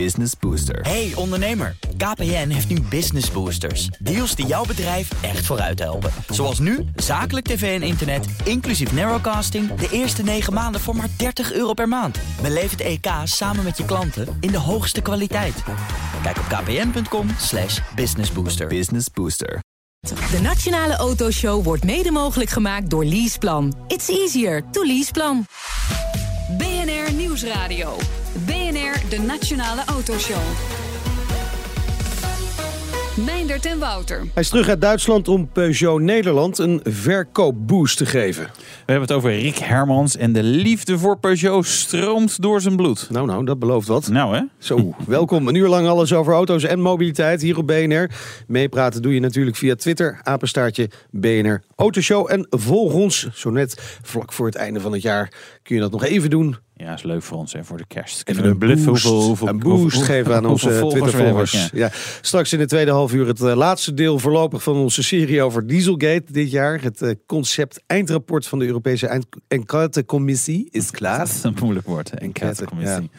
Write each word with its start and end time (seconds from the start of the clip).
Business 0.00 0.32
Booster. 0.40 0.80
Hey 0.80 1.12
ondernemer, 1.14 1.76
KPN 1.96 2.48
heeft 2.48 2.68
nu 2.68 2.80
Business 2.80 3.30
Boosters. 3.30 3.86
Deals 3.86 4.34
die 4.34 4.46
jouw 4.46 4.64
bedrijf 4.64 5.22
echt 5.22 5.46
vooruit 5.46 5.78
helpen. 5.78 6.10
Zoals 6.28 6.58
nu, 6.58 6.84
zakelijk 6.96 7.46
tv 7.46 7.80
en 7.80 7.86
internet, 7.86 8.26
inclusief 8.44 8.92
narrowcasting... 8.92 9.74
de 9.74 9.88
eerste 9.90 10.22
9 10.22 10.52
maanden 10.52 10.80
voor 10.80 10.96
maar 10.96 11.08
30 11.16 11.52
euro 11.52 11.72
per 11.72 11.88
maand. 11.88 12.18
Beleef 12.42 12.70
het 12.70 12.80
EK 12.80 13.06
samen 13.24 13.64
met 13.64 13.76
je 13.76 13.84
klanten 13.84 14.36
in 14.40 14.50
de 14.50 14.58
hoogste 14.58 15.00
kwaliteit. 15.00 15.62
Kijk 16.22 16.38
op 16.38 16.44
kpn.com 16.44 17.28
slash 17.38 17.80
businessbooster. 17.94 18.66
Business 18.66 19.06
Booster. 19.12 19.62
De 20.30 20.40
Nationale 20.42 20.96
Autoshow 20.96 21.64
wordt 21.64 21.84
mede 21.84 22.10
mogelijk 22.10 22.50
gemaakt 22.50 22.90
door 22.90 23.04
Leaseplan. 23.04 23.74
It's 23.86 24.08
easier 24.08 24.70
to 24.70 24.84
Leaseplan. 24.84 25.46
BNR 26.58 27.12
Nieuwsradio. 27.12 27.96
BNR, 28.94 29.08
de 29.08 29.18
Nationale 29.18 29.82
Autoshow. 29.84 30.42
Meindert 33.26 33.66
en 33.66 33.78
Wouter. 33.78 34.18
Hij 34.18 34.42
is 34.42 34.48
terug 34.48 34.68
uit 34.68 34.80
Duitsland 34.80 35.28
om 35.28 35.48
Peugeot 35.48 36.00
Nederland 36.00 36.58
een 36.58 36.80
verkoopboost 36.84 37.96
te 37.96 38.06
geven. 38.06 38.44
We 38.44 38.92
hebben 38.92 39.08
het 39.08 39.12
over 39.12 39.38
Rick 39.38 39.58
Hermans 39.58 40.16
en 40.16 40.32
de 40.32 40.42
liefde 40.42 40.98
voor 40.98 41.18
Peugeot 41.18 41.66
stroomt 41.66 42.42
door 42.42 42.60
zijn 42.60 42.76
bloed. 42.76 43.10
Nou, 43.10 43.26
nou, 43.26 43.44
dat 43.44 43.58
belooft 43.58 43.88
wat. 43.88 44.08
Nou 44.08 44.36
hè? 44.36 44.42
Zo, 44.58 44.94
welkom. 45.06 45.48
Een 45.48 45.54
uur 45.54 45.68
lang 45.68 45.86
alles 45.86 46.12
over 46.12 46.32
auto's 46.32 46.64
en 46.64 46.80
mobiliteit 46.80 47.42
hier 47.42 47.58
op 47.58 47.66
BNR. 47.66 48.10
Meepraten 48.46 49.02
doe 49.02 49.14
je 49.14 49.20
natuurlijk 49.20 49.56
via 49.56 49.74
Twitter, 49.74 50.20
apenstaartje 50.22 50.90
BNR 51.10 51.62
Autoshow. 51.76 52.30
En 52.30 52.46
volg 52.50 52.92
ons, 52.92 53.28
zo 53.32 53.50
net 53.50 53.98
vlak 54.02 54.32
voor 54.32 54.46
het 54.46 54.54
einde 54.54 54.80
van 54.80 54.92
het 54.92 55.02
jaar, 55.02 55.32
kun 55.64 55.74
je 55.74 55.80
dat 55.80 55.90
nog 55.90 56.04
even 56.04 56.30
doen. 56.30 56.56
Ja, 56.76 56.92
is 56.94 57.02
leuk 57.02 57.22
voor 57.22 57.38
ons 57.38 57.54
en 57.54 57.64
voor 57.64 57.76
de 57.76 57.84
kerst. 57.88 58.22
Even 58.28 58.44
een 58.44 58.50
we 58.50 58.56
bluffen 58.56 58.86
boost, 58.86 59.04
hoeveel, 59.04 59.22
hoeveel, 59.26 59.48
een 59.48 59.58
boost 59.58 59.80
hoeveel- 59.82 60.02
geven 60.14 60.34
aan 60.34 60.46
onze 60.46 60.86
Twitter-volgers. 60.88 61.52
ja. 61.52 61.68
Ja. 61.72 61.90
Straks 62.20 62.52
in 62.52 62.58
de 62.58 62.66
tweede 62.66 62.90
half 62.90 63.12
uur 63.12 63.26
het 63.26 63.40
eh, 63.40 63.56
laatste 63.56 63.94
deel 63.94 64.18
voorlopig 64.18 64.62
van 64.62 64.76
onze 64.76 65.02
serie 65.02 65.42
over 65.42 65.66
Dieselgate 65.66 66.24
dit 66.32 66.50
jaar. 66.50 66.82
Het 66.82 67.02
eh, 67.02 67.10
concept 67.26 67.82
eindrapport 67.86 68.46
van 68.46 68.58
de 68.58 68.66
Europese 68.66 69.06
eind- 69.06 69.26
Enquête-commissie 69.48 70.68
is 70.70 70.90
klaar. 70.90 71.18
Dat 71.18 71.28
is 71.28 71.42
een 71.42 71.56
moeilijk 71.60 71.86
woord. 71.86 72.10
Enquêtecommissie. 72.10 73.10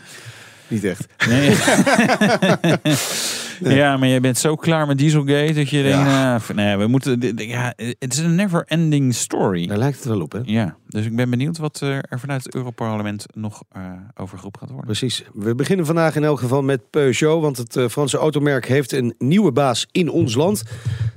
Niet 0.68 0.84
echt. 0.84 1.06
Nee. 1.28 1.56
Ja, 3.64 3.98
maar 3.98 4.08
je 4.08 4.20
bent 4.20 4.38
zo 4.38 4.56
klaar 4.56 4.88
met 4.88 4.98
Dieselgate 4.98 5.54
dat 5.54 5.70
je 5.70 5.84
denkt, 5.84 6.06
nou, 6.06 6.42
nee, 6.54 6.78
we 6.78 6.88
moeten, 6.88 7.34
ja, 7.36 7.74
het 7.76 8.14
is 8.14 8.18
een 8.18 8.36
never 8.36 8.64
ending 8.68 9.16
story. 9.16 9.68
Daar 9.68 9.78
lijkt 9.78 9.98
het 9.98 10.06
wel 10.06 10.22
op, 10.22 10.32
hè? 10.32 10.40
Ja, 10.44 10.78
dus 10.88 11.06
ik 11.06 11.16
ben 11.16 11.30
benieuwd 11.30 11.58
wat 11.58 11.82
eh, 11.82 11.96
er 11.96 12.20
vanuit 12.20 12.44
het 12.44 12.56
Europarlement 12.56 13.26
nog 13.34 13.64
eh 13.72 13.82
over 14.16 14.38
gaat 14.38 14.54
worden. 14.60 14.86
Precies. 14.86 15.24
We 15.34 15.56
beginnen 15.56 15.86
vandaag 15.86 16.16
in 16.16 16.24
elk 16.24 16.40
geval 16.40 16.62
met 16.62 16.90
Peugeot, 16.90 17.42
want 17.42 17.58
het 17.58 17.76
eh, 17.76 17.88
Franse 17.88 18.18
automerk 18.18 18.68
heeft 18.68 18.92
een 18.92 19.16
nieuwe 19.18 19.52
baas 19.52 19.88
in 19.92 20.10
ons 20.10 20.36
land. 20.36 20.64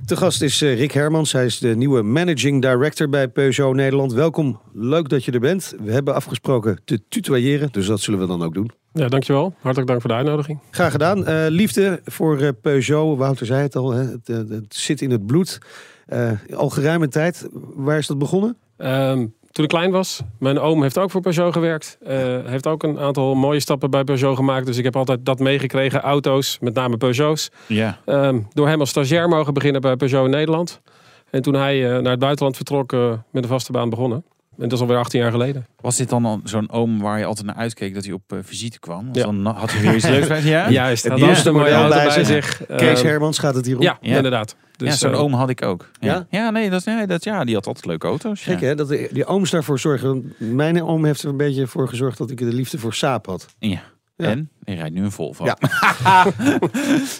Te 0.05 0.17
gast 0.17 0.41
is 0.41 0.61
eh, 0.61 0.77
Rick 0.77 0.91
Hermans. 0.91 1.31
Hij 1.31 1.45
is 1.45 1.57
de 1.57 1.75
nieuwe 1.75 2.01
managing 2.01 2.61
director 2.61 3.09
bij 3.09 3.27
Peugeot 3.27 3.75
Nederland. 3.75 4.13
Welkom, 4.13 4.59
leuk 4.73 5.09
dat 5.09 5.25
je 5.25 5.31
er 5.31 5.39
bent. 5.39 5.73
We 5.83 5.91
hebben 5.91 6.15
afgesproken 6.15 6.81
te 6.85 7.01
tutoyeren, 7.09 7.71
dus 7.71 7.85
dat 7.85 7.99
zullen 7.99 8.19
we 8.19 8.27
dan 8.27 8.43
ook 8.43 8.53
doen. 8.53 8.71
Ja, 8.93 9.07
dankjewel. 9.07 9.53
Hartelijk 9.61 9.87
dank 9.87 10.01
voor 10.01 10.09
de 10.09 10.15
uitnodiging. 10.15 10.59
Graag 10.71 10.91
gedaan. 10.91 11.25
Eh, 11.25 11.45
liefde 11.47 12.01
voor 12.05 12.39
eh, 12.39 12.49
Peugeot, 12.61 13.17
Wouter 13.17 13.45
zei 13.45 13.61
het 13.61 13.75
al, 13.75 13.91
hè? 13.91 14.01
Het, 14.03 14.29
eh, 14.29 14.35
het 14.37 14.75
zit 14.75 15.01
in 15.01 15.11
het 15.11 15.25
bloed. 15.25 15.59
Eh, 16.05 16.31
al 16.55 16.69
geruime 16.69 17.07
tijd. 17.07 17.47
Waar 17.75 17.97
is 17.97 18.07
dat 18.07 18.17
begonnen? 18.17 18.57
Ehm, 18.77 19.25
toen 19.51 19.63
ik 19.63 19.69
klein 19.69 19.91
was, 19.91 20.21
mijn 20.39 20.59
oom 20.59 20.81
heeft 20.81 20.97
ook 20.97 21.11
voor 21.11 21.21
Peugeot 21.21 21.53
gewerkt. 21.53 21.97
Eh, 22.01 22.17
heeft 22.45 22.67
ook 22.67 22.83
een 22.83 22.99
aantal 22.99 23.35
mooie 23.35 23.59
stappen 23.59 23.89
bij 23.91 24.03
Peugeot 24.03 24.35
gemaakt. 24.35 24.65
Dus 24.65 24.77
ik 24.77 24.83
heb 24.83 24.95
altijd 24.95 25.25
dat 25.25 25.39
meegekregen. 25.39 26.01
Auto's, 26.01 26.57
met 26.61 26.73
name 26.73 26.97
Peugeots. 26.97 27.49
Ja, 27.67 27.99
Ehm, 28.05 28.39
door 28.53 28.67
hem 28.67 28.79
als 28.79 28.89
stagiair 28.89 29.27
mogen 29.29 29.53
beginnen 29.53 29.81
bij 29.81 29.95
Peugeot 29.95 30.25
in 30.25 30.31
Nederland. 30.31 30.81
En 31.29 31.41
toen 31.41 31.53
hij 31.53 31.79
naar 31.81 32.11
het 32.11 32.19
buitenland 32.19 32.55
vertrok, 32.55 32.91
met 33.31 33.43
een 33.43 33.47
vaste 33.47 33.71
baan 33.71 33.89
begonnen. 33.89 34.23
En 34.59 34.69
dat 34.69 34.71
is 34.71 34.79
alweer 34.79 34.97
18 34.97 35.19
jaar 35.19 35.31
geleden. 35.31 35.65
was 35.81 35.95
dit 35.97 36.09
dan 36.09 36.25
al 36.25 36.39
zo'n 36.43 36.71
oom 36.71 36.99
waar 37.01 37.19
je 37.19 37.25
altijd 37.25 37.45
naar 37.45 37.55
uitkeek 37.55 37.93
dat 37.93 38.03
hij 38.03 38.13
op 38.13 38.21
eh, 38.33 38.39
visite 38.41 38.79
kwam? 38.79 39.03
Want 39.03 39.15
Ja. 39.15 39.23
Dan 39.23 39.45
had 39.45 39.71
hij 39.71 39.81
weer 39.81 39.95
iets 39.95 40.07
leuks 40.15 40.27
bij 40.27 40.41
Ja? 40.43 40.69
Juist, 40.69 41.03
Het 41.03 41.15
nieuwste 41.15 41.49
een 41.49 41.55
mooie 41.55 41.71
auto 41.71 41.95
bij 41.95 42.09
zich. 42.09 42.25
zich. 42.27 42.61
Kees 42.77 43.01
Hermans 43.01 43.39
gaat 43.39 43.55
het 43.55 43.65
hier 43.65 43.75
om. 43.75 43.81
Ja, 43.81 43.97
Ja. 44.01 44.15
inderdaad. 44.15 44.55
Dus, 44.77 44.87
ja, 44.89 44.95
zo'n 44.95 45.11
eh, 45.11 45.19
oom 45.19 45.33
had 45.33 45.49
ik 45.49 45.61
ook. 45.61 45.89
Ja, 45.99 46.25
Ja? 46.29 46.49
nee, 46.49 46.69
dat, 46.69 46.85
nee 46.85 47.07
dat, 47.07 47.23
ja, 47.23 47.43
die 47.45 47.55
had 47.55 47.67
altijd 47.67 47.85
leuke 47.85 48.07
auto's. 48.07 48.45
Ja. 48.45 48.51
Gek 48.51 48.61
hè, 48.61 48.75
dat 48.75 48.87
de- 48.87 49.09
die 49.11 49.25
ooms 49.25 49.49
daarvoor 49.49 49.79
zorgen. 49.79 50.33
Mijn 50.37 50.83
oom 50.83 51.05
heeft 51.05 51.23
er 51.23 51.29
een 51.29 51.37
beetje 51.37 51.67
voor 51.67 51.87
gezorgd 51.87 52.17
dat 52.17 52.31
ik 52.31 52.37
de 52.37 52.45
liefde 52.45 52.77
voor 52.79 52.93
saap 52.93 53.25
had. 53.25 53.45
Ja. 53.59 53.81
Ja. 54.15 54.35
En? 54.69 54.75
Je 54.75 54.79
rijdt 54.81 54.95
nu 54.95 55.03
een 55.03 55.11
Volvo. 55.11 55.45
Ja. 55.45 55.57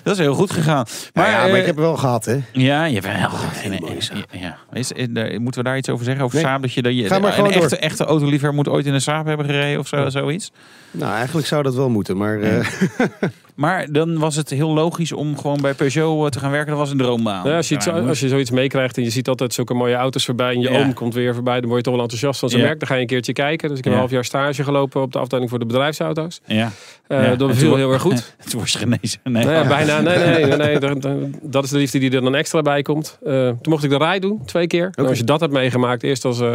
dat 0.03 0.13
is 0.13 0.17
heel 0.17 0.33
goed 0.33 0.51
gegaan. 0.51 0.85
Maar, 1.13 1.23
Maar, 1.23 1.29
ja, 1.33 1.41
maar 1.41 1.49
eh, 1.49 1.59
ik 1.59 1.65
heb 1.65 1.75
wel 1.75 1.97
gehad 1.97 2.25
hè. 2.25 2.37
Ja, 2.51 2.85
je 2.85 3.01
bent 3.01 3.19
wel. 3.19 3.29
Ja. 4.41 4.57
Is, 4.73 4.93
eh, 4.93 5.05
daar- 5.09 5.41
moeten 5.41 5.63
we 5.63 5.69
daar 5.69 5.77
iets 5.77 5.89
over 5.89 6.05
zeggen? 6.05 6.23
Over 6.23 6.35
Nee. 6.35 6.45
Saab? 6.45 6.61
Dat 6.61 6.73
je, 6.73 6.81
dat 6.81 6.95
je 6.97 7.07
Ga 7.07 7.19
maar 7.19 7.27
een 7.27 7.33
gewoon 7.35 7.51
door. 7.51 7.61
echte, 7.61 7.77
echte 7.77 8.03
autoliefhebber 8.05 8.53
moet 8.53 8.69
ooit 8.69 8.85
in 8.85 8.93
een 8.93 9.01
Saab 9.01 9.25
hebben 9.25 9.45
gereden 9.45 9.79
of 9.79 9.87
zo, 9.87 10.09
zoiets? 10.09 10.51
Nou, 10.91 11.13
eigenlijk 11.13 11.47
zou 11.47 11.63
dat 11.63 11.75
wel 11.75 11.89
moeten, 11.89 12.17
maar 12.17 12.39
eh, 12.41 12.67
Maar 13.55 13.91
dan 13.91 14.17
was 14.19 14.35
het 14.35 14.49
heel 14.49 14.69
logisch 14.73 15.11
om 15.11 15.37
gewoon 15.37 15.61
bij 15.61 15.73
Peugeot 15.73 16.25
eh, 16.25 16.31
te 16.31 16.39
gaan 16.39 16.51
werken. 16.51 16.69
Dat 16.69 16.77
was 16.79 16.91
een 16.91 16.97
droombaan. 16.97 17.47
Ja, 17.49 17.55
als, 17.55 17.69
je 17.69 17.75
iets, 17.75 17.85
Ja, 17.85 17.91
als 17.91 18.19
je 18.19 18.27
zoiets 18.27 18.51
meekrijgt 18.51 18.97
en 18.97 19.03
je 19.03 19.09
ziet 19.09 19.27
altijd 19.27 19.53
zulke 19.53 19.73
mooie 19.73 19.95
auto's 19.95 20.25
voorbij 20.25 20.53
en 20.53 20.59
je 20.59 20.71
Ja. 20.71 20.79
oom 20.79 20.93
komt 20.93 21.13
weer 21.13 21.33
voorbij, 21.33 21.59
dan 21.59 21.65
word 21.65 21.75
je 21.77 21.83
toch 21.83 21.93
wel 21.93 22.01
enthousiast 22.03 22.39
van 22.39 22.49
zijn 22.49 22.61
Ja. 22.61 22.67
merk. 22.67 22.79
Dan 22.79 22.87
ga 22.87 22.95
je 22.95 23.01
een 23.01 23.07
keertje 23.07 23.33
kijken. 23.33 23.69
Dus 23.69 23.77
ik 23.77 23.83
heb 23.83 23.93
Ja. 23.93 23.99
een 23.99 24.05
half 24.05 24.15
jaar 24.15 24.25
stage 24.25 24.63
gelopen 24.63 25.01
op 25.01 25.11
de 25.11 25.19
afdeling 25.19 25.49
voor 25.49 25.59
de 25.59 25.65
bedrijfsauto's. 25.65 26.41
Ja. 26.45 26.71
Eh, 27.07 27.23
Ja. 27.25 27.35
Dat 27.47 27.55
viel 27.55 27.75
heel 27.75 27.91
erg 27.91 28.01
goed. 28.01 28.35
Toen 28.49 28.59
was 28.59 28.75
genezen. 28.75 29.19
Nee. 29.23 29.43
Nou 29.43 29.55
ja, 29.55 29.67
bijna. 29.67 30.01
Nee, 30.09 30.17
nee, 30.17 30.45
nee. 30.45 30.57
nee, 30.79 31.29
dat- 31.41 31.63
is 31.63 31.69
de 31.69 31.77
liefde 31.77 31.99
die 31.99 32.11
er 32.11 32.21
dan 32.21 32.35
extra 32.35 32.61
bij 32.61 32.81
komt. 32.81 33.17
Eh, 33.25 33.33
toen 33.47 33.57
mocht 33.69 33.83
ik 33.83 33.89
de 33.89 33.97
rij 33.97 34.19
doen, 34.19 34.41
twee 34.45 34.67
keer. 34.67 34.91
Nou, 34.95 35.09
als 35.09 35.17
je 35.17 35.23
dat 35.23 35.39
hebt 35.39 35.53
meegemaakt, 35.53 36.03
eerst 36.03 36.25
als, 36.25 36.39
ik 36.39 36.45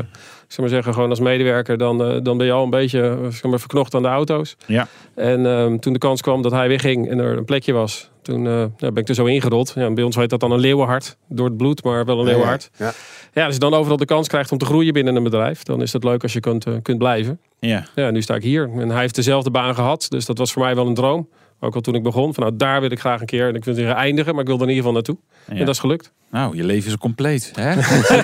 zou 0.48 0.60
maar 0.60 0.68
zeggen, 0.68 0.94
gewoon 0.94 1.10
als 1.10 1.20
medewerker, 1.20 1.78
dan, 1.78 2.04
eh, 2.04 2.16
dan 2.22 2.36
ben 2.36 2.46
je 2.46 2.52
al 2.52 2.64
een 2.64 2.70
beetje 2.70 3.18
zeg 3.30 3.42
maar, 3.42 3.58
verknocht 3.60 3.94
aan 3.94 4.02
de 4.02 4.08
auto's. 4.08 4.56
Ja. 4.66 4.86
En 5.14 5.46
ehm, 5.46 5.78
toen 5.78 5.92
de 5.92 5.98
kans 5.98 6.20
kwam 6.20 6.42
dat 6.42 6.52
hij 6.52 6.68
wegging 6.68 7.10
en 7.10 7.18
er 7.18 7.36
een 7.36 7.44
plekje 7.44 7.72
was, 7.72 8.10
toen 8.24 8.46
eh, 8.46 8.64
ja, 8.76 8.92
ben 8.92 8.96
ik 8.96 9.08
er 9.08 9.14
zo 9.14 9.24
ingerold. 9.24 9.72
Ja, 9.74 9.90
bij 9.90 10.04
ons 10.04 10.16
heet 10.16 10.30
dat 10.30 10.40
dan 10.40 10.50
een 10.50 10.58
leeuwenhart, 10.58 11.16
door 11.28 11.46
het 11.46 11.56
bloed, 11.56 11.84
maar 11.84 12.04
wel 12.04 12.18
een 12.18 12.24
leeuwenhart. 12.24 12.70
ja. 12.76 12.92
Ja, 13.34 13.44
als 13.44 13.54
je 13.54 13.60
dan 13.60 13.74
overal 13.74 13.96
de 13.96 14.04
kans 14.04 14.28
krijgt 14.28 14.52
om 14.52 14.58
te 14.58 14.64
groeien 14.64 14.92
binnen 14.92 15.16
een 15.16 15.22
bedrijf, 15.22 15.62
dan 15.62 15.82
is 15.82 15.92
het 15.92 16.04
leuk 16.04 16.22
als 16.22 16.32
je 16.32 16.40
kunt, 16.40 16.66
eh, 16.66 16.74
kunt 16.82 16.98
blijven. 16.98 17.40
Ja. 17.58 17.84
Ja, 17.94 18.10
nu 18.10 18.22
sta 18.22 18.34
ik 18.34 18.42
hier. 18.42 18.70
En 18.78 18.90
hij 18.90 19.00
heeft 19.00 19.14
dezelfde 19.14 19.50
baan 19.50 19.74
gehad. 19.74 20.06
Dus 20.08 20.24
dat 20.24 20.38
was 20.38 20.52
voor 20.52 20.62
mij 20.62 20.74
wel 20.74 20.86
een 20.86 20.94
droom. 20.94 21.28
Ook 21.64 21.74
al 21.74 21.80
toen 21.80 21.94
ik 21.94 22.02
begon. 22.02 22.34
Van 22.34 22.42
nou, 22.44 22.56
daar 22.56 22.80
wil 22.80 22.90
ik 22.90 23.00
graag 23.00 23.20
een 23.20 23.26
keer. 23.26 23.48
En 23.48 23.54
ik 23.54 23.64
wil 23.64 23.74
zeggen 23.74 23.94
eindigen, 23.94 24.32
maar 24.32 24.40
ik 24.42 24.46
wil 24.46 24.56
er 24.56 24.62
in 24.62 24.68
ieder 24.68 24.84
geval 24.84 24.92
naartoe. 24.92 25.16
Ja. 25.46 25.52
En 25.60 25.66
dat 25.66 25.74
is 25.74 25.80
gelukt. 25.80 26.12
Nou, 26.30 26.56
je 26.56 26.64
leven 26.64 26.90
is 26.90 26.96
compleet. 26.96 27.52
Hè? 27.54 27.74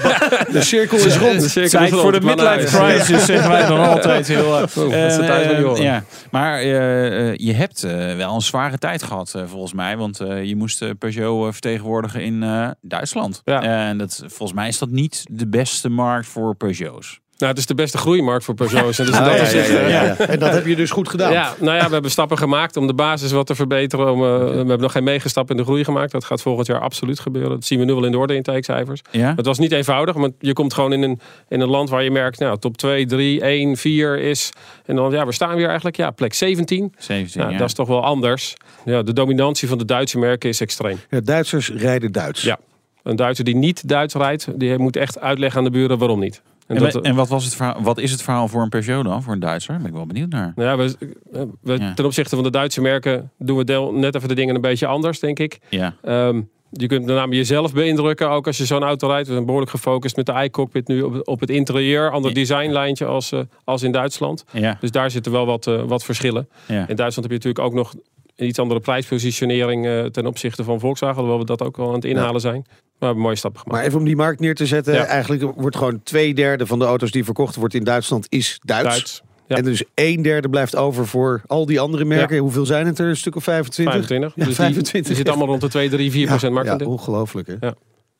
de 0.53 0.62
cirkel 0.62 0.99
is 0.99 1.17
rond. 1.17 1.41
De 1.41 1.49
cirkel 1.49 1.71
Tijd 1.71 1.84
is 1.84 1.91
rond. 1.91 2.03
voor 2.03 2.12
de 2.12 2.21
midlife 2.27 2.77
crisis, 2.77 3.25
zeggen 3.25 3.51
wij 3.51 3.67
dan 3.67 3.81
altijd. 3.81 4.28
Heel, 4.28 4.51
dat 4.61 4.69
is 4.77 5.17
de 5.17 5.23
tijd 5.27 5.47
van 5.47 5.56
die 5.56 5.69
oren. 5.69 5.83
ja. 5.83 6.05
Maar 6.31 6.59
eh, 6.59 7.28
eh, 7.28 7.37
je 7.37 7.53
hebt 7.53 7.84
eh, 7.84 8.17
wel 8.17 8.34
een 8.34 8.41
zware 8.41 8.78
tijd 8.78 9.03
gehad, 9.03 9.34
eh, 9.34 9.43
volgens 9.47 9.72
mij. 9.72 9.97
Want 9.97 10.21
eh, 10.21 10.45
je 10.45 10.57
moest 10.57 10.99
Peugeot 10.99 11.53
vertegenwoordigen 11.53 12.22
in 12.22 12.43
eh, 12.43 12.71
Duitsland. 12.81 13.43
Ja. 13.45 13.62
En 13.62 13.99
dat, 13.99 14.22
volgens 14.27 14.53
mij 14.53 14.69
is 14.69 14.78
dat 14.78 14.91
niet 14.91 15.25
de 15.31 15.49
beste 15.49 15.89
markt 15.89 16.27
voor 16.27 16.55
Peugeots. 16.55 17.21
Nou, 17.41 17.53
het 17.53 17.61
is 17.61 17.67
de 17.67 17.75
beste 17.75 17.99
groeimarkt 17.99 18.45
voor 18.45 18.55
Peugeot's. 18.55 18.99
En 18.99 19.06
dus 19.06 19.15
Ah, 19.15 19.25
dat 19.25 19.34
ja, 19.34 19.41
opzicht, 19.41 19.69
ja, 19.69 19.81
ja, 19.81 19.89
ja, 19.89 20.05
ja. 20.05 20.17
En 20.17 20.39
dat 20.39 20.53
heb 20.53 20.67
je 20.67 20.77
dus 20.77 20.91
goed 20.91 21.09
gedaan. 21.09 21.33
Ja, 21.33 21.55
nou 21.61 21.77
ja, 21.77 21.87
we 21.87 21.93
hebben 21.93 22.11
stappen 22.11 22.39
gemaakt 22.39 22.77
om 22.77 22.87
de 22.87 22.95
basis 22.95 23.33
wat 23.33 23.47
te 23.47 23.55
verbeteren. 23.55 24.12
Om, 24.12 24.25
eh, 24.25 24.39
we 24.39 24.55
hebben 24.56 24.81
nog 24.81 24.93
geen 24.93 25.05
megastap 25.05 25.51
in 25.51 25.56
de 25.56 25.62
groei 25.62 25.84
gemaakt. 25.84 26.12
Dat 26.12 26.25
gaat 26.25 26.43
volgend 26.43 26.67
jaar 26.67 26.81
absoluut 26.81 27.21
gebeuren. 27.21 27.51
Dat 27.51 27.65
zien 27.65 27.78
we 27.78 27.84
nu 27.84 27.95
wel 27.95 28.05
in 28.05 28.11
de 28.12 28.19
orde 28.19 28.34
intakecijfers. 28.34 29.01
Ja? 29.11 29.33
Het 29.37 29.47
was 29.47 29.59
niet 29.59 29.73
eenvoudig, 29.73 30.17
want 30.17 30.34
je 30.39 30.53
komt 30.53 30.75
gewoon 30.75 30.93
in 30.93 31.03
een, 31.03 31.21
in 31.49 31.61
een 31.61 31.69
land 31.69 31.91
waar 31.91 32.03
je 32.03 32.11
merkt, 32.11 32.39
nou, 32.39 32.59
top 32.59 32.77
2, 32.77 33.06
3, 33.06 33.41
1, 33.41 33.77
4 33.77 34.19
is. 34.19 34.51
En 34.87 34.97
dan, 34.97 35.11
ja, 35.11 35.27
we 35.27 35.33
staan 35.33 35.57
weer 35.57 35.67
eigenlijk, 35.67 35.97
ja, 35.97 36.11
plek 36.11 36.34
17. 36.34 36.95
17 36.99 37.41
Nou, 37.41 37.53
ja. 37.53 37.59
dat 37.59 37.69
is 37.69 37.75
toch 37.75 37.89
wel 37.89 38.05
anders. 38.05 38.57
Ja, 38.84 39.03
de 39.03 39.12
dominantie 39.12 39.69
van 39.69 39.78
de 39.78 39.84
Duitse 39.84 40.19
merken 40.19 40.48
is 40.48 40.60
extreem. 40.60 41.01
Ja, 41.10 41.21
Duitsers 41.21 41.71
rijden 41.71 42.13
Duits. 42.13 42.43
Ja. 42.43 42.59
Een 43.03 43.16
Duitser 43.16 43.45
die 43.45 43.57
niet 43.57 43.89
Duits 43.89 44.15
rijdt, 44.15 44.47
die 44.54 44.78
moet 44.78 44.97
echt 44.97 45.21
uitleggen 45.21 45.59
aan 45.59 45.65
de 45.65 45.71
buren 45.71 45.98
waarom 45.98 46.21
niet. 46.21 46.43
En 46.71 46.77
En, 46.77 46.83
dat, 46.83 46.93
wa- 46.93 47.01
en 47.01 47.15
wat, 47.15 47.28
was 47.28 47.45
het 47.45 47.55
verhaal, 47.57 47.83
wat 47.83 47.99
is 47.99 48.11
het 48.11 48.22
verhaal 48.22 48.49
voor 48.49 48.63
een 48.63 48.69
Peugeot 48.69 49.05
dan, 49.05 49.22
voor 49.22 49.33
een 49.33 49.41
Duitser? 49.41 49.77
Ben 49.77 49.87
ik 49.87 49.93
wel 49.93 50.07
benieuwd 50.07 50.28
naar. 50.31 50.53
nou 50.57 50.69
ja, 50.69 50.77
we, 50.77 51.49
we- 51.63 51.78
Ja. 51.78 51.95
ten 51.95 52.05
opzichte 52.05 52.34
van 52.34 52.45
de 52.45 52.51
Duitse 52.51 52.81
merken 52.81 53.31
doen 53.39 53.57
we 53.57 53.65
deel, 53.65 53.93
net 53.93 54.15
even 54.15 54.28
de 54.28 54.34
dingen 54.34 54.55
een 54.55 54.61
beetje 54.61 54.87
anders, 54.87 55.19
denk 55.21 55.39
ik. 55.39 55.59
Ja. 55.69 55.95
Ehm, 56.03 56.41
je 56.72 56.87
kunt 56.87 57.05
met 57.07 57.15
name 57.15 57.37
jezelf 57.37 57.72
beïndrukken, 57.72 58.31
ook 58.31 58.47
als 58.47 58.57
je 58.57 58.65
zo'n 58.65 58.83
auto 58.83 59.09
rijdt. 59.09 59.27
We 59.27 59.33
zijn 59.33 59.45
behoorlijk 59.45 59.71
gefocust 59.72 60.17
met 60.17 60.27
de 60.27 60.43
iCockpit 60.43 60.89
nu 60.89 61.03
op, 61.03 61.21
op 61.28 61.41
het 61.41 61.51
interieur. 61.51 62.11
Ander 62.11 62.34
designlijntje 62.34 63.05
als, 63.05 63.33
eh, 63.33 63.41
als 63.65 63.83
in 63.83 63.93
Duitsland. 63.93 64.45
Ja. 64.53 64.77
Dus 64.81 64.91
daar 64.91 65.11
zitten 65.11 65.33
wel 65.33 65.47
wat, 65.47 65.67
eh, 65.67 65.83
wat 65.83 66.05
verschillen. 66.05 66.49
Ja. 66.67 66.89
In 66.89 66.97
Duitsland 66.97 67.31
heb 67.31 67.43
je 67.43 67.49
natuurlijk 67.49 67.65
ook 67.65 67.75
nog 67.75 67.95
een 68.37 68.47
iets 68.47 68.59
andere 68.59 68.81
prijspositionering 68.81 69.87
eh, 69.87 70.05
ten 70.05 70.27
opzichte 70.27 70.65
van 70.65 70.81
Volkswagen. 70.81 71.19
Hoewel 71.21 71.39
we 71.39 71.45
dat 71.45 71.63
ook 71.63 71.77
wel 71.77 71.89
aan 71.89 71.95
het 71.95 72.05
inhalen 72.05 72.41
zijn. 72.41 72.65
Maar 73.00 73.08
we 73.08 73.14
hebben 73.14 73.22
mooie 73.22 73.36
stappen 73.36 73.60
gemaakt. 73.60 73.78
Maar 73.78 73.86
even 73.88 73.98
om 73.98 74.04
die 74.06 74.16
markt 74.16 74.41
neer 74.41 74.54
te 74.54 74.66
zetten. 74.66 74.94
Ja. 74.94 75.04
Eigenlijk 75.04 75.42
wordt 75.56 75.76
gewoon 75.76 76.02
twee 76.02 76.34
derde 76.34 76.66
van 76.66 76.78
de 76.78 76.84
auto's 76.84 77.10
die 77.10 77.24
verkocht 77.24 77.56
wordt 77.56 77.74
in 77.74 77.84
Duitsland 77.84 78.26
is 78.28 78.58
Duits. 78.64 78.88
Duits. 78.88 79.22
Ja. 79.47 79.56
En 79.56 79.64
dus 79.64 79.84
een 79.94 80.22
derde 80.22 80.48
blijft 80.48 80.76
over 80.76 81.06
voor 81.06 81.42
al 81.47 81.66
die 81.66 81.80
andere 81.80 82.04
merken. 82.04 82.38
Hoeveel 82.38 82.66
zijn 82.66 82.86
het 82.86 82.98
er? 82.98 83.08
Een 83.08 83.16
stuk 83.16 83.36
of 83.36 83.42
25? 83.44 83.94
25. 83.94 84.32
Ja, 84.36 84.44
dus 84.44 84.54
25. 84.54 84.92
Die, 84.92 85.02
die 85.02 85.14
zit 85.16 85.28
allemaal 85.28 85.47
rond 85.47 85.60
de 85.60 85.68
2, 85.68 85.88
3, 85.88 86.10
4 86.10 86.26
procent 86.26 86.42
ja, 86.52 86.58
marktendeel. 86.58 86.88
ongelooflijk 86.88 87.47
hè? 87.47 87.54
Ja. 87.60 87.74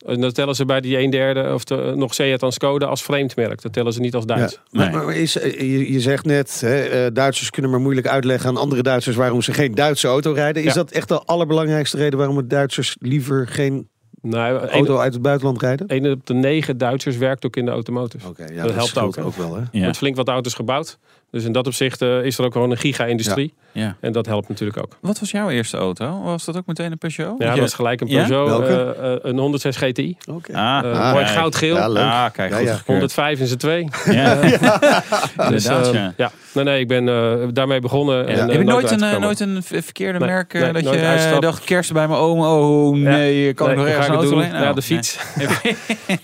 En 0.05 0.21
dan 0.21 0.31
tellen 0.31 0.55
ze 0.55 0.65
bij 0.65 0.81
die 0.81 0.97
een 0.97 1.09
derde 1.09 1.53
of 1.53 1.63
de, 1.63 1.93
nog 1.95 2.13
Seat 2.13 2.43
en 2.43 2.51
Skoda 2.51 2.85
als 2.85 3.03
vreemd 3.03 3.35
merk. 3.35 3.61
Dat 3.61 3.73
tellen 3.73 3.93
ze 3.93 3.99
niet 3.99 4.15
als 4.15 4.25
Duits. 4.25 4.53
Ja. 4.53 4.59
Maar, 4.71 4.91
Nee. 4.91 5.03
maar 5.05 5.15
is, 5.15 5.37
eh, 5.37 5.59
je, 5.59 5.91
je 5.93 5.99
zegt 5.99 6.25
net, 6.25 6.61
hè, 6.61 6.81
eh, 6.83 7.13
Duitsers 7.13 7.49
kunnen 7.49 7.71
maar 7.71 7.79
moeilijk 7.81 8.07
uitleggen 8.07 8.49
aan 8.49 8.57
andere 8.57 8.81
Duitsers 8.83 9.15
waarom 9.15 9.41
ze 9.41 9.53
geen 9.53 9.75
Duitse 9.75 10.07
auto 10.07 10.31
rijden. 10.31 10.63
Is 10.63 10.67
Ja. 10.73 10.75
dat 10.75 10.91
echt 10.91 11.07
de 11.07 11.19
allerbelangrijkste 11.25 11.97
reden 11.97 12.17
waarom 12.17 12.35
de 12.37 12.47
Duitsers 12.47 12.95
liever 12.99 13.47
geen 13.47 13.89
Nou, 14.21 14.67
auto 14.67 14.93
een, 14.93 14.99
uit 14.99 15.13
het 15.13 15.21
buitenland 15.21 15.61
rijden? 15.61 15.95
een 15.95 16.11
op 16.11 16.25
de 16.25 16.33
negen 16.33 16.77
Duitsers 16.77 17.17
werkt 17.17 17.45
ook 17.45 17.55
in 17.55 17.65
de 17.65 17.71
automotive. 17.71 18.27
Oké, 18.27 18.43
ja, 18.43 18.55
dat 18.55 18.75
dat, 18.75 18.75
helpt 18.75 18.97
ook, 18.97 19.25
ook 19.25 19.35
wel 19.35 19.55
hè? 19.55 19.61
Er 19.71 19.81
wordt 19.81 19.97
flink 19.97 20.15
wat 20.15 20.27
auto's 20.27 20.53
gebouwd. 20.53 20.97
Dus 21.31 21.43
in 21.43 21.51
dat 21.51 21.67
opzicht 21.67 22.01
eh, 22.01 22.23
is 22.23 22.37
er 22.37 22.45
ook 22.45 22.53
gewoon 22.53 22.71
een 22.71 22.77
giga-industrie. 22.77 23.53
Ja. 23.71 23.95
En 23.99 24.11
dat 24.11 24.25
helpt 24.25 24.49
natuurlijk 24.49 24.77
ook. 24.77 24.97
Wat 25.01 25.19
was 25.19 25.31
jouw 25.31 25.49
eerste 25.49 25.77
auto? 25.77 26.21
Was 26.21 26.45
dat 26.45 26.57
ook 26.57 26.65
meteen 26.65 26.91
een 26.91 26.97
Peugeot? 26.97 27.35
Ja, 27.37 27.49
dat 27.49 27.59
was 27.59 27.73
gelijk 27.73 28.01
een? 28.01 28.07
Peugeot. 28.07 28.67
Eh, 28.67 29.13
eh, 29.13 29.19
een 29.21 29.37
106 29.37 29.77
GTI. 29.77 30.17
Oké. 30.31 30.53
Ah, 30.53 31.13
mooi 31.13 31.25
goudgeel. 31.25 31.75
Ja, 31.75 31.87
leuk. 31.87 32.03
Ah, 32.03 32.25
kijk, 32.31 32.53
goed 32.53 32.63
ja. 32.63 32.75
gekeurd. 32.75 32.85
105 32.87 33.39
in 33.39 33.47
z'n 33.47 33.55
twee. 33.55 33.87
Ja. 34.05 34.39
Dus, 35.49 35.63
ja. 35.65 36.13
ja. 36.17 36.31
Nee, 36.53 36.63
nee, 36.63 36.79
ik 36.79 36.87
ben 36.87 37.09
eh, 37.09 37.47
daarmee 37.53 37.79
begonnen. 37.79 38.27
En, 38.27 38.35
Ja. 38.35 38.45
Heb 38.47 38.57
je 38.57 38.63
nooit 38.63 38.91
een, 38.91 39.21
nooit 39.21 39.39
een 39.39 39.63
verkeerde 39.63 40.19
Nee, 40.19 40.27
merk 40.27 40.53
nee, 40.53 40.71
dat 40.73 40.83
je 40.83 41.37
dacht 41.39 41.63
kerst 41.63 41.93
bij 41.93 42.07
mijn 42.07 42.19
oom? 42.19 42.39
Oh 42.39 42.95
nee, 42.95 43.53
kan 43.53 43.69
ik 43.69 43.75
nog 43.75 43.85
Nee, 43.85 43.93
ergens 43.93 44.09
een 44.09 44.13
ik 44.13 44.19
het 44.21 44.31
auto 44.31 44.47
doen? 44.47 44.51
alleen? 44.51 44.63
Ja, 44.63 44.69
Oh, 44.69 44.75
de 44.75 44.81
fiets. 44.81 45.17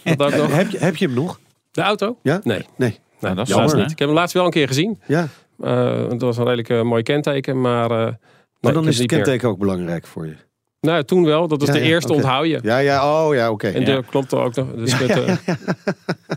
dat 0.18 0.22
ook 0.34 0.36
nog. 0.36 0.56
Heb, 0.56 0.70
je, 0.70 0.78
heb 0.78 0.96
je 0.96 1.06
hem 1.06 1.16
nog? 1.16 1.40
De 1.72 1.82
auto? 1.82 2.18
Ja? 2.24 2.40
Nee. 2.44 2.66
Nee. 2.78 3.00
Nee, 3.20 3.32
Nou, 3.34 3.36
dat 3.36 3.48
is 3.48 3.54
helaas 3.54 3.66
jammer, 3.70 3.84
niet. 3.84 3.92
Ik 3.92 4.00
heb 4.00 4.08
hem 4.08 4.18
laatst 4.18 4.34
wel 4.34 4.46
een 4.46 4.52
keer 4.52 4.68
gezien. 4.68 5.00
Ja, 5.08 5.28
Eh, 5.62 6.08
het 6.10 6.22
was 6.22 6.38
een 6.38 6.44
redelijk 6.44 6.70
eh, 6.70 6.82
mooi 6.82 7.04
kenteken, 7.04 7.62
maar... 7.62 7.92
eh, 7.92 8.14
maar 8.60 8.74
dan 8.74 8.88
is 8.88 8.98
het 8.98 9.12
meer. 9.12 9.22
kenteken 9.22 9.50
ook 9.50 9.58
belangrijk 9.60 10.08
voor 10.08 10.26
je. 10.28 10.36
Nou, 10.82 11.04
toen 11.04 11.24
wel. 11.26 11.48
Dat 11.48 11.60
was 11.60 11.68
Ja, 11.70 11.74
de 11.76 11.80
ja, 11.82 11.86
eerste 11.86 12.08
oké. 12.14 12.22
onthoud 12.22 12.46
je. 12.48 12.60
Ja, 12.64 12.78
ja, 12.78 13.26
oh 13.26 13.36
ja, 13.36 13.52
oké. 13.52 13.68
En 13.68 13.80
Ja. 13.86 13.96
dat 13.96 14.06
klopt 14.06 14.32
er 14.32 14.40
ook 14.40 14.56
nog. 14.56 14.68
Dus 14.76 15.00
met, 15.00 15.40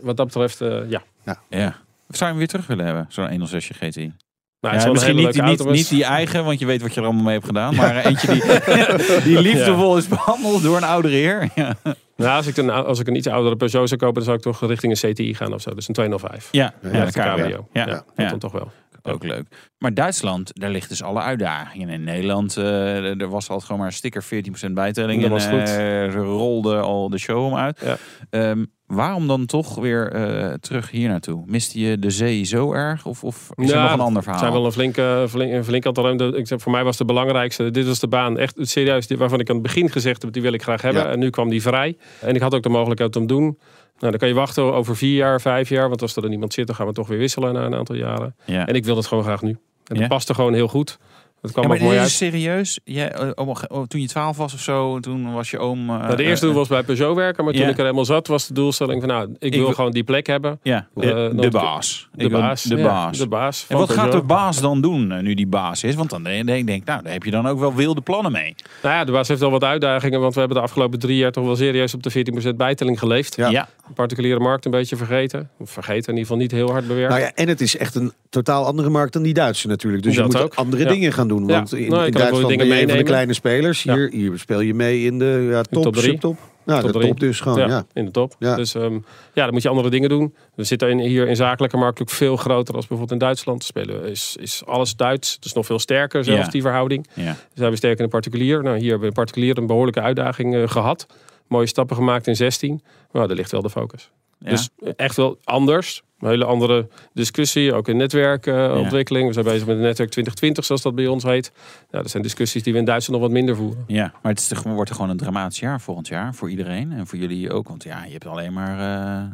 wat 0.03 0.17
dat 0.17 0.27
betreft, 0.27 0.61
eh, 0.61 0.91
ja. 0.91 1.03
Ja. 1.49 1.77
Of 2.09 2.17
zou 2.17 2.19
je 2.19 2.27
hem 2.27 2.37
weer 2.37 2.47
terug 2.49 2.67
willen 2.67 2.85
hebben? 2.85 3.06
Zo'n 3.09 3.29
106 3.29 3.71
GTI. 3.75 4.12
Nou, 4.61 4.79
Ja, 4.79 4.91
misschien 4.91 5.17
niet, 5.17 5.43
niet, 5.43 5.65
niet 5.65 5.89
die 5.89 6.05
eigen, 6.05 6.45
want 6.45 6.59
je 6.59 6.67
weet 6.67 6.83
wat 6.83 6.95
je 6.95 7.01
er 7.01 7.07
allemaal 7.07 7.25
mee 7.25 7.35
hebt 7.35 7.47
gedaan. 7.47 7.75
Maar 7.75 7.97
eentje 8.07 8.33
die, 8.33 8.43
die 9.35 9.41
liefdevol 9.41 9.97
is 9.97 10.09
behandeld 10.09 10.62
door 10.62 10.77
een 10.77 10.85
oudere 10.85 11.15
heer. 11.15 11.49
Ja, 11.55 11.77
Nou, 12.17 12.37
als 12.37 12.47
ik, 12.47 12.57
een, 12.57 12.71
als 12.71 12.99
ik 13.01 13.07
een 13.09 13.17
iets 13.17 13.27
oudere 13.27 13.57
Peugeot 13.57 13.89
zou 13.89 14.01
kopen, 14.01 14.15
dan 14.15 14.25
zou 14.25 14.37
ik 14.37 14.43
toch 14.43 14.69
richting 14.69 15.03
een 15.03 15.12
CTI 15.12 15.35
gaan 15.35 15.55
of 15.55 15.61
zo. 15.61 15.75
Dus 15.75 15.89
een 15.89 15.95
205. 15.95 16.49
ja, 16.51 16.75
Ja, 16.83 16.89
ja, 16.89 16.99
de 16.99 17.07
een 17.07 17.12
cabrio. 17.12 17.69
Ja, 17.73 17.87
Ja, 17.87 18.05
dat 18.17 18.31
dan 18.31 18.39
toch 18.39 18.53
wel. 18.53 18.71
Ook 19.02 19.25
leuk. 19.25 19.47
Maar 19.79 19.94
Duitsland, 19.94 20.50
daar 20.61 20.70
ligt 20.70 20.88
dus 20.88 21.02
alle 21.02 21.20
uitdagingen. 21.20 21.88
In 21.88 22.05
Nederland, 22.05 22.56
eh, 22.56 23.20
er 23.20 23.29
was 23.29 23.43
altijd 23.49 23.62
gewoon 23.64 23.79
maar 23.81 23.91
een 23.91 23.94
sticker 23.97 24.23
14% 24.25 24.75
bijtelling. 24.75 25.20
Dat 25.23 25.31
en 25.31 25.35
was 25.37 25.47
goed. 25.47 25.58
eh, 25.61 25.67
ze 26.11 26.19
rolde 26.19 26.76
al 26.76 27.11
de 27.11 27.19
show 27.19 27.44
om 27.44 27.56
uit. 27.56 27.81
Ja. 27.85 27.97
Ehm, 28.31 28.64
waarom 28.87 29.26
dan 29.26 29.47
toch 29.47 29.75
weer 29.75 30.12
eh, 30.12 30.52
terug 30.55 30.91
hier 30.91 31.08
naartoe? 31.08 31.43
Miste 31.47 31.81
je 31.81 31.99
de 31.99 32.11
zee 32.11 32.44
zo 32.44 32.73
erg? 32.73 33.06
Of, 33.06 33.25
of 33.25 33.49
is 33.55 33.70
er 33.70 33.76
Ja, 33.76 33.82
nog 33.82 33.93
een 33.93 33.99
ander 34.00 34.14
Het 34.14 34.23
verhaal? 34.25 34.41
zijn 34.41 34.52
wel 34.52 34.64
een 34.64 34.73
flinke, 34.73 35.26
flink, 35.29 35.53
een 35.53 35.64
flink 35.64 35.87
aantal 35.87 36.05
ruimte. 36.05 36.25
Ik 36.37 36.46
zeg, 36.46 36.61
voor 36.61 36.73
mij 36.73 36.85
was 36.85 36.96
de 36.96 37.05
belangrijkste. 37.05 37.70
Dit 37.70 37.87
was 37.87 37.99
de 38.00 38.08
baan. 38.08 38.38
Echt 38.38 38.55
serieus. 38.61 39.06
Waarvan 39.17 39.41
ik 39.41 39.49
aan 39.49 39.55
het 39.55 39.64
begin 39.64 39.91
gezegd 39.91 40.23
heb, 40.23 40.32
die 40.32 40.43
wil 40.43 40.53
ik 40.53 40.62
graag 40.62 40.82
hebben. 40.82 41.03
Ja. 41.03 41.08
En 41.11 41.19
nu 41.19 41.31
kwam 41.31 41.49
die 41.49 41.62
vrij. 41.62 41.96
En 42.20 42.35
ik 42.35 42.41
had 42.41 42.55
ook 42.55 42.62
de 42.62 42.69
mogelijkheid 42.69 43.17
om 43.17 43.26
te 43.26 43.35
doen. 43.35 43.58
Nou, 44.00 44.12
dan 44.12 44.20
kan 44.20 44.29
je 44.29 44.35
wachten 44.35 44.62
over 44.75 44.97
vier 44.97 45.17
jaar, 45.17 45.41
vijf 45.41 45.69
jaar. 45.69 45.88
Want 45.88 46.02
als 46.02 46.14
er 46.17 46.20
dan 46.23 46.31
niemand 46.31 46.52
zit, 46.52 46.67
dan 46.67 46.76
gaan 46.76 46.87
we 46.87 46.93
toch 46.93 47.08
weer 47.08 47.19
wisselen 47.19 47.52
na 47.55 47.64
een 47.64 47.75
aantal 47.75 47.97
jaren. 47.97 48.35
ja. 48.44 48.67
En 48.67 48.75
ik 48.75 48.85
wil 48.85 48.94
dat 48.94 49.06
gewoon 49.06 49.25
graag 49.25 49.43
nu. 49.43 49.50
En 49.50 49.58
dat 49.85 49.99
Ja. 49.99 50.06
paste 50.06 50.35
gewoon 50.35 50.55
heel 50.55 50.69
goed. 50.69 50.99
Het 51.43 51.53
kwam 51.53 51.63
Ja, 51.65 51.69
maar 51.71 51.79
ook 51.79 51.83
mooi 51.83 51.95
dit 51.95 52.03
uit. 52.03 52.11
is 52.11 52.17
serieus? 52.17 52.81
Jij, 52.85 53.13
eh, 53.13 53.29
oh, 53.35 53.49
oh, 53.69 53.83
toen 53.87 54.01
je 54.01 54.09
12 54.09 54.37
was 54.37 54.55
of 54.55 54.61
zo, 54.61 55.01
toen 55.01 55.33
was 55.33 55.51
je 55.51 55.59
oom... 55.59 55.91
eh, 55.91 55.97
Nou, 55.99 56.17
de 56.17 56.23
eerste 56.23 56.45
eh, 56.47 56.51
doel 56.51 56.61
was 56.61 56.69
bij 56.69 56.83
Peugeot 56.83 57.17
werken. 57.17 57.45
Maar 57.45 57.53
toen 57.53 57.69
ik 57.69 57.77
er 57.77 57.83
helemaal 57.83 58.05
zat, 58.05 58.27
was 58.27 58.47
de 58.47 58.55
doelstelling 58.55 59.01
van... 59.01 59.09
Nou, 59.11 59.35
ik, 59.39 59.55
wil 59.55 59.73
gewoon 59.73 59.91
die 59.91 60.05
plek 60.05 60.27
hebben. 60.27 60.59
Ja, 60.63 60.87
de, 60.95 61.13
Eh, 61.43 61.51
baas. 61.51 62.09
De 62.15 62.25
Ik 62.25 62.31
baas. 62.31 62.63
De 62.63 62.77
ja, 62.77 62.83
baas. 62.83 63.19
de 63.19 63.29
baas. 63.29 63.65
En 63.69 63.77
wat 63.79 63.91
gaat 63.93 64.13
de 64.13 64.23
baas 64.23 64.61
dan 64.61 64.81
doen, 64.81 65.23
nu 65.23 65.35
die 65.35 65.47
baas 65.47 65.85
is? 65.85 65.95
Want 65.95 66.11
dan 66.11 66.23
denk 66.23 66.49
ik, 66.49 66.67
denk, 66.67 66.85
nou, 66.85 67.03
daar 67.03 67.13
heb 67.13 67.23
je 67.23 67.31
dan 67.31 67.47
ook 67.49 67.59
wel 67.59 67.75
wilde 67.75 68.01
plannen 68.01 68.33
mee. 68.33 68.55
Nou 68.83 68.95
ja, 68.95 69.05
de 69.05 69.13
baas 69.13 69.29
heeft 69.29 69.41
wel 69.41 69.51
wat 69.51 69.65
uitdagingen. 69.65 70.21
Want 70.21 70.33
we 70.35 70.39
hebben 70.41 70.59
de 70.59 70.63
afgelopen 70.65 70.99
drie 70.99 71.17
jaar 71.17 71.33
toch 71.33 71.45
wel 71.45 71.57
serieus 71.57 71.95
op 71.95 72.03
de 72.03 72.11
14% 72.53 72.57
bijtelling 72.57 72.99
geleefd. 72.99 73.37
Ja. 73.37 73.49
Ja, 73.49 73.69
De 73.87 73.93
particuliere 73.95 74.41
markt 74.41 74.65
een 74.65 74.71
beetje 74.71 74.97
vergeten. 74.97 75.51
Of 75.59 75.71
vergeten, 75.71 76.13
in 76.13 76.19
ieder 76.19 76.21
geval 76.23 76.37
niet 76.37 76.51
heel 76.51 76.71
hard 76.71 76.87
bewerkt. 76.87 77.11
Nou 77.11 77.21
ja, 77.23 77.33
en 77.35 77.49
het 77.49 77.61
is 77.61 77.77
echt 77.77 77.95
een 77.95 78.13
totaal 78.31 78.65
andere 78.67 78.89
markt 78.91 79.13
dan 79.13 79.23
die 79.23 79.35
Duitse 79.35 79.69
natuurlijk. 79.69 80.03
Dus 80.03 80.15
je 80.15 80.21
Dat 80.21 80.33
moet 80.33 80.41
ook. 80.43 80.55
andere 80.55 80.83
Ja. 80.83 80.89
dingen 80.89 81.13
gaan 81.13 81.29
doen. 81.31 81.47
Ja. 81.47 81.55
Want 81.55 81.75
in, 81.75 81.91
Nou, 81.91 82.05
in 82.06 82.12
Duitsland 82.12 82.56
ben 82.56 82.67
je 82.67 82.82
een 82.82 82.88
van 82.88 82.99
de 82.99 83.05
kleine 83.05 83.32
spelers. 83.35 83.82
Ja. 83.82 83.94
Hier, 83.94 84.11
hier 84.12 84.38
speel 84.38 84.61
je 84.61 84.75
mee 84.75 85.05
in 85.05 85.19
de 85.19 85.49
ja, 85.50 85.62
top, 85.62 85.82
top 85.82 85.93
drie. 85.94 86.11
subtop. 86.11 86.38
Nou, 86.65 86.82
Top 86.82 86.93
de 86.93 86.99
drie. 86.99 87.11
top 87.11 87.21
dus 87.21 87.41
gewoon, 87.41 87.59
ja, 87.59 87.67
ja. 87.67 87.85
in 87.93 88.05
de 88.05 88.11
top. 88.11 88.35
Ja. 88.38 88.56
Dus 88.56 88.75
ehm, 88.75 88.93
ja, 89.35 89.44
dan 89.44 89.53
moet 89.53 89.62
je 89.62 89.69
andere 89.69 89.91
dingen 89.91 90.09
doen. 90.09 90.35
We 90.55 90.65
zitten 90.65 90.88
in, 90.91 90.99
hier 90.99 91.29
in 91.29 91.37
zakelijke 91.37 91.77
markt 91.77 92.00
ook 92.00 92.11
veel 92.11 92.37
groter 92.37 92.75
als 92.75 92.87
bijvoorbeeld 92.87 93.21
in 93.21 93.27
Duitsland. 93.27 93.65
Spelen 93.65 94.05
is, 94.05 94.37
is 94.41 94.62
alles 94.67 94.97
Duits. 94.97 95.38
Dus 95.38 95.53
nog 95.53 95.67
veel 95.67 95.79
sterker 95.79 96.25
zelfs 96.25 96.44
Ja. 96.44 96.50
die 96.50 96.62
verhouding. 96.62 97.06
ja. 97.15 97.25
Dus 97.25 97.37
zijn 97.55 97.71
we 97.71 97.77
sterk 97.77 97.99
in 97.99 98.05
de 98.05 98.11
particulier. 98.11 98.62
Nou, 98.62 98.75
hier 98.75 98.82
hebben 98.82 99.00
we 99.00 99.06
in 99.06 99.12
particulier 99.12 99.59
een 99.59 99.67
behoorlijke 99.67 100.00
uitdaging 100.00 100.55
eh, 100.56 100.69
gehad. 100.69 101.06
Mooie 101.49 101.67
stappen 101.67 101.97
gemaakt 101.97 102.27
in 102.27 102.37
16. 102.37 102.82
Maar 103.12 103.27
daar 103.29 103.37
ligt 103.37 103.50
wel 103.53 103.62
de 103.62 103.71
focus. 103.71 104.11
ja. 104.38 104.50
Dus 104.50 104.69
echt 104.97 105.17
wel 105.17 105.38
anders. 105.44 106.03
Een 106.20 106.28
hele 106.28 106.44
andere 106.44 106.88
discussie, 107.12 107.75
ook 107.75 107.88
in 107.88 107.96
netwerkontwikkeling. 107.96 109.26
we 109.26 109.32
zijn 109.32 109.44
bezig 109.44 109.67
met 109.67 109.76
het 109.76 109.84
netwerk 109.84 110.11
2020, 110.11 110.64
zoals 110.64 110.82
dat 110.82 110.94
bij 110.94 111.06
ons 111.06 111.25
heet. 111.25 111.52
Nou, 111.90 112.02
dat 112.02 112.11
zijn 112.11 112.22
discussies 112.22 112.62
die 112.62 112.72
we 112.72 112.78
in 112.78 112.84
Duitsland 112.84 113.20
nog 113.20 113.31
wat 113.31 113.38
minder 113.38 113.56
voeren. 113.56 113.84
Ja, 113.87 114.12
maar 114.22 114.32
het 114.32 114.40
is 114.40 114.49
toch- 114.49 114.62
wordt 114.62 114.90
er 114.90 114.96
gewoon 114.96 115.11
een 115.11 115.17
dramatisch 115.17 115.58
jaar 115.61 115.81
volgend 115.81 116.08
jaar 116.08 116.34
voor 116.34 116.50
iedereen 116.50 116.93
en 116.93 117.06
voor 117.06 117.19
jullie 117.19 117.52
ook. 117.52 117.69
Want 117.69 117.82
ja, 117.82 118.02
je 118.05 118.12
hebt 118.12 118.26
alleen 118.26 118.52
maar 118.52 118.76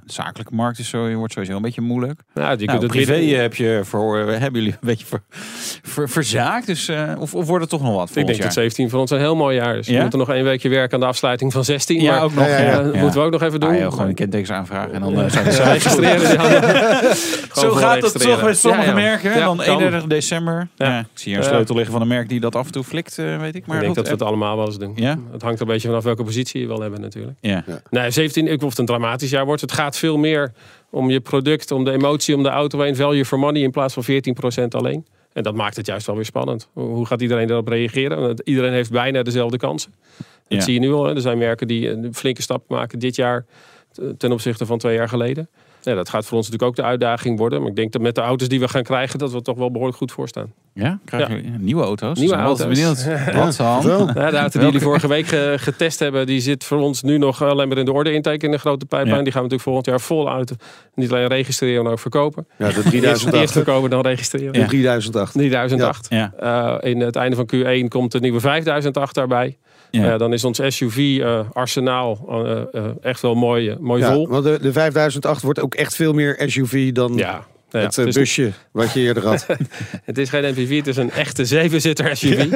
de 0.04 0.12
zakelijke 0.12 0.54
markt 0.54 0.78
is 0.78 0.88
zo, 0.88 1.08
je 1.08 1.16
wordt 1.16 1.32
sowieso 1.32 1.56
een 1.56 1.62
beetje 1.62 1.80
moeilijk. 1.80 2.20
Nou, 2.34 2.58
je 2.58 2.66
Nou, 2.66 2.78
kunt 2.78 2.90
privé 2.90 3.14
heb 3.36 3.54
je 3.54 3.80
voor, 3.84 4.18
eh, 4.20 4.26
hebben 4.38 4.60
jullie 4.60 4.72
een 4.80 4.86
beetje 4.88 5.06
ver, 5.06 5.20
ver- 5.82 6.08
verzaakt. 6.08 6.66
Dus, 6.66 6.88
eh, 6.88 7.12
of, 7.18 7.34
of 7.34 7.46
wordt 7.46 7.60
het 7.60 7.70
toch 7.70 7.82
nog 7.82 7.94
wat 7.94 8.08
Ik 8.08 8.14
denk 8.14 8.28
jaar? 8.28 8.38
dat 8.40 8.52
17 8.52 8.90
voor 8.90 9.00
ons 9.00 9.10
een 9.10 9.18
heel 9.18 9.36
mooi 9.36 9.56
jaar 9.56 9.76
is. 9.76 9.86
Ja? 9.86 9.94
We 9.94 10.00
moeten 10.00 10.18
nog 10.18 10.30
één 10.30 10.44
weekje 10.44 10.68
werken 10.68 10.94
aan 10.94 11.00
de 11.00 11.06
afsluiting 11.06 11.52
van 11.52 11.64
16. 11.64 12.00
Ja, 12.00 12.10
maar, 12.14 12.22
ook 12.22 12.34
nog. 12.34 12.46
Ja, 12.46 12.82
moeten 12.82 13.20
we 13.20 13.26
ook 13.26 13.32
nog 13.32 13.42
even 13.42 13.60
doen. 13.60 13.70
Ah, 13.70 13.78
joh, 13.78 13.90
gewoon 13.92 14.08
een 14.08 14.14
kentekens 14.14 14.50
aanvragen 14.50 14.92
en 14.92 15.00
dan 15.00 15.30
zijn 15.30 15.52
ze 15.52 15.62
registreren. 15.72 16.74
ja. 16.82 17.14
Zo 17.60 17.70
gaat 17.70 18.02
het 18.02 18.20
toch 18.20 18.42
met 18.42 18.58
sommige 18.58 18.82
Ja, 18.82 18.88
ja. 18.88 18.94
merken. 18.94 19.30
Ja, 19.30 19.44
dan 19.44 19.56
kan. 19.56 19.66
31 19.66 20.04
december. 20.06 20.68
Ja. 20.76 20.86
Ja. 20.86 20.98
ik 21.00 21.06
zie 21.14 21.28
hier 21.32 21.36
een 21.36 21.42
Ja. 21.48 21.50
sleutel 21.54 21.74
liggen 21.74 21.92
van 21.92 22.02
een 22.02 22.08
merk 22.08 22.28
die 22.28 22.40
dat 22.40 22.54
af 22.56 22.66
en 22.66 22.72
toe 22.72 22.84
flikt, 22.84 23.18
eh, 23.18 23.38
weet 23.40 23.54
ik. 23.54 23.66
Maar 23.66 23.76
ik 23.76 23.82
denk 23.82 23.94
goed, 23.94 23.94
dat 23.94 24.06
we 24.06 24.10
het 24.10 24.22
allemaal 24.22 24.56
wel 24.56 24.66
eens 24.66 24.78
doen. 24.78 24.92
Ja? 24.94 25.18
Het 25.32 25.42
hangt 25.42 25.60
er 25.60 25.66
een 25.66 25.72
beetje 25.72 25.88
vanaf 25.88 26.04
welke 26.04 26.22
positie 26.24 26.60
je 26.60 26.66
wil 26.66 26.80
hebben 26.80 27.00
natuurlijk. 27.00 27.38
Ja. 27.40 27.64
Nee, 27.90 28.10
17, 28.10 28.46
ik 28.46 28.62
of 28.62 28.68
het 28.70 28.78
een 28.78 28.86
dramatisch 28.86 29.30
jaar 29.30 29.44
wordt. 29.44 29.60
Het 29.60 29.72
gaat 29.72 29.96
veel 29.96 30.16
meer 30.16 30.52
om 30.90 31.10
je 31.10 31.20
product, 31.20 31.70
om 31.70 31.84
de 31.84 31.90
emotie, 31.92 32.34
om 32.34 32.42
de 32.42 32.48
auto 32.48 32.80
heen. 32.80 32.96
Value 32.96 33.24
for 33.24 33.38
money 33.38 33.62
in 33.62 33.70
plaats 33.70 33.94
van 33.94 34.04
14% 34.04 34.74
alleen. 34.74 35.06
En 35.32 35.42
dat 35.42 35.54
maakt 35.54 35.76
het 35.76 35.86
juist 35.86 36.06
wel 36.06 36.16
weer 36.16 36.24
spannend. 36.24 36.68
Hoe 36.72 37.06
gaat 37.06 37.22
iedereen 37.22 37.50
erop 37.50 37.68
reageren? 37.68 38.20
Want 38.20 38.40
Iedereen 38.44 38.72
heeft 38.72 38.90
bijna 38.90 39.22
dezelfde 39.22 39.56
kansen. 39.56 39.94
Dat 40.16 40.58
Ja. 40.58 40.60
zie 40.60 40.74
je 40.74 40.80
nu 40.80 40.92
al. 40.92 41.04
hè. 41.04 41.14
Er 41.14 41.20
zijn 41.20 41.38
merken 41.38 41.66
die 41.68 41.90
een 41.90 42.14
flinke 42.14 42.42
stap 42.42 42.68
maken 42.68 42.98
dit 42.98 43.16
jaar 43.16 43.44
ten 44.18 44.32
opzichte 44.32 44.66
van 44.66 44.78
twee 44.78 44.94
jaar 44.94 45.08
geleden. 45.08 45.48
Ja, 45.86 45.94
dat 45.94 46.08
gaat 46.08 46.26
voor 46.26 46.36
ons 46.36 46.46
natuurlijk 46.50 46.70
ook 46.78 46.84
de 46.84 46.90
uitdaging 46.90 47.38
worden. 47.38 47.60
Maar 47.60 47.68
ik 47.70 47.76
denk 47.76 47.92
dat 47.92 48.02
met 48.02 48.14
de 48.14 48.20
auto's 48.20 48.48
die 48.48 48.60
we 48.60 48.68
gaan 48.68 48.82
krijgen, 48.82 49.18
dat 49.18 49.32
we 49.32 49.42
toch 49.42 49.56
wel 49.56 49.70
behoorlijk 49.70 49.98
goed 49.98 50.12
voor 50.12 50.28
staan. 50.28 50.52
Ja? 50.74 50.98
Krijgen 51.04 51.34
Ja. 51.36 51.40
jullie 51.42 51.58
nieuwe 51.58 51.82
auto's? 51.82 52.18
Nieuwe 52.18 52.34
Ik 52.34 52.40
ben 52.40 52.48
wel 52.48 52.58
auto's. 52.58 52.78
benieuwd. 52.78 53.04
Wat? 53.44 53.56
Wel. 53.84 54.06
Ja, 54.06 54.30
de 54.30 54.36
auto 54.36 54.58
die 54.58 54.60
jullie 54.68 54.80
vorige 54.80 55.08
week 55.08 55.26
ge- 55.26 55.54
getest 55.58 55.98
hebben, 55.98 56.26
die 56.26 56.40
zit 56.40 56.64
voor 56.64 56.78
ons 56.78 57.02
nu 57.02 57.18
nog 57.18 57.42
alleen 57.42 57.68
maar 57.68 57.78
in 57.78 57.84
de 57.84 57.92
orde 57.92 58.12
intake 58.12 58.44
in 58.44 58.50
de 58.50 58.58
grote 58.58 58.86
pijplijn. 58.86 59.16
Ja. 59.16 59.22
Die 59.22 59.32
gaan 59.32 59.42
we 59.42 59.48
natuurlijk 59.48 59.62
volgend 59.62 59.86
jaar 59.86 60.00
vol 60.00 60.32
uit. 60.32 60.52
Niet 60.94 61.10
alleen 61.10 61.26
registreren, 61.26 61.82
maar 61.82 61.92
ook 61.92 61.98
verkopen. 61.98 62.46
Ja, 62.58 62.68
de 62.68 62.72
Eerst, 62.74 62.92
eerst 62.92 63.02
3008. 63.02 63.52
verkopen, 63.52 63.90
dan 63.90 64.00
registreren. 64.00 64.52
De 64.52 64.64
3008. 64.66 65.32
3008. 65.32 66.06
Ja. 66.10 66.32
Eh, 66.38 66.90
in 66.90 67.00
het 67.00 67.16
einde 67.16 67.36
van 67.36 67.46
Q1 67.54 67.88
komt 67.88 68.12
de 68.12 68.20
nieuwe 68.20 68.40
5008 68.40 69.14
daarbij. 69.14 69.56
Ja. 70.00 70.06
Ja. 70.06 70.18
dan 70.18 70.32
is 70.32 70.44
ons 70.44 70.60
SUV-arsenaal 70.66 72.26
eh, 72.28 72.62
eh, 72.72 72.90
echt 73.00 73.20
wel 73.20 73.34
mooi, 73.34 73.68
eh, 73.68 73.76
mooi 73.76 74.02
Ja, 74.02 74.12
vol. 74.12 74.28
want 74.28 74.44
de, 74.44 74.58
de 74.60 74.72
5008 74.72 75.42
wordt 75.42 75.60
ook 75.60 75.74
echt 75.74 75.94
veel 75.94 76.12
meer 76.12 76.42
SUV 76.46 76.92
dan 76.92 77.14
Ja, 77.16 77.46
ja, 77.70 77.80
het 77.80 77.98
eh, 77.98 78.04
busje 78.04 78.52
wat 78.72 78.92
je 78.92 79.00
eerder 79.00 79.26
had. 79.26 79.46
het 80.04 80.18
is 80.18 80.28
geen 80.28 80.50
MPV, 80.50 80.76
het 80.76 80.86
is 80.86 80.96
een 80.96 81.10
echte 81.10 81.44
zevenzitter 81.44 82.16
SUV. 82.16 82.48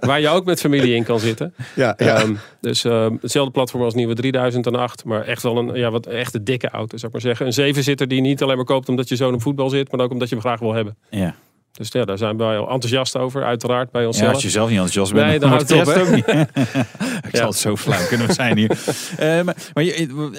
Waar 0.00 0.20
je 0.20 0.28
ook 0.28 0.44
met 0.44 0.60
familie 0.60 0.94
in 0.94 1.04
kan 1.04 1.20
zitten. 1.20 1.54
Ja, 1.74 1.94
ja. 1.98 2.16
Ehm, 2.16 2.34
dus 2.60 2.84
ehm, 2.84 3.16
hetzelfde 3.20 3.52
platform 3.52 3.82
als 3.82 3.94
nieuwe 3.94 4.14
3008, 4.14 5.04
maar 5.04 5.24
echt 5.24 5.42
wel 5.42 5.56
een 5.56 5.74
ja, 5.74 5.90
wat 5.90 6.06
echte 6.06 6.42
dikke 6.42 6.68
auto, 6.68 6.96
zou 6.96 7.06
ik 7.06 7.12
maar 7.12 7.20
zeggen. 7.20 7.46
Een 7.46 7.52
zevenzitter 7.52 8.08
die 8.08 8.16
je 8.22 8.28
niet 8.28 8.42
alleen 8.42 8.56
maar 8.56 8.64
koopt 8.64 8.88
omdat 8.88 9.08
je 9.08 9.16
zoon 9.16 9.34
op 9.34 9.42
voetbal 9.42 9.68
zit, 9.68 9.92
maar 9.92 10.00
ook 10.00 10.12
omdat 10.12 10.28
je 10.28 10.34
hem 10.34 10.44
graag 10.44 10.60
wil 10.60 10.72
hebben. 10.72 10.96
Ja. 11.10 11.34
Dus 11.72 11.88
ja, 11.88 12.04
daar 12.04 12.18
zijn 12.18 12.36
wij 12.36 12.56
enthousiast 12.56 13.16
over, 13.16 13.44
uiteraard, 13.44 13.90
bij 13.90 14.00
Ja, 14.00 14.06
onszelf. 14.06 14.32
als 14.32 14.42
je 14.42 14.50
zelf 14.50 14.68
niet 14.68 14.78
enthousiast 14.78 15.12
bent, 15.12 15.26
Nee, 15.26 15.38
dan 15.38 15.48
houdt 15.48 15.68
het 15.68 15.98
ook 15.98 16.10
niet. 16.10 16.26
Ik 17.28 17.36
zal 17.36 17.48
het 17.48 17.56
zo 17.56 17.76
flauw 17.76 18.06
kunnen 18.06 18.34
zijn 18.34 18.56
hier. 18.56 18.70
Eh, 19.16 19.42
maar 19.42 19.56
maar 19.74 19.84
je, 19.84 19.94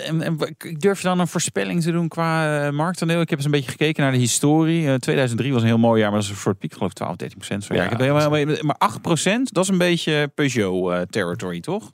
en, 0.05 0.21
en, 0.21 0.55
durf 0.77 1.01
je 1.01 1.07
dan 1.07 1.19
een 1.19 1.27
voorspelling 1.27 1.81
te 1.81 1.91
doen 1.91 2.07
qua 2.07 2.65
uh, 2.65 2.71
marktaandeel? 2.71 3.21
Ik 3.21 3.29
heb 3.29 3.37
eens 3.37 3.45
een 3.45 3.53
beetje 3.53 3.71
gekeken 3.71 4.03
naar 4.03 4.11
de 4.11 4.17
historie. 4.17 4.83
Uh, 4.83 4.93
2003 4.93 5.53
was 5.53 5.61
een 5.61 5.67
heel 5.67 5.77
mooi 5.77 5.99
jaar, 5.99 6.09
maar 6.09 6.19
dat 6.19 6.29
is 6.29 6.35
een 6.35 6.41
soort 6.41 6.59
piek, 6.59 6.73
geloof 6.73 6.89
ik 6.89 6.95
12, 6.95 7.15
13 7.15 7.37
procent. 7.37 7.65
Ja, 7.67 8.05
ja, 8.05 8.29
maar 8.61 8.75
8 8.77 9.01
procent, 9.01 9.53
dat 9.53 9.63
is 9.63 9.69
een 9.69 9.77
beetje 9.77 10.31
Peugeot-territory, 10.35 11.59
toch? 11.59 11.91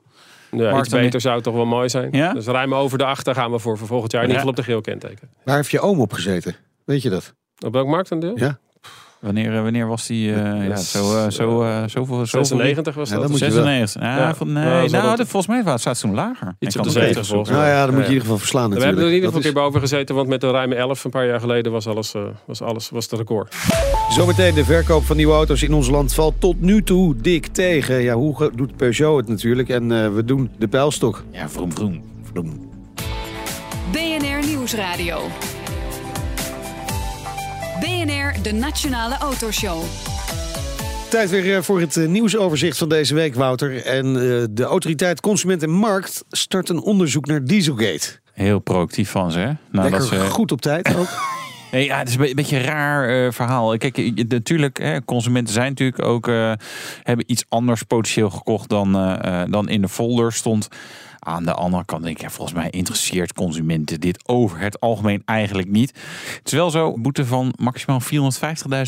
Ja, 0.50 0.78
iets 0.78 0.88
beter 0.88 1.20
zou 1.20 1.34
het 1.34 1.44
toch 1.44 1.54
wel 1.54 1.66
mooi 1.66 1.88
zijn. 1.88 2.08
Ja? 2.12 2.32
Dus 2.32 2.46
ruim 2.46 2.74
over 2.74 2.98
de 2.98 3.04
achter 3.04 3.34
gaan 3.34 3.50
we 3.50 3.58
voor, 3.58 3.78
voor 3.78 3.86
volgend 3.86 4.12
jaar. 4.12 4.22
In 4.22 4.28
ieder 4.28 4.42
geval 4.42 4.58
op 4.58 4.64
de 4.66 4.72
geel 4.72 4.80
kenteken. 4.80 5.28
Waar 5.44 5.56
heeft 5.56 5.70
je 5.70 5.80
oom 5.80 6.00
op 6.00 6.12
gezeten? 6.12 6.56
Weet 6.84 7.02
je 7.02 7.10
dat? 7.10 7.34
Op 7.64 7.72
welk 7.72 7.86
marktaandeel? 7.86 8.38
Ja. 8.38 8.58
Wanneer, 9.20 9.62
wanneer 9.62 9.86
was 9.86 10.06
die? 10.06 10.28
Uh, 10.28 10.68
ja, 10.68 10.76
zo, 10.76 11.16
uh, 11.16 11.30
zo, 11.30 11.62
uh, 11.62 11.82
zoveel, 11.86 12.26
96 12.26 12.94
was 12.94 13.08
dat. 13.08 13.20
Ja, 13.20 13.26
dan 13.26 13.36
96. 13.36 14.02
Ja, 14.02 14.16
ja. 14.16 14.34
van, 14.34 14.52
nee, 14.52 14.64
ja, 14.64 15.02
nou, 15.02 15.16
dat, 15.16 15.28
volgens 15.28 15.46
mij 15.46 15.78
staat 15.78 15.84
het 15.84 16.00
toen 16.00 16.14
lager. 16.14 16.54
Iets 16.58 16.76
op 16.76 16.84
de 16.84 16.90
70 16.90 17.26
volgens 17.26 17.50
mij. 17.50 17.58
Nou 17.58 17.70
ja, 17.70 17.84
dan 17.84 17.94
moet 17.94 17.98
je 17.98 18.06
in 18.06 18.12
ieder 18.12 18.22
geval 18.22 18.38
verslaan 18.38 18.62
We 18.62 18.68
natuurlijk. 18.68 18.96
hebben 18.96 19.04
er 19.04 19.08
in 19.10 19.14
ieder 19.14 19.28
geval 19.28 19.42
Dat 19.42 19.50
een 19.50 19.54
keer 19.54 19.70
boven 19.70 19.88
gezeten, 19.88 20.14
want 20.14 20.28
met 20.28 20.40
de 20.40 20.50
ruime 20.50 20.74
11 20.74 21.04
een 21.04 21.10
paar 21.10 21.26
jaar 21.26 21.40
geleden 21.40 21.72
was 21.72 21.86
alles, 21.86 22.14
was 22.46 22.62
alles 22.62 22.90
was 22.90 23.10
het 23.10 23.18
record. 23.18 23.54
Zometeen 24.10 24.54
de 24.54 24.64
verkoop 24.64 25.04
van 25.04 25.16
nieuwe 25.16 25.34
auto's 25.34 25.62
in 25.62 25.74
ons 25.74 25.88
land 25.88 26.14
valt 26.14 26.34
tot 26.38 26.60
nu 26.60 26.82
toe 26.82 27.16
dik 27.16 27.46
tegen. 27.46 28.02
Ja, 28.02 28.14
hoe 28.14 28.50
doet 28.54 28.76
Peugeot 28.76 29.16
het 29.16 29.28
natuurlijk? 29.28 29.68
En 29.68 30.14
we 30.14 30.24
doen 30.24 30.50
de 30.58 30.68
pijlstok. 30.68 31.24
Ja, 31.30 31.48
vroom, 31.48 31.72
vroom. 31.72 32.02
vroom. 32.32 32.68
BNR 33.92 34.46
Nieuwsradio. 34.46 35.18
BNR, 38.04 38.42
de 38.42 38.52
Nationale 38.52 39.16
Autoshow. 39.18 39.82
Tijd 41.10 41.30
weer 41.30 41.64
voor 41.64 41.80
het 41.80 41.96
nieuwsoverzicht 42.08 42.78
van 42.78 42.88
deze 42.88 43.14
week, 43.14 43.34
Wouter. 43.34 43.84
En 43.84 44.06
uh, 44.06 44.44
de 44.50 44.62
autoriteit 44.62 45.20
Consument 45.20 45.62
en 45.62 45.70
Markt 45.70 46.24
start 46.28 46.68
een 46.68 46.80
onderzoek 46.80 47.26
naar 47.26 47.44
Dieselgate. 47.44 48.20
Heel 48.32 48.58
proactief 48.58 49.10
van 49.10 49.30
ze, 49.30 49.38
hè? 49.38 49.44
Nou, 49.44 49.90
Lekker 49.90 49.98
dat 49.98 50.08
ze... 50.08 50.30
goed 50.30 50.52
op 50.52 50.60
tijd 50.60 50.96
ook. 50.96 51.08
Nee, 51.70 51.84
ja, 51.84 51.98
het 51.98 52.08
is 52.08 52.14
een 52.14 52.34
beetje 52.34 52.56
een 52.56 52.64
raar 52.64 53.24
uh, 53.24 53.32
verhaal. 53.32 53.76
Kijk, 53.76 54.26
natuurlijk, 54.28 54.78
hè, 54.78 55.04
consumenten 55.04 55.54
zijn 55.54 55.68
natuurlijk 55.68 56.02
ook 56.02 56.28
uh, 56.28 56.52
hebben 57.02 57.24
iets 57.28 57.44
anders 57.48 57.82
potentieel 57.82 58.30
gekocht 58.30 58.68
dan, 58.68 58.96
uh, 58.96 59.42
dan 59.48 59.68
in 59.68 59.80
de 59.80 59.88
folder 59.88 60.32
stond. 60.32 60.68
Aan 61.22 61.44
de 61.44 61.54
andere 61.54 61.84
kant 61.84 62.02
denk 62.02 62.16
ik, 62.16 62.22
ja, 62.22 62.30
volgens 62.30 62.56
mij 62.56 62.70
interesseert 62.70 63.32
consumenten 63.32 64.00
dit 64.00 64.28
over 64.28 64.58
het 64.58 64.80
algemeen 64.80 65.22
eigenlijk 65.24 65.68
niet. 65.68 65.92
Het 66.36 66.46
is 66.46 66.52
wel 66.52 66.70
zo, 66.70 66.94
boete 66.98 67.26
van 67.26 67.52
maximaal 67.56 68.00
450.000 68.02 68.10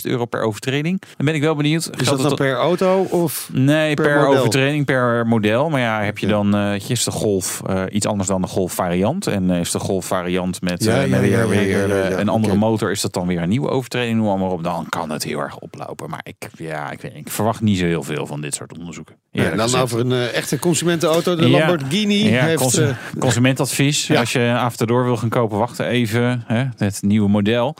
euro 0.02 0.24
per 0.24 0.42
overtreding. 0.42 1.00
Dan 1.16 1.26
ben 1.26 1.34
ik 1.34 1.40
wel 1.40 1.54
benieuwd. 1.54 1.90
Is 2.00 2.06
dat 2.06 2.22
dan 2.22 2.34
per 2.34 2.54
auto 2.54 3.02
of 3.02 3.50
Nee, 3.52 3.94
per, 3.94 4.26
overtreding, 4.26 4.84
per 4.84 5.26
model. 5.26 5.68
Maar 5.68 5.80
ja, 5.80 6.02
heb 6.02 6.18
je 6.18 6.26
dan, 6.26 6.56
uh, 6.56 6.90
is 6.90 7.04
de 7.04 7.10
Golf 7.10 7.62
uh, 7.70 7.82
iets 7.90 8.06
anders 8.06 8.28
dan 8.28 8.40
de 8.40 8.46
Golf 8.46 8.72
variant. 8.72 9.26
En 9.26 9.50
uh, 9.50 9.60
is 9.60 9.70
de 9.70 9.78
Golf 9.78 10.06
variant 10.06 10.60
met, 10.60 10.84
ja, 10.84 11.00
ja, 11.00 11.06
met 11.06 11.20
weer, 11.20 11.88
ja, 11.88 12.18
een 12.18 12.28
andere 12.28 12.54
okay. 12.54 12.68
motor, 12.68 12.90
is 12.90 13.00
dat 13.00 13.12
dan 13.12 13.26
weer 13.26 13.42
een 13.42 13.48
nieuwe 13.48 13.68
overtreding, 13.68 14.16
noem 14.16 14.38
maar 14.38 14.50
op. 14.50 14.64
Dan 14.64 14.86
kan 14.88 15.10
het 15.10 15.22
heel 15.22 15.38
erg 15.38 15.58
oplopen. 15.58 16.10
Maar 16.10 16.20
ik, 16.22 16.50
ja, 16.56 16.90
ik, 16.90 17.00
weet, 17.00 17.14
ik 17.14 17.30
verwacht 17.30 17.60
niet 17.60 17.78
zo 17.78 17.84
heel 17.84 18.02
veel 18.02 18.26
van 18.26 18.40
dit 18.40 18.54
soort 18.54 18.78
onderzoeken. 18.78 19.16
Ja, 19.30 19.50
dan 19.50 19.60
gezegd. 19.60 19.82
over 19.82 20.00
een 20.00 20.12
echte 20.12 20.58
consumentenauto, 20.58 21.36
de 21.36 21.48
Lamborghini. 21.48 22.21
Ja, 22.30 22.44
heeft, 22.44 22.60
cons 22.60 22.80
consumentadvies. 23.18 24.06
Ja. 24.06 24.20
Als 24.20 24.32
je 24.32 24.40
Aventador 24.40 25.04
wil 25.04 25.16
gaan 25.16 25.28
kopen, 25.28 25.58
wacht 25.58 25.78
even. 25.78 26.44
Hè, 26.46 26.64
het 26.76 27.02
nieuwe 27.02 27.28
model. 27.28 27.76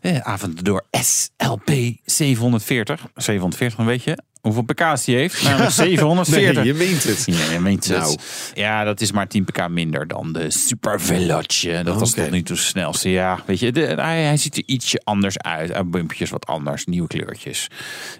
Eh, 0.00 0.18
Aventador 0.18 0.84
SLP 0.90 1.70
740. 2.04 3.06
740, 3.14 3.76
dan 3.76 3.86
weet 3.86 4.02
je. 4.02 4.18
Hoeveel 4.40 4.62
pk's 4.62 5.04
die 5.04 5.16
heeft? 5.16 5.42
Nou, 5.42 5.70
740. 5.70 6.54
Nee, 6.64 6.64
je 6.64 6.74
meent 6.74 7.04
het. 7.04 7.22
Ja, 7.26 7.52
je 7.52 7.60
meent 7.60 7.88
het. 7.88 7.98
Nou. 7.98 8.16
Ja, 8.54 8.84
dat 8.84 9.00
is 9.00 9.12
maar 9.12 9.28
10 9.28 9.44
pk 9.44 9.68
minder 9.68 10.08
dan 10.08 10.32
de 10.32 10.50
Super 10.50 11.00
Veloce. 11.00 11.80
Dat 11.84 11.98
was 11.98 12.10
Oké. 12.10 12.22
tot 12.22 12.30
nu 12.30 12.42
toe 12.42 12.56
de 12.56 12.62
snelste. 12.62 13.10
Ja, 13.10 13.38
weet 13.46 13.58
je, 13.58 13.72
de, 13.72 13.80
hij, 13.80 14.22
hij 14.22 14.36
ziet 14.36 14.56
er 14.56 14.62
ietsje 14.66 15.00
anders 15.04 15.38
uit. 15.38 15.90
Bumpjes 15.90 16.30
wat 16.30 16.46
anders, 16.46 16.84
nieuwe 16.84 17.08
kleurtjes. 17.08 17.68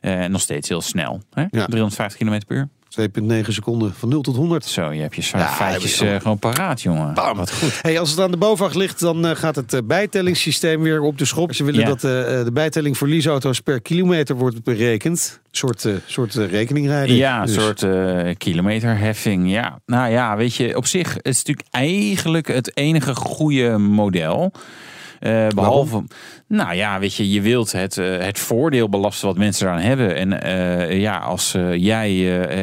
Eh, 0.00 0.25
nog 0.25 0.40
steeds 0.40 0.68
heel 0.68 0.80
snel. 0.80 1.23
Hè? 1.30 1.44
Ja. 1.50 1.66
350 1.66 2.18
km 2.18 2.40
per 2.47 2.56
uur. 2.56 2.68
2,9 3.00 3.49
seconden 3.49 3.94
van 3.94 4.08
0 4.08 4.22
tot 4.22 4.37
100. 4.37 4.64
Zo, 4.64 4.90
je 4.92 5.00
hebt 5.00 5.14
je 5.14 5.22
Ja, 5.32 5.46
feitjes 5.49 5.99
heb 5.99 6.08
ik 6.08 6.14
eh, 6.14 6.20
gewoon 6.20 6.38
paraat, 6.38 6.82
jongen. 6.82 7.14
Bam. 7.14 7.37
Wat 7.37 7.52
goed. 7.52 7.78
Hey, 7.82 7.99
als 8.00 8.11
het 8.11 8.20
aan 8.20 8.30
de 8.30 8.37
BOVAG 8.37 8.75
ligt, 8.75 9.00
dan 9.00 9.26
eh, 9.26 9.37
gaat 9.37 9.56
het 9.56 9.72
eh, 9.72 9.80
bijtellingssysteem 9.84 10.82
weer 10.82 11.00
op 11.00 11.18
de 11.18 11.25
schop. 11.25 11.54
Ze 11.54 11.64
willen 11.64 11.80
Ja. 11.80 11.87
dat 11.87 12.00
de 12.00 12.50
bijtelling 12.52 12.99
voor 12.99 13.08
leaseauto's 13.08 13.61
per 13.61 13.80
kilometer 13.80 14.37
wordt 14.37 14.62
berekend. 14.64 15.40
Een 15.42 15.58
soort, 15.58 15.87
soort 16.06 16.34
rekeningrijden. 16.34 17.16
Ja, 17.16 17.40
een 17.40 17.46
Dus- 17.46 17.54
soort 17.54 17.87
kilometerheffing. 18.38 19.50
Ja, 19.50 19.78
nou 19.87 20.11
ja, 20.11 20.37
weet 20.37 20.54
je, 20.54 20.76
op 20.76 20.87
zich 20.87 21.14
het 21.14 21.26
is 21.26 21.37
natuurlijk 21.37 21.66
eigenlijk 21.70 22.46
het 22.49 22.76
enige 22.76 23.14
goede 23.14 23.78
model. 23.78 24.52
Eh, 25.23 25.49
behalve, 25.49 26.02
nou 26.49 26.75
ja, 26.75 26.99
weet 26.99 27.14
je, 27.14 27.31
je 27.31 27.41
wilt 27.41 27.73
het, 27.73 27.99
eh, 27.99 28.19
het 28.19 28.38
voordeel 28.38 28.88
belasten 28.88 29.26
wat 29.26 29.37
mensen 29.37 29.67
eraan 29.67 29.81
hebben. 29.81 30.17
En 30.17 30.43
eh, 30.43 31.00
ja, 31.00 31.19
als 31.19 31.57
jij 31.76 32.11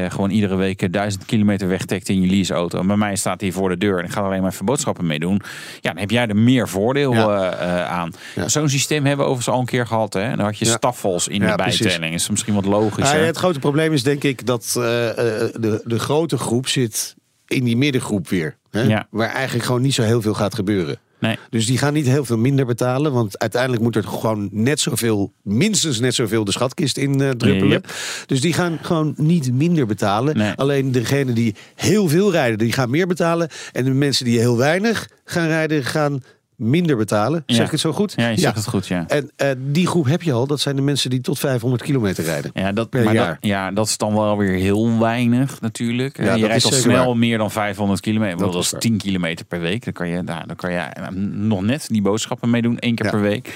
gewoon 0.09 0.29
iedere 0.29 0.55
week 0.55 0.93
duizend 0.93 1.25
kilometer 1.25 1.67
wegtekt 1.67 2.09
in 2.09 2.21
je 2.21 2.27
leaseauto. 2.29 2.79
En 2.79 2.87
bij 2.87 2.95
mij 2.95 3.15
staat 3.15 3.41
hij 3.41 3.51
voor 3.51 3.69
de 3.69 3.77
deur 3.77 3.99
en 3.99 4.05
ik 4.05 4.11
ga 4.11 4.21
alleen 4.21 4.41
maar 4.41 4.51
even 4.51 4.65
boodschappen 4.65 5.05
mee 5.07 5.19
doen. 5.19 5.41
Ja, 5.81 5.89
dan 5.91 5.97
heb 5.97 6.11
jij 6.11 6.27
er 6.27 6.35
meer 6.35 6.67
voordeel 6.69 7.13
Ja. 7.13 7.85
aan. 7.87 8.11
Ja. 8.35 8.47
Zo'n 8.47 8.69
systeem 8.69 9.05
hebben 9.05 9.25
we 9.25 9.31
overigens 9.31 9.55
al 9.55 9.61
een 9.61 9.67
keer 9.67 9.87
gehad. 9.87 10.13
Hè? 10.13 10.35
Dan 10.35 10.45
had 10.45 10.57
je 10.57 10.65
Ja. 10.65 10.71
staffels 10.71 11.27
in 11.27 11.39
de 11.39 11.53
bijtelling. 11.55 12.13
Is 12.13 12.29
misschien 12.29 12.53
wat 12.53 12.65
logischer. 12.65 13.15
Ah, 13.15 13.21
ja, 13.21 13.27
het 13.27 13.37
grote 13.37 13.59
probleem 13.59 13.93
is 13.93 14.03
denk 14.03 14.23
ik 14.23 14.45
dat 14.45 14.71
de, 14.73 15.81
de 15.85 15.99
grote 15.99 16.37
groep 16.37 16.67
zit 16.67 17.15
in 17.47 17.63
die 17.63 17.77
middengroep 17.77 18.29
weer. 18.29 18.57
Hè? 18.71 18.97
Waar 19.09 19.33
eigenlijk 19.33 19.65
gewoon 19.65 19.81
niet 19.81 19.93
zo 19.93 20.03
heel 20.03 20.21
veel 20.21 20.33
gaat 20.33 20.55
gebeuren. 20.55 20.99
Nee. 21.19 21.37
Dus 21.49 21.65
die 21.65 21.77
gaan 21.77 21.93
niet 21.93 22.07
heel 22.07 22.25
veel 22.25 22.37
minder 22.37 22.65
betalen. 22.65 23.11
Want 23.11 23.39
uiteindelijk 23.39 23.81
moet 23.81 23.95
er 23.95 24.03
gewoon 24.03 24.49
net 24.51 24.79
zoveel, 24.79 25.33
minstens 25.43 25.99
net 25.99 26.15
zoveel 26.15 26.43
de 26.43 26.51
schatkist 26.51 26.97
in 26.97 27.21
eh, 27.21 27.29
druppelen. 27.29 27.69
Yep. 27.69 27.93
Dus 28.25 28.41
die 28.41 28.53
gaan 28.53 28.79
gewoon 28.81 29.13
niet 29.17 29.53
minder 29.53 29.85
betalen. 29.85 30.37
Nee. 30.37 30.53
Alleen 30.55 30.91
degenen 30.91 31.35
die 31.35 31.55
heel 31.75 32.07
veel 32.07 32.31
rijden, 32.31 32.57
die 32.57 32.71
gaan 32.71 32.89
meer 32.89 33.07
betalen. 33.07 33.49
En 33.71 33.83
de 33.83 33.91
mensen 33.91 34.25
die 34.25 34.39
heel 34.39 34.57
weinig 34.57 35.09
gaan 35.25 35.47
rijden, 35.47 35.83
gaan 35.83 36.23
minder 36.59 36.97
betalen. 36.97 37.43
Zeg 37.45 37.65
ik 37.65 37.71
het 37.71 37.79
zo 37.79 37.91
goed? 37.91 38.13
Ja, 38.15 38.27
je 38.27 38.39
zegt 38.39 38.55
het 38.55 38.67
goed, 38.67 38.87
ja. 38.87 39.05
En 39.07 39.31
eh, 39.35 39.49
die 39.57 39.87
groep 39.87 40.05
heb 40.05 40.21
je 40.21 40.31
al. 40.31 40.47
Dat 40.47 40.59
zijn 40.59 40.75
de 40.75 40.81
mensen 40.81 41.09
die 41.09 41.21
tot 41.21 41.39
500 41.39 41.81
kilometer 41.83 42.23
rijden. 42.23 42.51
Ja, 42.53 42.71
dat, 42.71 42.89
Per 42.89 43.03
maar 43.03 43.13
jaar. 43.13 43.37
Dat, 43.39 43.49
ja, 43.49 43.71
dat 43.71 43.87
is 43.87 43.97
dan 43.97 44.13
wel 44.13 44.37
weer 44.37 44.57
heel 44.57 44.99
weinig 44.99 45.61
natuurlijk. 45.61 46.17
Ja, 46.17 46.33
je 46.33 46.41
dat 46.41 46.49
rijdt 46.49 46.65
al 46.65 46.71
snel 46.71 47.05
waar. 47.05 47.17
meer 47.17 47.37
dan 47.37 47.51
500 47.51 47.99
kilometer. 48.01 48.37
Dat 48.37 48.51
Dat, 48.51 48.59
is 48.61 48.65
is 48.65 48.71
waar. 48.71 48.81
10 48.81 48.97
kilometer 48.97 49.45
per 49.45 49.59
week. 49.59 49.83
Dan 49.83 49.93
kan 49.93 50.07
je, 50.07 50.21
nou, 50.21 50.47
dan 50.47 50.55
kan 50.55 50.71
je 50.71 50.77
eh, 50.77 51.07
nog 51.31 51.61
net 51.61 51.87
die 51.89 52.01
boodschappen 52.01 52.49
meedoen, 52.49 52.79
één 52.79 52.95
keer 52.95 53.09
per 53.11 53.21
week. 53.21 53.53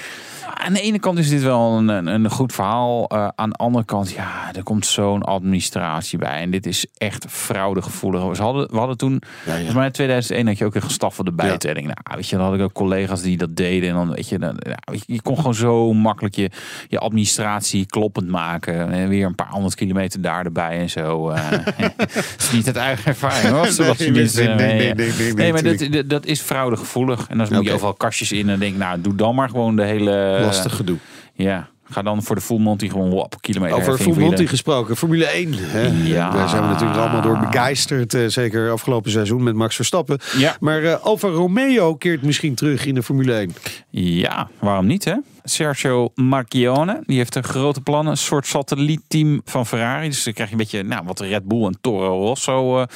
Aan 0.56 0.72
de 0.72 0.80
ene 0.80 0.98
kant 0.98 1.18
is 1.18 1.28
dit 1.28 1.42
wel 1.42 1.76
een, 1.78 1.88
een, 1.88 2.06
een 2.06 2.30
goed 2.30 2.52
verhaal. 2.52 3.08
Eh, 3.08 3.28
aan 3.34 3.50
de 3.50 3.56
andere 3.56 3.84
kant, 3.84 4.10
ja, 4.10 4.50
er 4.56 4.62
komt 4.62 4.86
zo'n 4.86 5.22
administratie 5.22 6.18
bij. 6.18 6.40
En 6.40 6.50
dit 6.50 6.66
is 6.66 6.86
echt 6.98 7.26
fraudegevoelig. 7.28 8.22
We 8.36 8.42
hadden, 8.42 8.68
we 8.70 8.76
hadden 8.76 8.96
toen, 8.96 9.12
Ja, 9.12 9.50
ja. 9.50 9.54
volgens 9.54 9.74
mij 9.74 9.86
in 9.86 9.92
2001 9.92 10.46
had 10.46 10.58
je 10.58 10.64
ook 10.64 10.74
een 10.74 10.82
gestaffelde 10.82 11.32
bijtelling. 11.32 11.86
Nou, 11.86 11.98
weet 12.16 12.28
je, 12.28 12.36
dan 12.36 12.44
had 12.44 12.54
ik 12.54 12.60
ook 12.60 12.72
collega's 12.72 13.22
die 13.22 13.36
dat 13.36 13.56
deden. 13.56 13.88
En 13.88 13.94
dan 13.94 14.10
weet 14.14 14.28
je, 14.28 14.38
dan, 14.38 14.56
ja, 14.58 14.78
weet 14.84 15.02
je, 15.06 15.22
kon 15.22 15.36
gewoon 15.36 15.54
zo 15.54 15.92
makkelijk 15.92 16.34
je, 16.34 16.50
je 16.88 16.98
administratie 16.98 17.86
kloppend 17.86 18.28
maken. 18.28 18.92
En 18.92 19.08
weer 19.08 19.26
een 19.26 19.34
paar 19.34 19.50
honderd 19.50 19.74
kilometer 19.74 20.20
daar 20.20 20.44
erbij 20.44 20.78
en 20.78 20.90
zo. 20.90 21.30
eh. 21.30 21.42
Het 21.50 22.36
is 22.38 22.50
niet 22.52 22.66
het 22.66 22.76
eigen 22.76 23.06
ervaring 23.06 23.54
hoor. 23.54 23.66
Zoals 23.66 23.98
je 23.98 24.10
nee, 24.10 24.28
nee, 24.34 24.54
nee, 24.56 24.90
eh, 24.90 24.94
nee, 24.94 24.94
nee, 24.94 25.12
nee, 25.18 25.32
Nee, 25.34 25.52
maar 25.52 25.62
dat, 25.62 25.86
dat, 25.90 26.08
dat 26.08 26.26
is 26.26 26.40
fraudegevoelig. 26.40 27.26
En 27.28 27.38
dan 27.38 27.46
moet 27.50 27.64
je 27.64 27.72
overal 27.72 27.94
kastjes 27.94 28.32
in 28.32 28.48
en 28.48 28.58
denk 28.58 28.76
nou, 28.76 29.00
doe 29.00 29.14
dan 29.14 29.34
maar 29.34 29.48
gewoon 29.48 29.76
de 29.76 29.84
hele... 29.84 30.42
Lastig 30.44 30.76
gedoe. 30.76 30.96
Ja, 31.34 31.68
ga 31.90 32.02
dan 32.02 32.22
voor 32.22 32.34
de 32.36 32.42
full 32.42 32.58
monty 32.58 32.88
gewoon 32.88 33.12
op 33.12 33.34
kilometer. 33.40 33.76
Over 33.76 33.98
Full 33.98 34.16
Monty 34.18 34.46
gesproken, 34.46 34.96
Formule 34.96 35.24
1. 35.26 35.52
Hè? 35.54 35.90
Ja. 36.14 36.30
Daar 36.30 36.48
zijn 36.48 36.62
we 36.62 36.68
natuurlijk 36.68 36.98
allemaal 36.98 37.22
door 37.22 37.38
begeisterd. 37.38 38.14
eh, 38.14 38.26
zeker 38.26 38.70
afgelopen 38.70 39.10
seizoen 39.10 39.42
met 39.42 39.54
Max 39.54 39.74
Verstappen. 39.76 40.18
Ja. 40.36 40.56
Maar 40.60 40.82
eh, 40.82 41.00
Alfa 41.02 41.28
Romeo 41.28 41.94
keert 41.94 42.22
misschien 42.22 42.54
terug 42.54 42.86
in 42.86 42.94
de 42.94 43.02
Formule 43.02 43.34
1. 43.34 43.54
Ja, 43.90 44.48
waarom 44.58 44.86
niet 44.86 45.04
hè? 45.04 45.14
Sergio 45.44 46.10
Marchionne, 46.14 47.02
die 47.06 47.16
heeft 47.16 47.34
een 47.34 47.44
grote 47.44 47.80
plannen. 47.80 48.12
Een 48.12 48.18
soort 48.18 48.46
satellietteam 48.46 49.40
van 49.44 49.66
Ferrari. 49.66 50.08
Dus 50.08 50.24
dan 50.24 50.32
krijg 50.32 50.48
je 50.48 50.54
een 50.54 50.60
beetje 50.60 50.82
nou, 50.82 51.04
wat 51.04 51.18
de 51.18 51.26
Red 51.26 51.44
Bull 51.44 51.64
en 51.64 51.78
Toro 51.80 52.26
Rosso 52.26 52.80
eh, 52.80 52.86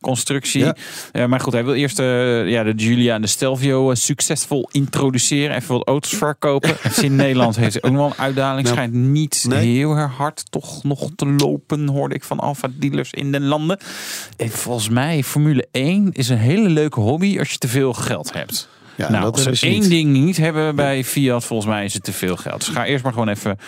constructie. 0.00 0.72
Ja. 1.12 1.26
Maar 1.26 1.40
goed, 1.40 1.52
hij 1.52 1.64
wil 1.64 1.74
eerst 1.74 1.98
eh, 1.98 2.48
ja, 2.48 2.62
de 2.62 2.72
Giulia 2.76 3.14
en 3.14 3.20
de 3.20 3.26
Stelvio 3.26 3.90
eh, 3.90 3.96
succesvol 3.96 4.68
introduceren. 4.72 5.56
Even 5.56 5.74
wat 5.74 5.88
auto's 5.88 6.14
verkopen. 6.14 6.76
In 7.02 7.16
Nederland 7.16 7.56
heeft 7.56 7.82
ook 7.82 7.90
nog 7.90 8.00
wel 8.00 8.10
een 8.10 8.24
uitdaging. 8.24 8.62
Nou, 8.62 8.74
Schijnt 8.74 8.92
niet 8.92 9.44
nee. 9.48 9.76
heel 9.76 9.96
erg 9.96 10.12
hard 10.12 10.50
toch 10.50 10.82
nog 10.82 11.10
te 11.16 11.26
lopen, 11.26 11.88
hoorde 11.88 12.14
ik 12.14 12.24
van 12.24 12.38
Alfa 12.38 12.68
dealers 12.74 13.10
in 13.10 13.32
de 13.32 13.40
landen. 13.40 13.78
En 14.36 14.50
volgens 14.50 14.88
mij, 14.88 15.22
Formule 15.22 15.66
1 15.70 16.12
is 16.12 16.28
een 16.28 16.38
hele 16.38 16.68
leuke 16.68 17.00
hobby 17.00 17.38
als 17.38 17.50
je 17.50 17.58
te 17.58 17.68
veel 17.68 17.92
geld 17.92 18.32
hebt. 18.32 18.68
Ja, 18.96 19.10
nou, 19.10 19.22
dat 19.24 19.46
als 19.46 19.58
ze 19.58 19.66
één 19.66 19.80
niet. 19.80 19.88
ding 19.88 20.12
niet 20.12 20.36
hebben 20.36 20.76
bij 20.76 21.04
Fiat, 21.04 21.44
volgens 21.44 21.68
mij 21.68 21.84
is 21.84 21.94
het 21.94 22.04
te 22.04 22.12
veel 22.12 22.36
geld. 22.36 22.58
Dus 22.64 22.68
ga 22.74 22.84
eerst 22.86 23.04
maar 23.04 23.12
gewoon 23.12 23.28
even 23.28 23.58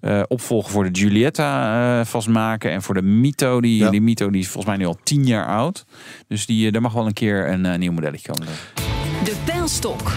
eh, 0.00 0.22
opvolgen 0.28 0.70
voor 0.70 0.84
de 0.92 0.98
Giulietta 1.00 2.00
eh, 2.00 2.06
vastmaken. 2.06 2.70
En 2.70 2.82
voor 2.82 2.94
de 2.94 3.02
Mito. 3.02 3.60
Die, 3.60 3.78
Ja. 3.78 3.90
die 3.90 4.00
Mito 4.00 4.30
die 4.30 4.40
is 4.40 4.48
volgens 4.48 4.66
mij 4.66 4.76
nu 4.76 4.86
al 4.86 4.98
tien 5.02 5.26
jaar 5.26 5.46
oud. 5.46 5.84
Dus 6.28 6.46
die, 6.46 6.66
eh, 6.66 6.72
daar 6.72 6.82
mag 6.82 6.92
wel 6.92 7.06
een 7.06 7.12
keer 7.12 7.48
een 7.48 7.78
nieuw 7.80 7.92
modelletje 7.92 8.32
komen. 8.32 8.46
De 9.24 9.36
pijlstok. 9.44 10.12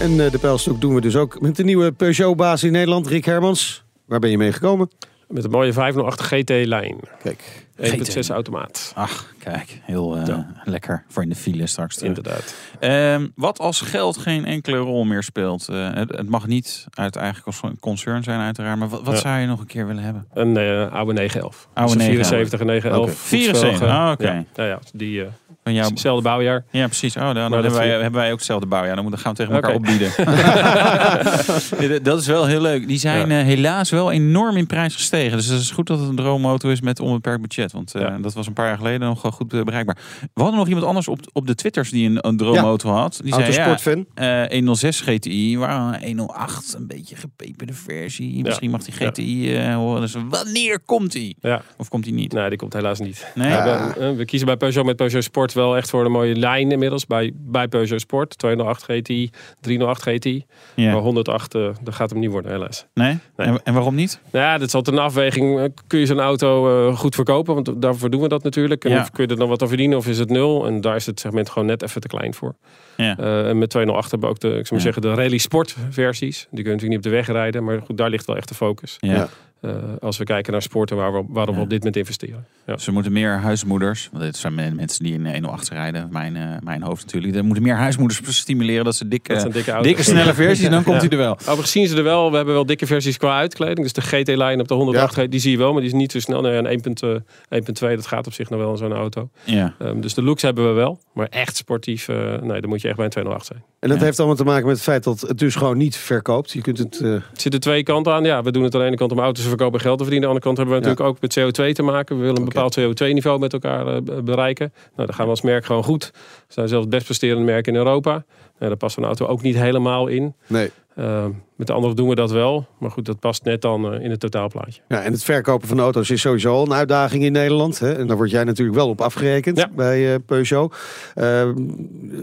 En 0.00 0.24
eh, 0.24 0.30
de 0.30 0.38
pijlstok 0.38 0.80
doen 0.80 0.94
we 0.94 1.00
dus 1.00 1.16
ook 1.16 1.40
met 1.40 1.56
de 1.56 1.64
nieuwe 1.64 1.92
Peugeot-baas 1.92 2.62
in 2.62 2.72
Nederland, 2.72 3.06
Rick 3.06 3.24
Hermans. 3.24 3.84
Waar 4.06 4.18
ben 4.18 4.30
je 4.30 4.38
mee 4.38 4.52
gekomen? 4.52 4.90
Met 5.28 5.44
een 5.44 5.50
mooie 5.50 5.72
508 5.72 6.20
GT-lijn. 6.22 6.96
Kijk, 7.22 7.66
1.6 7.76 8.28
automaat. 8.30 8.92
Ach, 8.94 9.32
kijk, 9.44 9.80
heel 9.84 10.16
eh, 10.16 10.38
lekker 10.64 11.04
voor 11.08 11.22
in 11.22 11.28
de 11.28 11.34
file 11.34 11.66
straks. 11.66 11.94
terug. 11.96 12.08
Inderdaad. 12.16 12.54
Ehm, 12.80 13.26
wat 13.34 13.58
als 13.58 13.80
geld 13.80 14.16
geen 14.18 14.44
enkele 14.44 14.76
rol 14.76 15.04
meer 15.04 15.22
speelt? 15.22 15.68
Eh, 15.68 15.88
het, 15.94 16.16
het 16.16 16.28
mag 16.28 16.46
niet 16.46 16.86
uit 16.94 17.16
eigen 17.16 17.42
concern 17.80 18.22
zijn 18.22 18.40
uiteraard. 18.40 18.78
Maar 18.78 18.88
wat, 18.88 19.02
wat 19.02 19.14
Ja. 19.14 19.20
zou 19.20 19.38
je 19.40 19.46
nog 19.46 19.60
een 19.60 19.66
keer 19.66 19.86
willen 19.86 20.02
hebben? 20.02 20.26
Een 20.34 20.56
eh, 20.56 20.92
oude 20.92 21.12
911. 21.12 21.68
Oude 21.74 21.92
Dus 21.96 22.06
een 22.06 22.10
911. 22.12 22.28
74 22.28 22.60
en 22.60 22.66
911. 22.66 23.04
Oké. 23.04 23.16
voetsvelgen. 23.16 23.78
74, 23.78 23.88
ah, 23.88 24.10
oké. 24.10 24.26
Ja, 24.26 24.44
ja, 24.54 24.64
ja, 24.64 24.78
die 24.92 25.24
Van 25.64 25.72
jou? 25.74 25.88
hetzelfde 25.88 26.22
bouwjaar. 26.22 26.64
Ja, 26.70 26.86
precies. 26.86 27.16
Oh, 27.16 27.34
dan, 27.34 27.52
hebben, 27.52 27.72
wij, 27.72 27.88
hebben 27.88 28.12
wij 28.20 28.30
ook 28.30 28.36
hetzelfde 28.38 28.66
bouwjaar. 28.66 28.94
Dan 28.94 29.04
moeten- 29.04 29.22
gaan 29.22 29.32
we 29.32 29.38
tegen 29.38 29.54
elkaar 29.54 29.74
opbieden. 29.74 30.10
Dat- 32.02 32.20
is 32.20 32.26
wel 32.26 32.46
heel 32.46 32.60
leuk. 32.60 32.86
Die 32.88 32.98
zijn 32.98 33.30
helaas 33.30 33.90
wel 33.90 34.10
enorm 34.12 34.56
in 34.56 34.66
prijs 34.66 34.94
gestegen. 34.94 35.36
Dus 35.36 35.46
het 35.46 35.60
is 35.60 35.70
goed 35.70 35.86
dat 35.86 35.98
het 35.98 36.08
een 36.08 36.16
droomauto 36.16 36.68
is 36.68 36.80
met 36.80 37.00
onbeperkt 37.00 37.40
budget. 37.40 37.72
Want 37.72 37.92
dat 38.20 38.34
was 38.34 38.46
een 38.46 38.52
paar 38.52 38.66
jaar 38.66 38.76
geleden 38.76 39.00
nog 39.00 39.29
wel 39.30 39.38
goed 39.38 39.52
eh, 39.52 39.62
bereikbaar. 39.62 39.96
We 40.34 40.42
hadden 40.42 40.58
nog 40.58 40.68
iemand 40.68 40.86
anders 40.86 41.08
op, 41.08 41.18
op 41.32 41.46
de 41.46 41.54
Twitters 41.54 41.90
die 41.90 42.08
een, 42.08 42.26
een 42.26 42.36
droomauto 42.36 42.90
had. 42.90 43.20
Die 43.22 43.34
zei 43.34 43.52
ja, 43.52 43.64
autosportfan. 43.64 44.06
eh 44.14 44.44
106 44.52 45.00
GTI, 45.00 45.58
waar 45.58 46.02
108 46.04 46.74
een 46.78 46.86
beetje 46.86 47.16
gepeperde 47.16 47.72
versie. 47.72 48.42
Misschien 48.42 48.70
mag 48.70 48.82
die. 48.82 48.94
GTI 48.94 49.56
eh, 49.56 49.74
horen. 49.74 50.00
Dus 50.00 50.14
wanneer 50.28 50.80
komt 50.80 51.12
die? 51.12 51.36
Ja, 51.40 51.62
Of 51.76 51.88
komt 51.88 52.04
die 52.04 52.12
niet? 52.12 52.32
nee, 52.32 52.48
die 52.48 52.58
komt 52.58 52.72
helaas 52.72 52.98
niet. 52.98 53.32
Nee? 53.34 53.50
We, 53.50 53.56
eh, 53.98 54.16
we 54.16 54.24
kiezen 54.24 54.46
bij 54.46 54.56
Peugeot 54.56 54.84
met 54.84 54.96
Peugeot 54.96 55.24
Sport 55.24 55.52
wel 55.52 55.76
echt 55.76 55.90
voor 55.90 56.04
een 56.04 56.10
mooie 56.12 56.34
lijn 56.36 56.70
inmiddels. 56.72 57.06
Bij, 57.06 57.32
bij 57.34 57.68
Peugeot 57.68 58.00
Sport. 58.00 58.38
208 58.38 58.82
GTI, 58.82 59.30
308 59.60 60.02
GTI. 60.02 60.44
Maar 60.76 60.84
Ja. 60.84 60.92
108, 60.94 61.54
eh, 61.54 61.68
dat 61.82 61.94
gaat 61.94 62.10
hem 62.10 62.18
niet 62.18 62.30
worden 62.30 62.50
helaas. 62.52 62.86
Nee? 62.94 63.18
Nee. 63.36 63.46
En, 63.46 63.60
en 63.64 63.74
waarom 63.74 63.94
niet? 63.94 64.20
Nou 64.32 64.44
ja, 64.44 64.58
dat 64.58 64.66
is 64.68 64.74
altijd 64.74 64.96
een 64.96 65.02
afweging. 65.02 65.72
Kun 65.86 65.98
je 65.98 66.06
zo'n 66.06 66.20
auto 66.20 66.92
goed 66.94 67.14
verkopen? 67.14 67.54
Want 67.54 67.82
daarvoor 67.82 68.10
doen 68.10 68.20
we 68.20 68.28
dat 68.28 68.42
natuurlijk. 68.42 68.84
En 68.84 68.90
Ja. 68.90 69.00
of 69.00 69.10
kun 69.20 69.28
je 69.28 69.34
er 69.34 69.38
dan 69.40 69.48
wat 69.48 69.62
aan 69.62 69.68
verdienen 69.68 69.98
of 69.98 70.06
is 70.06 70.18
het 70.18 70.30
nul? 70.30 70.66
En 70.66 70.80
daar 70.80 70.96
is 70.96 71.06
het 71.06 71.20
segment 71.20 71.50
gewoon 71.50 71.68
net 71.68 71.82
even 71.82 72.00
te 72.00 72.08
klein 72.08 72.34
voor. 72.34 72.54
Ja. 72.96 73.18
Eh, 73.18 73.48
en 73.48 73.58
met 73.58 73.70
208 73.70 74.10
hebben 74.10 74.28
we 74.28 74.34
ook 74.34 74.40
de, 74.40 74.48
ik 74.48 74.52
zou 74.54 74.64
maar 74.68 74.78
Ja. 74.78 74.84
zeggen, 74.84 75.02
de 75.02 75.14
rally 75.22 75.38
sport 75.38 75.76
versies. 75.90 76.36
Die 76.50 76.62
kun 76.62 76.70
je 76.72 76.76
natuurlijk 76.76 76.88
niet 76.88 76.96
op 76.96 77.02
de 77.02 77.10
weg 77.10 77.26
rijden. 77.26 77.64
Maar 77.64 77.80
goed, 77.82 77.96
daar 77.96 78.10
ligt 78.10 78.26
wel 78.26 78.36
echt 78.36 78.48
de 78.48 78.54
focus. 78.54 78.96
Ja. 79.00 79.28
Eh, 79.60 79.70
als 80.00 80.16
we 80.18 80.24
kijken 80.24 80.52
naar 80.52 80.62
sporten 80.62 80.96
waar 80.96 81.12
we, 81.12 81.24
waarom 81.28 81.54
we 81.54 81.58
Ja. 81.60 81.64
op 81.64 81.70
dit 81.70 81.78
moment 81.78 81.96
investeren. 81.96 82.46
Ja. 82.66 82.74
Dus 82.74 82.86
er 82.86 82.92
moeten 82.92 83.12
meer 83.12 83.30
huismoeders, 83.38 84.08
want 84.12 84.24
dit 84.24 84.36
zijn 84.36 84.54
men- 84.54 84.74
mensen 84.76 85.04
die 85.04 85.12
in 85.12 85.26
108 85.32 85.68
rijden, 85.68 86.08
mijn, 86.12 86.36
eh, 86.36 86.42
mijn 86.62 86.82
hoofd 86.82 87.04
natuurlijk. 87.04 87.34
Er 87.34 87.44
moeten 87.44 87.62
meer 87.62 87.74
huismoeders 87.74 88.20
stimuleren 88.40 88.84
dat 88.84 88.94
ze 88.96 89.08
dikke, 89.08 89.34
Dat 89.34 89.52
dikke 89.52 89.70
auto's. 89.70 89.86
dikke 89.86 90.02
snelle 90.02 90.34
versies, 90.44 90.68
dan 90.70 90.82
komt 90.82 91.00
hij 91.00 91.08
er 91.10 91.16
wel. 91.16 91.32
Overigens 91.32 91.70
zien 91.70 91.86
ze 91.88 91.96
er 91.96 92.02
wel. 92.02 92.30
We 92.30 92.36
hebben 92.36 92.54
wel 92.54 92.66
dikke 92.66 92.86
versies 92.86 93.16
qua 93.16 93.36
uitkleding. 93.38 93.78
Dus 93.82 93.92
de 93.92 94.00
GT-lijn 94.00 94.60
op 94.60 94.68
de 94.68 94.74
108, 94.74 95.30
die 95.30 95.40
zie 95.40 95.50
je 95.50 95.58
wel. 95.58 95.72
Maar 95.72 95.80
die 95.80 95.90
is 95.90 95.96
niet 95.96 96.12
zo 96.12 96.18
snel. 96.20 96.40
Nee, 96.40 96.56
een 96.56 96.66
1.2, 96.66 97.22
1.2, 97.48 97.96
dat 97.96 98.06
gaat 98.06 98.26
op 98.26 98.32
zich 98.32 98.50
nog 98.50 98.60
wel 98.60 98.70
in 98.70 98.76
zo'n 98.76 98.92
auto. 98.92 99.28
Ja. 99.44 99.74
Ehm, 99.78 100.00
dus 100.00 100.14
de 100.14 100.22
looks 100.22 100.42
hebben 100.42 100.66
we 100.68 100.72
wel. 100.72 101.00
Maar 101.12 101.26
echt 101.30 101.56
sportief, 101.56 102.08
eh, 102.08 102.16
nee, 102.42 102.60
dan 102.60 102.68
moet 102.70 102.80
je 102.80 102.86
echt 102.88 102.96
bij 102.96 103.04
een 103.04 103.10
208 103.10 103.46
zijn. 103.46 103.62
En 103.80 103.88
dat 103.88 103.98
Ja. 103.98 104.04
heeft 104.04 104.18
allemaal 104.18 104.36
te 104.36 104.44
maken 104.44 104.64
met 104.66 104.74
het 104.74 104.82
feit 104.84 105.04
dat 105.04 105.20
het 105.20 105.38
dus 105.38 105.54
gewoon 105.54 105.76
niet 105.78 105.96
verkoopt. 105.96 106.50
Je 106.50 106.60
kunt 106.60 106.78
het... 106.78 107.00
eh, 107.00 107.12
Er 107.12 107.30
zitten 107.32 107.60
twee 107.60 107.82
kanten 107.82 108.12
aan. 108.12 108.24
Ja, 108.24 108.42
we 108.42 108.50
doen 108.50 108.62
het 108.62 108.74
aan 108.74 108.80
de 108.80 108.86
ene 108.86 108.96
kant 108.96 109.12
om 109.12 109.18
auto's 109.18 109.44
te 109.44 109.49
verkopen 109.50 109.78
en 109.78 109.84
geld 109.84 109.98
te 109.98 110.04
verdienen. 110.04 110.28
Aan 110.28 110.34
de 110.34 110.40
andere 110.40 110.54
kant 110.54 110.56
hebben 110.56 110.74
we 110.74 110.82
Ja. 110.82 110.88
natuurlijk 110.88 111.16
ook 111.16 111.52
met 111.52 111.70
CO2 111.70 111.72
te 111.74 111.82
maken. 111.82 112.16
We 112.16 112.22
willen 112.22 112.38
een 112.38 112.44
bepaald 112.44 112.78
CO2-niveau 112.80 113.38
met 113.38 113.52
elkaar 113.52 113.86
eh, 113.86 114.02
be- 114.02 114.22
bereiken. 114.22 114.72
Nou, 114.96 115.06
daar 115.06 115.16
gaan 115.16 115.24
we 115.24 115.30
als 115.30 115.42
merk 115.42 115.64
gewoon 115.64 115.84
goed. 115.84 116.10
We 116.12 116.52
zijn 116.52 116.68
zelfs 116.68 116.84
het 116.84 116.94
best 116.94 117.04
presterende 117.04 117.44
merk 117.44 117.66
in 117.66 117.74
Europa. 117.74 118.10
Nou, 118.10 118.24
daar 118.58 118.76
past 118.76 118.96
een 118.96 119.04
auto 119.04 119.26
ook 119.26 119.42
niet 119.42 119.56
helemaal 119.56 120.06
in. 120.06 120.34
nee. 120.46 120.70
Ehm, 120.96 121.30
met 121.56 121.66
de 121.66 121.72
andere 121.72 121.94
doen 121.94 122.08
we 122.08 122.14
dat 122.14 122.30
wel. 122.30 122.66
Maar 122.78 122.90
goed, 122.90 123.04
dat 123.04 123.18
past 123.20 123.44
net 123.44 123.62
dan 123.62 123.92
eh, 123.94 124.04
in 124.04 124.10
het 124.10 124.20
totaalplaatje. 124.20 124.80
Ja, 124.88 125.02
en 125.02 125.12
het 125.12 125.22
verkopen 125.24 125.68
van 125.68 125.80
auto's 125.80 126.10
is 126.10 126.20
sowieso 126.20 126.52
al 126.54 126.64
een 126.66 126.72
uitdaging 126.72 127.24
in 127.24 127.32
Nederland. 127.32 127.78
Hè? 127.78 127.92
En 127.92 128.06
daar 128.06 128.16
word 128.16 128.30
jij 128.30 128.44
natuurlijk 128.44 128.76
wel 128.76 128.88
op 128.88 129.00
afgerekend 129.00 129.56
Ja. 129.58 129.68
bij 129.74 130.12
eh, 130.14 130.18
Peugeot. 130.26 130.74
Ehm 131.14 131.54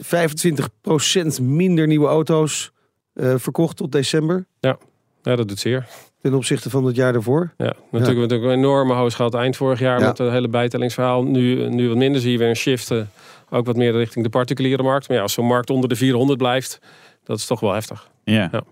25% 0.02 1.42
minder 1.42 1.88
nieuwe 1.88 2.08
auto's 2.08 2.72
eh, 3.14 3.34
verkocht 3.38 3.78
tot 3.78 3.92
december. 3.92 4.46
Ja, 4.60 4.78
dat 5.22 5.48
doet 5.48 5.60
zeer. 5.60 5.88
Ten 6.28 6.36
opzichte 6.38 6.70
van 6.70 6.86
het 6.86 6.96
jaar 6.96 7.14
daarvoor. 7.14 7.54
Ja, 7.58 7.64
natuurlijk 7.66 7.92
hebben 7.92 8.16
we 8.16 8.20
natuurlijk 8.22 8.52
een 8.52 8.58
enorme 8.58 8.94
hoos 8.94 9.16
gehad 9.16 9.34
eind 9.34 9.56
vorig 9.58 9.80
jaar 9.80 10.00
Ja. 10.00 10.08
met 10.08 10.20
een 10.20 10.32
hele 10.32 10.48
bijtellingsverhaal. 10.48 11.24
Nu, 11.24 11.70
nu 11.70 11.88
wat 11.88 11.98
minder 11.98 12.22
zie 12.22 12.32
je 12.32 12.38
weer 12.38 12.50
een 12.50 12.56
shift. 12.56 12.92
eh, 12.92 13.02
ook 13.50 13.66
wat 13.66 13.76
meer 13.76 13.92
richting 13.92 14.24
de 14.26 14.32
particuliere 14.32 14.84
markt. 14.84 15.08
Maar 15.08 15.18
ja, 15.18 15.24
als 15.24 15.34
zo'n 15.34 15.46
markt 15.46 15.70
onder 15.70 15.90
de 15.90 15.96
400 15.96 16.38
blijft, 16.38 16.80
dat 17.24 17.38
is 17.38 17.46
toch 17.46 17.60
wel 17.60 17.74
heftig. 17.74 18.10
Ja. 18.24 18.34
Ja. 18.34 18.50
En 18.52 18.64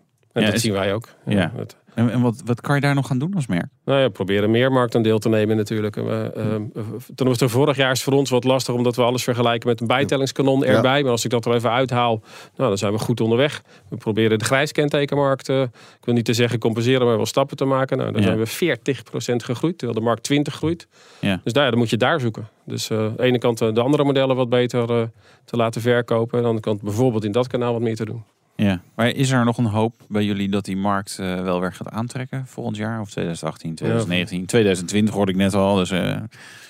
Ja, 0.42 0.46
dat 0.46 0.54
is- 0.54 0.62
zien 0.62 0.74
wij 0.74 0.94
ook. 0.94 1.08
Ja. 1.26 1.52
het- 1.56 1.76
En, 1.96 2.10
en 2.12 2.22
wat, 2.22 2.42
wat 2.46 2.62
kan 2.62 2.76
je 2.76 2.82
daar 2.82 2.96
nog 2.96 3.08
gaan 3.08 3.18
doen 3.20 3.34
als 3.36 3.48
merk? 3.48 3.68
nou 3.86 4.00
ja, 4.00 4.10
proberen 4.10 4.52
meer 4.52 4.72
marktaandeel 4.72 5.20
te 5.20 5.30
nemen 5.30 5.56
natuurlijk. 5.58 5.96
Uh, 5.96 6.04
ten 6.36 7.28
opzichte 7.28 7.38
van 7.38 7.50
vorig 7.50 7.78
jaar 7.78 7.92
is 7.92 8.04
voor 8.04 8.14
ons 8.14 8.30
wat 8.30 8.44
lastig... 8.44 8.74
omdat 8.74 8.96
we 8.96 9.02
alles 9.04 9.24
vergelijken 9.24 9.70
met 9.70 9.82
een 9.82 9.88
bijtellingskanon 9.88 10.60
Ja. 10.60 10.66
erbij. 10.66 11.02
Maar 11.02 11.12
als 11.12 11.24
ik 11.26 11.32
dat 11.32 11.46
er 11.46 11.54
even 11.54 11.72
uithaal, 11.72 12.22
nou, 12.56 12.70
dan 12.70 12.78
zijn 12.78 12.92
we 12.94 13.00
goed 13.00 13.22
onderweg. 13.22 13.62
We 13.90 13.98
proberen 13.98 14.40
de 14.40 14.46
grijskentekenmarkt... 14.46 15.50
eh, 15.50 15.62
ik 15.62 16.06
wil 16.06 16.14
niet 16.14 16.26
te 16.26 16.34
zeggen 16.34 16.60
compenseren, 16.60 17.06
maar 17.08 17.16
wel 17.16 17.26
stappen 17.26 17.58
te 17.58 17.66
maken. 17.66 17.98
Nou, 17.98 18.12
dan 18.12 18.22
Ja. 18.22 18.28
zijn 18.28 18.40
we 18.40 18.48
40% 18.48 19.44
gegroeid, 19.44 19.78
terwijl 19.78 20.00
de 20.00 20.06
markt 20.06 20.24
20 20.24 20.54
groeit. 20.54 20.88
Ja. 21.20 21.40
Dus 21.44 21.54
daar, 21.54 21.70
dan 21.70 21.80
moet 21.80 21.90
je 21.90 21.98
daar 21.98 22.20
zoeken. 22.20 22.48
Dus 22.66 22.90
eh, 22.90 22.98
aan 22.98 23.14
de 23.18 23.24
ene 23.24 23.38
kant 23.38 23.62
eh, 23.62 23.74
de 23.74 23.82
andere 23.82 24.04
modellen 24.04 24.36
wat 24.36 24.50
beter 24.50 24.90
eh, 24.92 25.02
te 25.46 25.56
laten 25.58 25.82
verkopen. 25.82 26.32
En 26.32 26.38
aan 26.38 26.42
de 26.42 26.48
andere 26.48 26.68
kant 26.68 26.82
bijvoorbeeld 26.82 27.24
in 27.26 27.32
dat 27.32 27.48
kanaal 27.48 27.74
wat 27.74 27.82
meer 27.82 27.96
te 27.96 28.06
doen. 28.06 28.24
Ja. 28.58 28.82
Maar 28.96 29.08
is 29.10 29.32
er 29.32 29.46
nog 29.46 29.58
een 29.58 29.66
hoop 29.66 29.96
bij 30.08 30.24
jullie 30.24 30.50
dat 30.50 30.66
die 30.66 30.78
markt 30.78 31.18
eh, 31.20 31.42
wel 31.42 31.60
weer 31.60 31.74
gaat 31.74 31.90
aantrekken 31.90 32.44
volgend 32.48 32.78
jaar? 32.78 33.02
Of 33.02 33.10
2018, 33.10 33.76
2019, 33.76 34.46
2020 34.46 35.14
hoorde 35.14 35.32
ik 35.32 35.38
net 35.38 35.54
al. 35.54 35.76
Dus, 35.76 35.92
eh, 35.92 36.16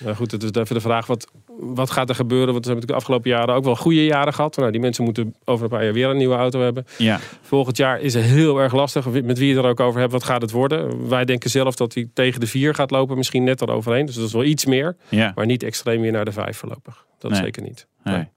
Nou 0.00 0.14
goed, 0.16 0.30
het 0.30 0.42
is 0.42 0.50
even 0.50 0.74
de 0.74 0.80
vraag, 0.80 1.06
wat, 1.06 1.30
wat 1.58 1.90
gaat 1.90 2.08
er 2.08 2.14
gebeuren? 2.14 2.52
Want 2.52 2.64
we 2.64 2.70
hebben 2.70 2.88
natuurlijk 2.88 3.06
de 3.08 3.14
afgelopen 3.14 3.30
jaren 3.30 3.54
ook 3.54 3.64
wel 3.64 3.76
goede 3.76 4.04
jaren 4.04 4.34
gehad. 4.34 4.56
Nou, 4.56 4.70
die 4.70 4.80
mensen 4.80 5.04
moeten 5.04 5.34
over 5.44 5.64
een 5.64 5.70
paar 5.70 5.84
jaar 5.84 5.92
weer 5.92 6.08
een 6.08 6.16
nieuwe 6.16 6.36
auto 6.36 6.60
hebben. 6.60 6.84
ja. 6.98 7.18
Volgend 7.42 7.76
jaar 7.76 8.00
is 8.00 8.14
het 8.14 8.24
heel 8.24 8.58
erg 8.60 8.72
lastig, 8.72 9.08
met 9.22 9.38
wie 9.38 9.48
je 9.48 9.56
er 9.60 9.64
ook 9.68 9.80
over 9.80 10.00
hebt, 10.00 10.12
wat 10.12 10.24
gaat 10.24 10.42
het 10.42 10.50
worden? 10.50 11.08
Wij 11.08 11.24
denken 11.24 11.50
zelf 11.50 11.76
dat 11.76 11.94
hij 11.94 12.08
tegen 12.14 12.40
de 12.40 12.46
vier 12.46 12.74
gaat 12.74 12.90
lopen, 12.90 13.16
misschien 13.16 13.44
net 13.44 13.60
eroverheen. 13.60 14.06
Dus 14.06 14.14
dat 14.14 14.26
is 14.26 14.32
wel 14.32 14.44
iets 14.44 14.64
meer, 14.64 14.96
Ja. 15.08 15.32
maar 15.34 15.46
niet 15.46 15.62
extreem 15.62 16.00
weer 16.00 16.12
naar 16.12 16.24
de 16.24 16.32
vijf 16.32 16.56
voorlopig. 16.56 17.06
Dat 17.18 17.30
Nee. 17.30 17.40
zeker 17.40 17.62
niet. 17.62 17.86
Nee. 18.04 18.28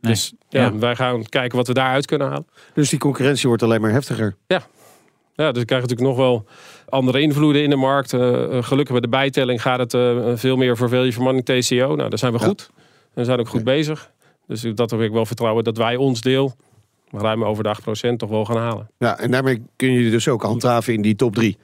Dus 0.00 0.32
ja, 0.48 0.62
Ja. 0.62 0.78
wij 0.78 0.96
gaan 0.96 1.22
kijken 1.24 1.56
wat 1.56 1.66
we 1.66 1.72
daaruit 1.74 2.06
kunnen 2.06 2.28
halen. 2.28 2.46
Dus 2.74 2.88
die 2.90 2.98
concurrentie 2.98 3.48
wordt 3.48 3.62
alleen 3.62 3.80
maar 3.80 3.90
heftiger. 3.90 4.36
Ja, 4.46 5.52
dus 5.52 5.60
we 5.60 5.66
krijgen 5.66 5.88
natuurlijk 5.88 6.16
nog 6.16 6.26
wel 6.26 6.46
andere 6.88 7.20
invloeden 7.20 7.62
in 7.62 7.70
de 7.70 7.76
markt. 7.76 8.12
Eh, 8.12 8.44
eh, 8.56 8.64
gelukkig 8.64 8.92
bij 8.92 9.00
de 9.00 9.08
bijtelling 9.08 9.62
gaat 9.62 9.78
het 9.78 9.94
eh, 9.94 10.16
veel 10.34 10.56
meer 10.56 10.76
voor 10.76 10.88
value 10.88 11.12
for 11.12 11.22
money 11.22 11.42
TCO. 11.42 11.94
Nou, 11.94 12.08
daar 12.08 12.18
zijn 12.18 12.32
we 12.32 12.38
Ja. 12.38 12.46
goed. 12.46 12.70
We 13.14 13.24
zijn 13.24 13.38
ook 13.38 13.48
goed 13.48 13.64
bezig. 13.64 14.10
Dus 14.46 14.60
dat 14.74 14.90
heb 14.90 15.00
ik 15.00 15.12
wel 15.12 15.26
vertrouwen 15.26 15.64
dat 15.64 15.76
wij 15.76 15.96
ons 15.96 16.20
deel, 16.20 16.54
ruim 17.10 17.44
over 17.44 17.62
de 17.62 17.68
8% 17.68 18.18
toch 18.18 18.28
wel 18.30 18.44
gaan 18.44 18.56
halen. 18.56 18.90
Ja, 18.98 19.18
en 19.18 19.30
daarmee 19.30 19.62
kun 19.76 19.92
je 19.92 20.10
dus 20.10 20.28
ook 20.28 20.42
handhaven 20.42 20.94
in 20.94 21.02
die 21.02 21.14
top 21.16 21.34
drie. 21.34 21.58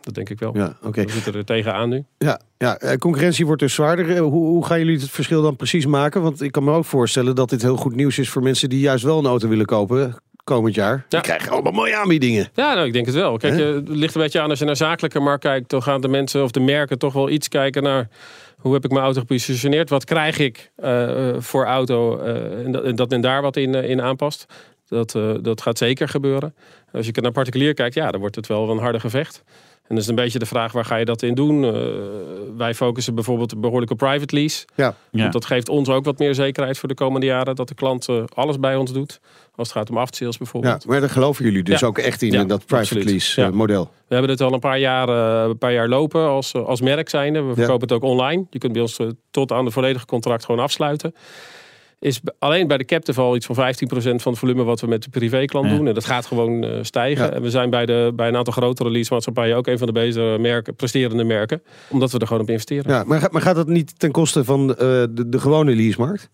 Dat 0.00 0.14
denk 0.14 0.28
ik 0.28 0.38
wel. 0.38 0.56
Ja, 0.56 0.76
oké. 0.82 1.04
We 1.04 1.10
zitten 1.10 1.34
er 1.34 1.44
tegenaan 1.44 1.88
nu. 1.88 2.04
Ja, 2.18 2.40
ja, 2.58 2.78
eh, 2.78 2.96
concurrentie 2.98 3.46
wordt 3.46 3.60
dus 3.62 3.74
zwaarder. 3.74 4.10
Eh, 4.10 4.20
Hoe, 4.20 4.30
hoe 4.30 4.64
gaan 4.66 4.78
jullie 4.78 4.98
het 4.98 5.10
verschil 5.10 5.42
dan 5.42 5.56
precies 5.56 5.86
maken? 5.86 6.22
Want 6.22 6.42
ik 6.42 6.52
kan 6.52 6.64
me 6.64 6.72
ook 6.72 6.84
voorstellen 6.84 7.34
dat 7.34 7.50
dit 7.50 7.62
heel 7.62 7.76
goed 7.76 7.94
nieuws 7.94 8.18
is 8.18 8.28
voor 8.30 8.42
mensen 8.42 8.68
die 8.68 8.80
juist 8.80 9.04
wel 9.04 9.18
een 9.18 9.26
auto 9.26 9.48
willen 9.48 9.66
kopen 9.66 10.16
komend 10.44 10.74
jaar. 10.74 11.04
Die 11.08 11.20
krijgen 11.20 11.52
allemaal 11.52 11.72
mooie 11.72 11.96
aanbiedingen. 11.96 12.48
Ja, 12.54 12.74
nou, 12.74 12.86
ik 12.86 12.92
denk 12.92 13.06
het 13.06 13.14
wel. 13.14 13.36
Kijk, 13.36 13.58
eh, 13.60 13.74
het 13.74 13.88
ligt 13.88 14.14
een 14.14 14.20
beetje 14.20 14.40
aan 14.40 14.50
als 14.50 14.58
je 14.58 14.64
naar 14.64 14.76
zakelijke 14.76 15.20
markt 15.20 15.42
kijkt. 15.42 15.70
Dan 15.70 15.82
gaan 15.82 16.00
de 16.00 16.08
mensen 16.08 16.42
of 16.42 16.50
de 16.50 16.60
merken 16.60 16.98
toch 16.98 17.12
wel 17.12 17.30
iets 17.30 17.48
kijken 17.48 17.82
naar... 17.82 18.08
hoe 18.58 18.72
heb 18.72 18.84
ik 18.84 18.90
mijn 18.90 19.04
auto 19.04 19.20
gepositioneerd? 19.20 19.90
Wat 19.90 20.04
krijg 20.04 20.38
ik 20.38 20.70
eh, 20.76 21.28
eh, 21.28 21.36
voor 21.40 21.64
auto? 21.66 22.18
eh, 22.18 22.64
en, 22.64 22.72
dat, 22.72 22.84
en 22.84 22.96
dat 22.96 23.10
men 23.10 23.20
daar 23.20 23.42
wat 23.42 23.56
in, 23.56 23.74
eh, 23.74 23.90
in 23.90 24.02
aanpast. 24.02 24.46
Dat, 24.88 25.14
eh, 25.14 25.30
dat 25.42 25.62
gaat 25.62 25.78
zeker 25.78 26.08
gebeuren. 26.08 26.54
Als 26.92 27.06
je 27.06 27.12
naar 27.20 27.32
particulier 27.32 27.74
kijkt, 27.74 27.94
ja, 27.94 28.10
dan 28.10 28.20
wordt 28.20 28.36
het 28.36 28.46
wel 28.46 28.70
een 28.70 28.78
harde 28.78 29.00
gevecht. 29.00 29.42
En 29.90 29.96
dan 29.96 30.04
is 30.04 30.10
een 30.10 30.14
beetje 30.14 30.38
de 30.38 30.46
vraag, 30.46 30.72
waar 30.72 30.84
ga 30.84 30.96
je 30.96 31.04
dat 31.04 31.22
in 31.22 31.34
doen? 31.34 31.64
Eh, 31.64 31.80
wij 32.56 32.74
focussen 32.74 33.14
bijvoorbeeld 33.14 33.60
behoorlijk 33.60 33.90
op 33.90 33.98
private 33.98 34.34
lease. 34.34 34.64
Ja, 34.74 34.94
dat 35.30 35.44
geeft 35.44 35.68
ons 35.68 35.88
ook 35.88 36.04
wat 36.04 36.18
meer 36.18 36.34
zekerheid 36.34 36.78
voor 36.78 36.88
de 36.88 36.94
komende 36.94 37.26
jaren. 37.26 37.54
Dat 37.56 37.68
de 37.68 37.74
klant 37.74 38.08
eh, 38.08 38.22
alles 38.34 38.58
bij 38.58 38.76
ons 38.76 38.92
doet. 38.92 39.20
Als 39.56 39.68
het 39.68 39.76
gaat 39.76 39.90
om 39.90 39.96
afsales 39.98 40.38
bijvoorbeeld. 40.38 40.82
ja, 40.82 40.90
maar 40.90 41.00
daar 41.00 41.10
geloven 41.10 41.44
jullie 41.44 41.62
dus 41.62 41.80
Ja. 41.80 41.86
ook 41.86 41.98
echt 41.98 42.22
in, 42.22 42.32
Ja, 42.32 42.40
in 42.40 42.48
dat 42.48 42.58
private 42.66 42.76
absoluut. 42.82 43.04
lease 43.04 43.40
eh, 43.40 43.46
Ja. 43.48 43.54
model. 43.54 43.90
We 44.08 44.14
hebben 44.14 44.30
het 44.30 44.40
al 44.40 44.52
een 44.52 44.60
paar 44.60 44.78
jaar, 44.78 45.08
een 45.48 45.58
paar 45.58 45.72
jaar 45.72 45.88
lopen 45.88 46.26
als, 46.28 46.54
als 46.54 46.80
merk 46.80 47.08
zijnde. 47.08 47.42
We 47.42 47.54
verkopen 47.54 47.80
het 47.88 47.92
ook 47.92 48.02
online. 48.02 48.46
Je 48.50 48.58
kunt 48.58 48.72
bij 48.72 48.82
ons 48.82 48.98
tot 49.30 49.52
aan 49.52 49.64
de 49.64 49.70
volledige 49.70 50.06
contract 50.06 50.44
gewoon 50.44 50.60
afsluiten. 50.60 51.14
Is 52.00 52.20
alleen 52.38 52.66
bij 52.66 52.78
de 52.78 52.84
captive 52.84 53.20
al 53.20 53.36
iets 53.36 53.46
van 53.46 53.56
15% 53.56 53.58
van 53.90 54.30
het 54.32 54.38
volume 54.38 54.62
wat 54.62 54.80
we 54.80 54.86
met 54.86 55.02
de 55.02 55.10
privéklant 55.10 55.66
Ja. 55.70 55.76
doen. 55.76 55.86
En 55.88 55.94
dat 55.94 56.04
gaat 56.04 56.26
gewoon 56.26 56.64
eh, 56.64 56.78
stijgen. 56.82 57.24
Ja. 57.24 57.32
En 57.32 57.42
we 57.42 57.50
zijn 57.50 57.70
bij, 57.70 57.86
de, 57.86 58.12
bij 58.16 58.28
een 58.28 58.36
aantal 58.36 58.52
grotere 58.52 58.90
leasemaatschappijen 58.90 59.56
ook 59.56 59.66
een 59.66 59.78
van 59.78 59.86
de 59.86 59.92
betere 59.92 60.38
merken, 60.38 60.74
presterende 60.74 61.24
merken. 61.24 61.62
Omdat 61.88 62.10
we 62.12 62.18
er 62.18 62.26
gewoon 62.26 62.42
op 62.42 62.50
investeren. 62.50 62.92
Ja, 62.92 63.04
maar, 63.06 63.28
maar 63.30 63.42
gaat 63.42 63.56
dat 63.56 63.68
niet 63.68 63.98
ten 63.98 64.10
koste 64.10 64.44
van 64.44 64.70
eh, 64.70 64.76
de, 65.10 65.24
de 65.28 65.38
gewone 65.40 65.74
leasemarkt? 65.76 66.28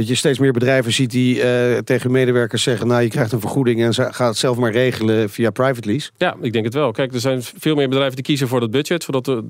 Dat 0.00 0.08
je 0.08 0.14
steeds 0.14 0.38
meer 0.38 0.52
bedrijven 0.52 0.92
ziet 0.92 1.10
die 1.10 1.42
eh, 1.42 1.78
tegen 1.78 2.10
medewerkers 2.10 2.62
zeggen... 2.62 2.86
nou, 2.86 3.02
je 3.02 3.08
krijgt 3.08 3.32
een 3.32 3.40
vergoeding 3.40 3.82
en 3.82 3.94
ze- 3.94 4.12
ga 4.12 4.26
het 4.26 4.36
zelf 4.36 4.56
maar 4.56 4.72
regelen 4.72 5.30
via 5.30 5.50
private 5.50 5.88
lease. 5.88 6.10
Ja, 6.16 6.36
ik 6.40 6.52
denk 6.52 6.64
het 6.64 6.74
wel. 6.74 6.92
Kijk, 6.92 7.12
er 7.14 7.20
zijn 7.20 7.42
veel 7.42 7.74
meer 7.74 7.88
bedrijven 7.88 8.14
die 8.14 8.24
kiezen 8.24 8.48
voor 8.48 8.60
dat 8.60 8.70
budget. 8.70 9.02
Zodat 9.02 9.24
de, 9.24 9.44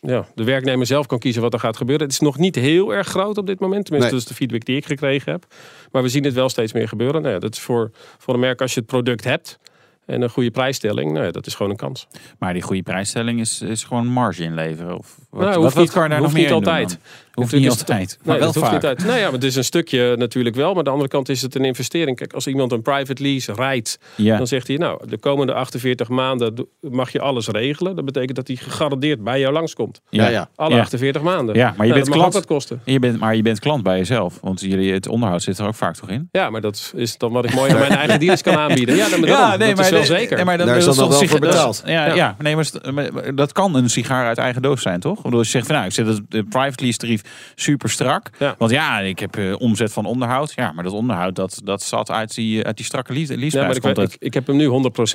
ja, 0.00 0.26
de 0.34 0.44
werknemer 0.44 0.86
zelf 0.86 1.06
kan 1.06 1.18
kiezen 1.18 1.42
wat 1.42 1.52
er 1.52 1.58
gaat 1.58 1.76
gebeuren. 1.76 2.04
Het 2.04 2.12
is 2.14 2.20
nog 2.20 2.38
niet 2.38 2.54
heel 2.54 2.94
erg 2.94 3.06
groot 3.08 3.38
op 3.38 3.46
dit 3.46 3.60
moment. 3.60 3.84
Tenminste, 3.84 4.10
Nee. 4.14 4.20
dat 4.20 4.30
is 4.30 4.36
de 4.36 4.44
feedback 4.44 4.64
die 4.64 4.76
ik 4.76 4.86
gekregen 4.86 5.32
heb. 5.32 5.44
Maar 5.92 6.02
we 6.02 6.08
zien 6.08 6.24
het 6.24 6.34
wel 6.34 6.48
steeds 6.48 6.72
meer 6.72 6.88
gebeuren. 6.88 7.22
Nou 7.22 7.34
ja, 7.34 7.40
dat 7.40 7.52
is 7.54 7.60
voor, 7.60 7.90
voor 8.18 8.34
een 8.34 8.40
merk 8.40 8.60
als 8.60 8.74
je 8.74 8.80
het 8.80 8.88
product 8.88 9.24
hebt. 9.24 9.58
En 10.06 10.22
een 10.22 10.30
goede 10.30 10.50
prijsstelling. 10.50 11.12
Nou 11.12 11.24
ja, 11.24 11.30
dat 11.30 11.46
is 11.46 11.54
gewoon 11.54 11.70
een 11.72 11.78
kans. 11.78 12.06
Maar 12.38 12.52
die 12.52 12.62
goede 12.62 12.82
prijsstelling 12.82 13.40
is, 13.40 13.60
is 13.62 13.84
gewoon 13.84 14.06
marge 14.06 14.42
inleveren. 14.42 14.98
Of 14.98 15.16
wat, 15.30 15.40
Nou, 15.40 15.52
wat, 15.54 15.62
hoeft 15.62 15.74
wat 15.74 15.82
niet- 15.84 15.92
kan 15.92 16.02
je 16.02 16.08
daar 16.08 16.20
nog 16.20 16.32
meer 16.32 16.42
niet 16.42 16.52
altijd. 16.52 16.98
Dan? 17.34 17.44
Hoeft 17.44 17.52
Natuurlijk 17.52 17.70
niet 17.70 17.80
het- 17.80 17.90
altijd. 17.90 18.18
Maar 18.22 18.26
Nee, 18.28 18.38
wel 18.44 18.52
dat 18.52 18.62
hoeft 18.62 18.72
niet 18.74 18.84
uit. 18.84 19.04
Nou 19.04 19.18
ja, 19.18 19.24
maar 19.24 19.32
het 19.32 19.44
is 19.44 19.56
een 19.56 19.64
stukje 19.64 20.16
natuurlijk 20.16 20.56
wel. 20.56 20.68
Maar 20.68 20.76
aan 20.78 20.84
de 20.84 20.90
andere 20.90 21.08
kant 21.08 21.28
is 21.28 21.42
het 21.42 21.54
een 21.54 21.64
investering. 21.64 22.16
Kijk, 22.16 22.32
als 22.32 22.46
iemand 22.46 22.72
een 22.72 22.82
private 22.82 23.22
lease 23.22 23.52
rijdt, 23.52 23.98
Ja. 24.16 24.36
dan 24.36 24.46
zegt 24.46 24.68
hij, 24.68 24.76
nou, 24.76 25.08
de 25.08 25.18
komende 25.18 25.52
48 25.54 26.08
maanden 26.08 26.66
mag 26.80 27.10
je 27.12 27.20
alles 27.20 27.46
regelen. 27.48 27.96
Dat 27.96 28.04
betekent 28.04 28.36
dat 28.36 28.46
hij 28.46 28.56
gegarandeerd 28.56 29.24
bij 29.24 29.40
jou 29.40 29.52
langskomt. 29.52 30.00
Ja, 30.10 30.28
ja. 30.28 30.48
Alle 30.56 30.74
Ja. 30.74 30.80
48 30.80 31.22
maanden. 31.22 31.54
Ja, 31.54 31.62
maar 31.64 31.70
je 31.72 31.76
Nou, 31.76 31.88
bent 31.92 31.98
dat 32.04 32.08
mag 32.08 32.16
klant. 32.16 32.32
wat 32.34 32.46
kosten. 32.46 32.80
Je 32.84 32.98
bent, 32.98 33.18
maar 33.20 33.36
je 33.36 33.42
bent 33.42 33.58
klant 33.60 33.82
bij 33.82 33.96
jezelf. 33.98 34.38
Want 34.40 34.60
jullie, 34.60 34.92
het 34.92 35.08
onderhoud 35.08 35.42
zit 35.42 35.58
er 35.58 35.66
ook 35.66 35.74
vaak 35.74 35.94
toch 35.96 36.08
in? 36.10 36.28
Ja, 36.32 36.50
maar 36.50 36.60
dat 36.60 36.92
is 36.96 37.18
dan 37.18 37.32
wat 37.32 37.44
ik 37.44 37.54
mooi 37.54 37.70
aan 37.72 37.78
mijn 37.78 37.92
eigen 38.02 38.18
dealers 38.20 38.42
kan 38.42 38.54
aanbieden. 38.56 38.96
Ja, 38.96 39.08
dan, 39.08 39.20
daarom. 39.20 39.58
dat 39.58 39.78
is 39.78 39.90
wel 39.90 40.00
de- 40.00 40.06
zeker. 40.06 40.36
nee, 40.36 40.44
maar 40.44 40.58
dat, 40.58 40.66
Daar 40.66 40.76
is 40.76 40.84
dat 40.84 40.94
dan 40.96 41.08
wel 41.08 41.26
voor 41.28 41.38
betaald. 41.38 41.80
dat- 41.80 41.90
Ja, 41.90 42.06
Ja. 42.06 42.14
ja. 42.14 42.36
nee, 42.38 42.56
maar, 42.56 43.34
dat 43.34 43.52
kan 43.52 43.74
een 43.74 43.90
sigaar 43.90 44.26
uit 44.26 44.38
eigen 44.38 44.62
doos 44.62 44.82
zijn, 44.82 45.00
toch? 45.00 45.24
Als 45.24 45.34
je 45.34 45.44
zegt 45.44 45.66
van 45.66 45.74
nou, 45.74 45.86
ik 45.86 45.92
zet 45.92 46.06
het 46.06 46.20
de 46.28 46.42
private 46.44 46.82
lease 46.84 46.98
tarief 46.98 47.22
super 47.54 47.90
strak. 47.90 48.30
Ja. 48.38 48.54
Want 48.58 48.70
ja, 48.70 49.00
ik 49.00 49.18
heb 49.18 49.36
eh, 49.36 49.54
omzet 49.60 49.92
van 49.92 50.04
onderhoud. 50.06 50.52
Ja, 50.56 50.72
maar 50.72 50.84
dat 50.84 50.92
onderhoud, 50.92 51.34
dat, 51.36 51.60
dat 51.64 51.82
zat 51.82 52.10
uit 52.10 52.34
die, 52.34 52.64
uit 52.64 52.76
die 52.76 52.86
strakke 52.86 53.12
lease, 53.12 53.32
ja, 53.32 53.38
leaseprijs. 53.38 53.80
maar 53.80 53.90
ik, 53.90 53.96
weet- 53.96 54.12
ik, 54.12 54.16
ik 54.18 54.34
heb 54.34 54.46
hem 54.46 54.56
nu 54.56 54.68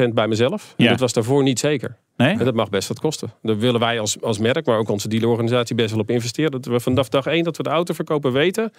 100% 0.09 0.13
bij 0.13 0.27
mezelf. 0.27 0.73
En 0.77 0.83
Ja. 0.83 0.89
Dat 0.89 0.99
was 0.99 1.13
daarvoor 1.13 1.43
niet 1.43 1.59
zeker. 1.59 1.95
Nee? 2.17 2.37
En 2.37 2.45
dat 2.45 2.53
mag 2.53 2.69
best 2.69 2.87
wat 2.87 2.99
kosten. 2.99 3.31
Daar 3.41 3.57
willen 3.57 3.79
wij 3.79 3.99
als, 3.99 4.21
als 4.21 4.37
merk, 4.37 4.65
maar 4.65 4.77
ook 4.77 4.89
onze 4.89 5.07
dealerorganisatie 5.07 5.75
best 5.75 5.91
wel 5.91 5.99
op 5.99 6.09
investeren. 6.09 6.51
Dat 6.51 6.65
we 6.65 6.79
vanaf 6.79 7.09
dag 7.09 7.25
één 7.25 7.43
dat 7.43 7.57
we 7.57 7.63
de 7.63 7.69
auto 7.69 7.93
verkopen 7.93 8.31
weten. 8.31 8.71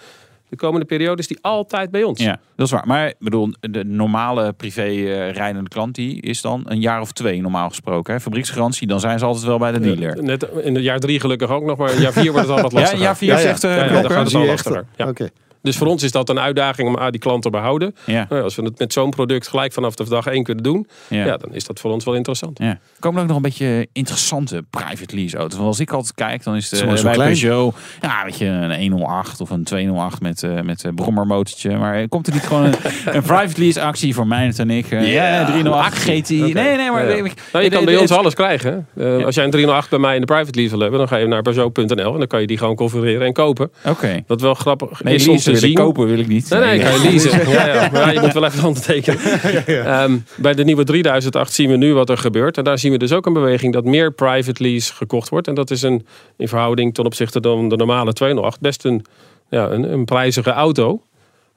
De 0.50 0.56
komende 0.56 0.86
periode 0.86 1.20
is 1.20 1.26
die 1.26 1.38
altijd 1.40 1.90
bij 1.90 2.02
ons. 2.02 2.20
Ja, 2.20 2.38
dat 2.56 2.66
is 2.66 2.72
waar. 2.72 2.86
Maar 2.86 3.06
ik 3.08 3.14
bedoel, 3.18 3.52
de 3.60 3.84
normale 3.84 4.52
privé 4.52 4.82
eh, 4.82 5.30
rijdende 5.32 5.68
klant 5.68 5.94
die 5.94 6.20
is 6.22 6.40
dan 6.40 6.62
een 6.64 6.80
jaar 6.80 7.00
of 7.00 7.12
twee 7.12 7.40
normaal 7.40 7.68
gesproken. 7.68 8.14
Hè? 8.14 8.20
Fabrieksgarantie, 8.20 8.86
dan 8.86 9.00
zijn 9.00 9.18
ze 9.18 9.24
altijd 9.24 9.44
wel 9.44 9.58
bij 9.58 9.72
de 9.72 9.80
dealer. 9.80 10.22
Net 10.22 10.48
in 10.62 10.74
het 10.74 10.84
jaar 10.84 10.98
drie 11.00 11.20
gelukkig 11.20 11.50
ook 11.50 11.64
nog, 11.64 11.78
maar 11.78 11.92
in 11.94 12.00
jaar 12.00 12.12
vier 12.12 12.32
wordt 12.32 12.48
het 12.48 12.56
al 12.56 12.62
wat 12.62 12.72
Ja, 12.72 12.78
lastiger. 12.78 13.02
jaar 13.04 13.16
vier 13.16 13.28
Ja, 13.28 13.34
ja. 13.38 13.40
zegt 13.40 13.64
eh 13.64 13.76
Ja, 13.76 13.84
ja, 13.84 14.00
dan 14.02 14.10
gaat 14.10 14.24
het 14.24 14.34
al 14.34 14.44
lastiger. 14.46 14.84
Ja. 14.96 15.08
Oké. 15.08 15.28
Dus 15.62 15.76
voor 15.76 15.86
ons 15.86 16.02
is 16.02 16.10
dat 16.12 16.28
een 16.28 16.40
uitdaging 16.40 16.88
om 16.96 17.10
die 17.10 17.20
klant 17.20 17.42
te 17.42 17.50
behouden. 17.50 17.94
Ja, 18.04 18.26
Nou, 18.28 18.42
als 18.42 18.56
we 18.56 18.62
het 18.62 18.78
met 18.78 18.92
zo'n 18.92 19.10
product 19.10 19.48
gelijk 19.48 19.72
vanaf 19.72 19.94
de 19.94 20.04
dag 20.08 20.26
één 20.26 20.42
kunnen 20.42 20.64
doen, 20.64 20.86
ja. 21.08 21.24
ja. 21.24 21.36
dan 21.36 21.54
is 21.54 21.64
dat 21.64 21.80
voor 21.80 21.92
ons 21.92 22.04
wel 22.04 22.14
interessant. 22.14 22.58
Ja. 22.58 22.66
Er 22.68 22.78
komen 22.98 23.20
ook 23.22 23.26
nog 23.28 23.36
een 23.36 23.42
beetje 23.42 23.88
interessante 23.92 24.64
private 24.70 25.14
lease 25.16 25.36
auto's. 25.36 25.54
Want 25.56 25.68
als 25.68 25.80
ik 25.80 25.90
altijd 25.92 26.14
kijk, 26.14 26.44
dan 26.44 26.56
is 26.56 26.68
de, 26.68 26.86
bij 27.02 27.12
klein. 27.12 27.16
Peugeot, 27.38 27.74
ja, 28.00 28.24
weet 28.24 28.38
je, 28.38 28.46
een 28.46 28.90
108 28.92 29.40
of 29.40 29.50
een 29.50 29.64
208 29.64 30.20
met, 30.20 30.42
eh 30.42 30.60
met 30.60 30.84
een 30.84 30.94
brommermotortje. 30.94 31.76
Maar 31.76 32.08
komt 32.08 32.26
er 32.26 32.32
niet 32.32 32.42
gewoon 32.42 32.64
een, 32.64 32.74
een 33.16 33.22
private 33.22 33.60
lease 33.60 33.82
actie 33.82 34.14
voor 34.14 34.26
mij 34.26 34.52
en 34.56 34.70
ik? 34.70 34.90
eh, 34.90 35.12
ja, 35.12 35.44
308 35.46 35.94
GTI. 35.98 36.42
Oké. 36.44 36.52
Nee, 36.52 36.76
nee, 36.76 36.90
maar... 36.90 37.08
Ja, 37.08 37.16
ja. 37.16 37.24
ik- 37.24 37.34
Nou, 37.52 37.64
je 37.64 37.70
kan 37.70 37.84
bij 37.84 37.96
ons 37.96 38.10
alles 38.10 38.34
krijgen. 38.34 38.86
Eh, 38.96 39.24
Als 39.24 39.34
jij 39.34 39.44
een 39.44 39.50
308 39.50 39.90
bij 39.90 39.98
mij 39.98 40.14
in 40.14 40.20
de 40.20 40.26
private 40.26 40.54
lease 40.58 40.70
wil 40.70 40.80
hebben, 40.80 40.98
dan 40.98 41.08
ga 41.08 41.16
je 41.16 41.26
naar 41.26 41.42
Peugeot.nl 41.42 42.12
en 42.12 42.18
dan 42.18 42.26
kan 42.26 42.40
je 42.40 42.46
die 42.46 42.58
gewoon 42.58 42.74
configureren 42.74 43.26
en 43.26 43.32
kopen. 43.32 43.70
Oké. 43.86 44.22
Dat 44.26 44.40
wel 44.40 44.54
grappig 44.54 45.02
Nee, 45.02 45.14
is 45.14 45.24
ik 45.54 45.60
zien. 45.60 45.74
kopen 45.74 46.06
wil 46.06 46.18
ik 46.18 46.26
niet. 46.26 46.50
Nee, 46.50 46.60
nee, 46.60 46.80
kan 46.80 46.92
je 46.92 47.10
leasen. 47.10 47.48
Ja, 47.50 47.66
ja. 47.66 47.90
Maar 47.92 48.14
je 48.14 48.20
moet 48.20 48.32
wel 48.32 48.44
even 48.44 48.66
ondertekenen. 48.66 49.20
Ehm, 49.86 50.18
bij 50.36 50.54
de 50.54 50.64
nieuwe 50.64 50.84
3008 50.84 51.52
zien 51.52 51.70
we 51.70 51.76
nu 51.76 51.94
wat 51.94 52.10
er 52.10 52.18
gebeurt. 52.18 52.58
En 52.58 52.64
daar 52.64 52.78
zien 52.78 52.92
we 52.92 52.98
dus 52.98 53.12
ook 53.12 53.26
een 53.26 53.32
beweging 53.32 53.72
dat 53.72 53.84
meer 53.84 54.12
private 54.12 54.62
lease 54.62 54.94
gekocht 54.94 55.28
wordt. 55.28 55.48
En 55.48 55.54
dat 55.54 55.70
is 55.70 55.82
een, 55.82 56.06
in 56.36 56.48
verhouding 56.48 56.94
ten 56.94 57.04
opzichte 57.04 57.38
van 57.42 57.68
de 57.68 57.76
normale 57.76 58.12
208 58.12 58.60
best 58.60 58.84
een, 58.84 59.04
ja, 59.50 59.70
een, 59.70 59.92
een 59.92 60.04
prijzige 60.04 60.50
auto. 60.50 61.02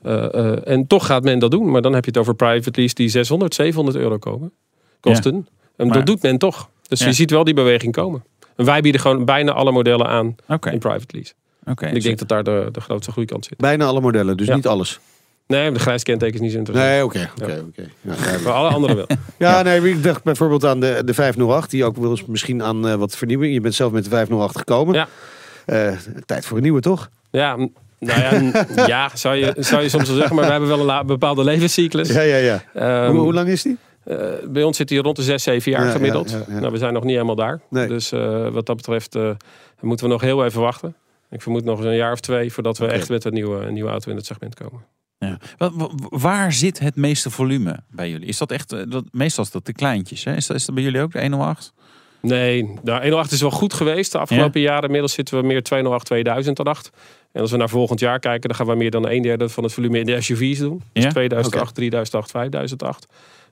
Eh, 0.04 0.34
eh, 0.34 0.58
en 0.68 0.88
toch 0.88 1.06
gaat 1.06 1.24
men 1.24 1.40
dat 1.40 1.52
doen. 1.52 1.72
Maar 1.72 1.82
dan 1.82 1.94
heb 1.94 2.06
je 2.06 2.12
het 2.12 2.20
over 2.20 2.36
private 2.36 2.80
lease 2.80 2.96
die 2.96 3.10
600, 3.10 3.54
700 3.56 3.98
euro 3.98 4.18
komen. 4.18 4.52
Kosten. 5.00 5.48
En 5.78 5.88
Maar- 5.88 5.98
dat 5.98 6.06
doet 6.06 6.22
men 6.22 6.38
toch. 6.38 6.70
Dus 6.88 7.00
Ja. 7.00 7.06
je 7.06 7.14
ziet 7.14 7.32
wel 7.32 7.44
die 7.44 7.54
beweging 7.54 7.94
komen. 7.94 8.24
En 8.56 8.66
wij 8.66 8.82
bieden 8.82 9.02
gewoon 9.02 9.26
bijna 9.26 9.52
alle 9.52 9.72
modellen 9.72 10.08
aan 10.08 10.36
in 10.72 10.80
private 10.80 11.06
lease. 11.16 11.34
Oké. 11.66 11.86
En 11.86 11.96
ik 11.96 12.04
denk 12.04 12.20
dat 12.20 12.28
daar 12.28 12.44
de, 12.44 12.70
de 12.72 12.82
grootste 12.82 13.12
groeikant 13.12 13.46
zit. 13.46 13.58
Bijna 13.58 13.86
alle 13.86 14.02
modellen, 14.02 14.38
dus 14.38 14.48
Ja. 14.48 14.56
niet 14.56 14.68
alles. 14.68 15.00
Nee, 15.48 15.72
de 15.72 15.80
grijs 15.80 16.04
kenteken 16.04 16.36
is 16.36 16.42
niet 16.42 16.52
zo 16.52 16.58
interessant. 16.58 16.90
Nee, 16.92 17.04
oké. 17.04 17.30
oké, 17.42 17.64
oké. 17.68 17.90
Ja. 18.02 18.14
Maar 18.44 18.54
alle 18.54 18.70
andere 18.70 18.96
wel. 18.96 19.08
Ja, 19.38 19.62
nee, 19.62 19.90
ik 19.90 20.04
dacht 20.04 20.24
bijvoorbeeld 20.24 20.66
aan 20.66 20.80
de, 20.80 21.02
de 21.06 21.14
508, 21.14 21.70
die 21.70 21.86
ook 21.86 21.98
wel 21.98 22.10
eens 22.10 22.26
misschien 22.26 22.64
aan 22.64 22.88
eh, 22.88 22.96
wat 22.96 23.16
vernieuwing. 23.18 23.54
Je 23.54 23.62
bent 23.62 23.74
zelf 23.76 23.92
met 23.92 24.04
de 24.04 24.10
508 24.10 24.58
gekomen. 24.58 24.94
Ja. 24.96 25.08
Eh, 25.66 25.98
tijd 26.26 26.46
voor 26.46 26.58
een 26.58 26.64
nieuwe, 26.64 26.80
toch? 26.82 27.10
Ja, 27.32 27.56
nou 27.56 27.70
ja, 28.00 28.52
ja 28.88 29.10
zou, 29.14 29.36
je, 29.36 29.54
zou 29.58 29.82
je 29.82 29.90
soms 29.90 30.08
wel 30.08 30.18
zeggen, 30.18 30.36
maar 30.36 30.46
we 30.46 30.52
hebben 30.52 30.70
wel 30.70 30.80
een 30.80 30.86
la- 30.86 31.04
bepaalde 31.04 31.44
levenscyclus. 31.44 32.10
Ja, 32.10 32.22
ja, 32.22 32.36
ja. 32.38 32.64
Ehm, 32.74 33.12
hoe, 33.12 33.20
hoe 33.20 33.34
lang 33.34 33.48
is 33.48 33.62
die? 33.62 33.78
eh, 34.04 34.18
bij 34.48 34.64
ons 34.64 34.78
zit 34.78 34.90
hij 34.90 34.98
rond 35.00 35.16
de 35.16 35.22
6, 35.24 35.44
7 35.44 35.72
jaar 35.72 35.86
Ja, 35.86 35.92
gemiddeld. 35.92 36.32
ja, 36.32 36.38
ja, 36.38 36.44
ja. 36.54 36.60
Nou, 36.60 36.72
we 36.72 36.78
zijn 36.78 36.94
nog 36.94 37.04
niet 37.04 37.14
helemaal 37.14 37.36
daar. 37.36 37.60
Nee. 37.70 37.88
Dus 37.88 38.12
eh, 38.12 38.48
wat 38.50 38.66
dat 38.66 38.76
betreft 38.76 39.16
eh, 39.16 39.30
moeten 39.82 40.06
we 40.06 40.12
nog 40.12 40.22
heel 40.22 40.46
even 40.46 40.62
wachten. 40.62 40.96
Ik 41.34 41.42
vermoed 41.42 41.64
nog 41.64 41.78
eens 41.78 41.88
een 41.88 41.96
jaar 41.96 42.12
of 42.12 42.20
twee 42.20 42.52
voordat 42.54 42.78
we 42.78 42.86
echt 42.88 43.10
met 43.10 43.26
een 43.26 43.34
nieuwe, 43.34 43.66
een 43.66 43.74
nieuwe 43.74 43.90
auto 43.90 44.10
in 44.10 44.16
het 44.18 44.26
segment 44.26 44.56
komen. 44.56 44.86
Ja. 45.18 45.38
Wa- 45.58 45.72
wa- 45.74 45.90
Waar 46.10 46.52
zit 46.54 46.80
het 46.80 46.96
meeste 46.96 47.30
volume 47.30 47.80
bij 47.90 48.10
jullie? 48.10 48.28
Is 48.28 48.38
dat 48.38 48.52
echt, 48.52 48.72
eh, 48.72 48.82
dat, 48.90 49.04
meestal 49.12 49.44
is 49.44 49.52
dat 49.52 49.66
de 49.66 49.74
kleintjes, 49.74 50.24
hè? 50.24 50.36
Is 50.36 50.48
dat, 50.48 50.58
is 50.58 50.66
dat 50.66 50.76
bij 50.76 50.84
jullie 50.84 51.02
ook 51.02 51.12
de 51.12 51.22
108? 51.22 51.74
Nee, 52.22 52.64
nou, 52.84 53.02
108 53.02 53.32
is 53.32 53.42
wel 53.42 53.52
goed 53.52 53.74
geweest 53.74 54.12
de 54.12 54.18
afgelopen 54.18 54.62
jaren. 54.62 54.84
Inmiddels 54.84 55.14
zitten 55.14 55.38
we 55.42 55.46
meer 55.48 55.64
208, 55.64 56.06
2008. 56.06 56.90
En 57.32 57.42
als 57.42 57.52
we 57.52 57.58
naar 57.58 57.70
volgend 57.70 58.00
jaar 58.00 58.20
kijken, 58.20 58.48
dan 58.50 58.58
gaan 58.58 58.68
we 58.68 58.76
meer 58.76 58.92
dan 58.92 59.10
een 59.10 59.22
derde 59.22 59.50
van 59.50 59.64
het 59.64 59.74
volume 59.74 60.00
in 60.00 60.06
de 60.06 60.22
SUV's 60.22 60.60
doen. 60.60 60.82
Dus 60.94 61.04
Ja? 61.04 61.10
2008, 61.10 61.76
3008, 61.76 62.32
5008. 62.32 63.08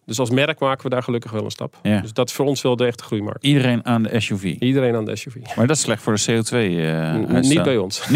Dus 0.05 0.19
als 0.19 0.29
merk 0.29 0.59
maken 0.59 0.83
we 0.83 0.89
daar 0.89 1.03
gelukkig 1.03 1.31
wel 1.31 1.43
een 1.43 1.51
stap. 1.51 1.75
Ja. 1.81 2.01
Dus 2.01 2.13
dat 2.13 2.27
is 2.29 2.33
voor 2.35 2.45
ons 2.45 2.61
wel 2.61 2.75
de 2.75 2.85
echte 2.85 3.03
groeimarkt. 3.03 3.43
Iedereen 3.43 3.85
aan 3.85 4.03
de 4.03 4.19
SUV. 4.19 4.43
Iedereen 4.43 4.95
aan 4.95 5.05
de 5.05 5.15
SUV. 5.15 5.35
Maar 5.55 5.67
dat 5.67 5.75
is 5.75 5.81
slecht 5.81 6.01
voor 6.03 6.13
de 6.15 6.21
CO2 6.21 6.49
eh 6.51 6.55
N- 6.55 7.25
uitstoot. 7.33 7.41
Niet 7.41 7.63
bij 7.63 7.77
ons. 7.77 8.01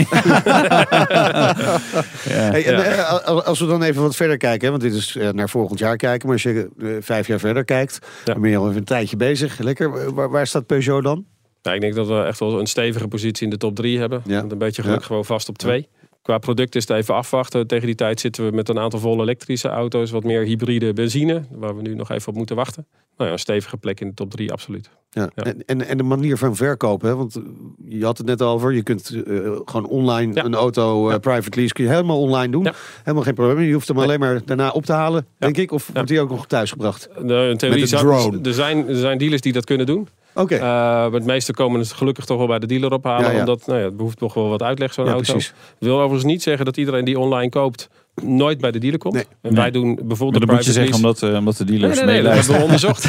Ja. 2.26 2.42
Hey, 2.52 2.66
en, 2.66 2.86
eh, 2.86 3.26
al- 3.26 3.44
als 3.44 3.60
we 3.60 3.66
dan 3.66 3.84
even 3.84 4.02
wat 4.02 4.16
verder 4.16 4.38
kijken, 4.38 4.64
hè, 4.66 4.70
want 4.70 4.82
dit 4.82 4.94
is 4.94 5.16
eh, 5.16 5.30
naar 5.30 5.50
volgend 5.50 5.80
jaar 5.80 5.96
kijken. 5.98 6.28
Maar 6.28 6.36
als 6.36 6.44
je 6.44 6.70
eh, 6.80 6.88
vijf 7.00 7.28
jaar 7.28 7.40
verder 7.40 7.66
kijkt, 7.66 8.00
Ja. 8.26 8.34
dan 8.34 8.42
ben 8.42 8.52
je 8.52 8.58
al 8.58 8.66
even 8.66 8.78
een 8.78 8.84
tijdje 8.84 9.18
bezig. 9.18 9.58
Lekker. 9.60 10.14
Waar, 10.14 10.30
waar 10.30 10.48
staat 10.48 10.66
Peugeot 10.66 11.04
dan? 11.04 11.26
Nou, 11.62 11.76
ik 11.76 11.82
denk 11.82 11.96
dat 11.96 12.08
we 12.08 12.22
echt 12.24 12.40
wel 12.40 12.60
een 12.60 12.68
stevige 12.68 13.08
positie 13.08 13.44
in 13.44 13.50
de 13.50 13.58
top 13.58 13.76
3 13.76 14.00
hebben. 14.00 14.22
Ja. 14.26 14.42
Met 14.42 14.52
een 14.52 14.58
beetje 14.58 14.82
geluk 14.82 15.00
Ja. 15.00 15.06
gewoon 15.06 15.26
vast 15.26 15.50
op 15.50 15.58
2. 15.58 15.88
Qua 16.26 16.38
product 16.38 16.76
is 16.76 16.88
het 16.88 16.98
even 16.98 17.16
afwachten. 17.16 17.68
Tegen 17.68 17.86
die 17.86 17.96
tijd 17.96 18.20
zitten 18.20 18.46
we 18.46 18.56
met 18.56 18.70
een 18.70 18.80
aantal 18.80 19.00
volle 19.00 19.22
elektrische 19.22 19.68
auto's. 19.68 20.12
Wat 20.12 20.24
meer 20.24 20.44
hybride 20.44 20.94
benzine. 20.94 21.44
Waar 21.52 21.76
we 21.76 21.82
nu 21.82 21.96
nog 21.96 22.12
even 22.12 22.28
op 22.28 22.36
moeten 22.36 22.56
wachten. 22.56 22.86
Nou 23.18 23.28
ja, 23.28 23.36
een 23.36 23.40
stevige 23.42 23.78
plek 23.78 24.00
in 24.00 24.08
de 24.08 24.14
top 24.14 24.32
3, 24.32 24.52
absoluut. 24.52 24.90
Ja. 25.10 25.30
Ja. 25.36 25.44
En, 25.44 25.66
en, 25.66 25.82
en 25.88 25.98
de 25.98 26.04
manier 26.04 26.38
van 26.38 26.56
verkopen, 26.56 27.10
hè? 27.10 27.16
want 27.16 27.40
je 27.88 28.06
had 28.06 28.18
het 28.18 28.28
net 28.28 28.42
over. 28.42 28.74
Je 28.74 28.84
kunt 28.84 29.10
eh, 29.10 29.36
gewoon 29.66 29.88
online 29.88 30.34
Ja. 30.34 30.46
een 30.46 30.56
auto, 30.56 31.10
Ja. 31.12 31.18
private 31.18 31.60
lease, 31.60 31.74
kun 31.74 31.84
je 31.84 31.90
helemaal 31.90 32.22
online 32.22 32.52
doen. 32.52 32.68
Helemaal 33.04 33.24
geen 33.24 33.34
probleem. 33.34 33.60
Je 33.60 33.74
hoeft 33.74 33.88
hem 33.88 33.96
Nee. 33.98 34.06
alleen 34.06 34.20
maar 34.20 34.42
daarna 34.46 34.70
op 34.70 34.86
te 34.86 34.94
halen, 34.94 35.26
denk 35.38 35.58
ik. 35.58 35.72
Of 35.72 35.90
wordt 35.94 36.08
die 36.10 36.20
ook 36.20 36.30
nog 36.30 36.48
thuisgebracht? 36.48 37.10
De, 37.16 37.48
in 37.52 37.58
theorie 37.58 37.82
Met 37.82 37.92
een 37.92 37.98
drone. 38.00 38.40
Er 38.44 38.54
zijn, 38.54 38.88
er 38.88 38.96
zijn 38.96 39.18
dealers 39.18 39.42
die 39.42 39.54
dat 39.54 39.66
kunnen 39.66 39.86
doen. 39.86 40.08
Oké. 40.36 40.56
Eh, 40.56 40.62
maar 40.62 41.12
het 41.12 41.26
meeste 41.26 41.54
komen 41.54 41.80
het 41.80 41.92
gelukkig 41.92 42.26
toch 42.26 42.38
wel 42.38 42.48
bij 42.48 42.60
de 42.60 42.66
dealer 42.66 42.94
ophalen. 42.94 43.26
Ja, 43.26 43.32
ja. 43.32 43.40
Omdat 43.40 43.66
nou 43.66 43.80
ja, 43.80 43.86
het 43.86 43.98
behoeft 43.98 44.18
toch 44.18 44.34
wel 44.34 44.50
wat 44.50 44.62
uitleg 44.62 44.94
zo'n 44.94 45.06
ja, 45.06 45.12
auto. 45.12 45.32
precies. 45.32 45.54
wil 45.80 45.96
overigens 45.96 46.24
niet 46.24 46.44
zeggen 46.44 46.66
dat 46.66 46.78
iedereen 46.78 47.06
die 47.06 47.20
online 47.20 47.50
koopt 47.50 47.90
nooit 48.24 48.58
bij 48.62 48.72
de 48.72 48.80
dealer 48.80 49.00
komt. 49.00 49.14
Nee. 49.14 49.24
En 49.24 49.30
Nee. 49.42 49.62
wij 49.62 49.72
doen 49.72 49.94
Maar 49.94 50.06
bijvoorbeeld 50.06 50.40
dat 50.40 50.50
de 50.50 50.56
moet 50.56 50.66
je 50.66 50.72
private 50.72 50.90
zeggen 50.92 51.04
lease. 51.04 51.24
omdat, 51.24 51.32
eh, 51.32 51.40
omdat 51.40 51.58
de 51.58 51.64
Nee, 51.64 51.80
dealers 51.80 52.00
nee, 52.00 52.22
nee, 52.22 52.32
hebben 52.34 52.56
we 52.58 52.64
onderzocht. 52.64 53.06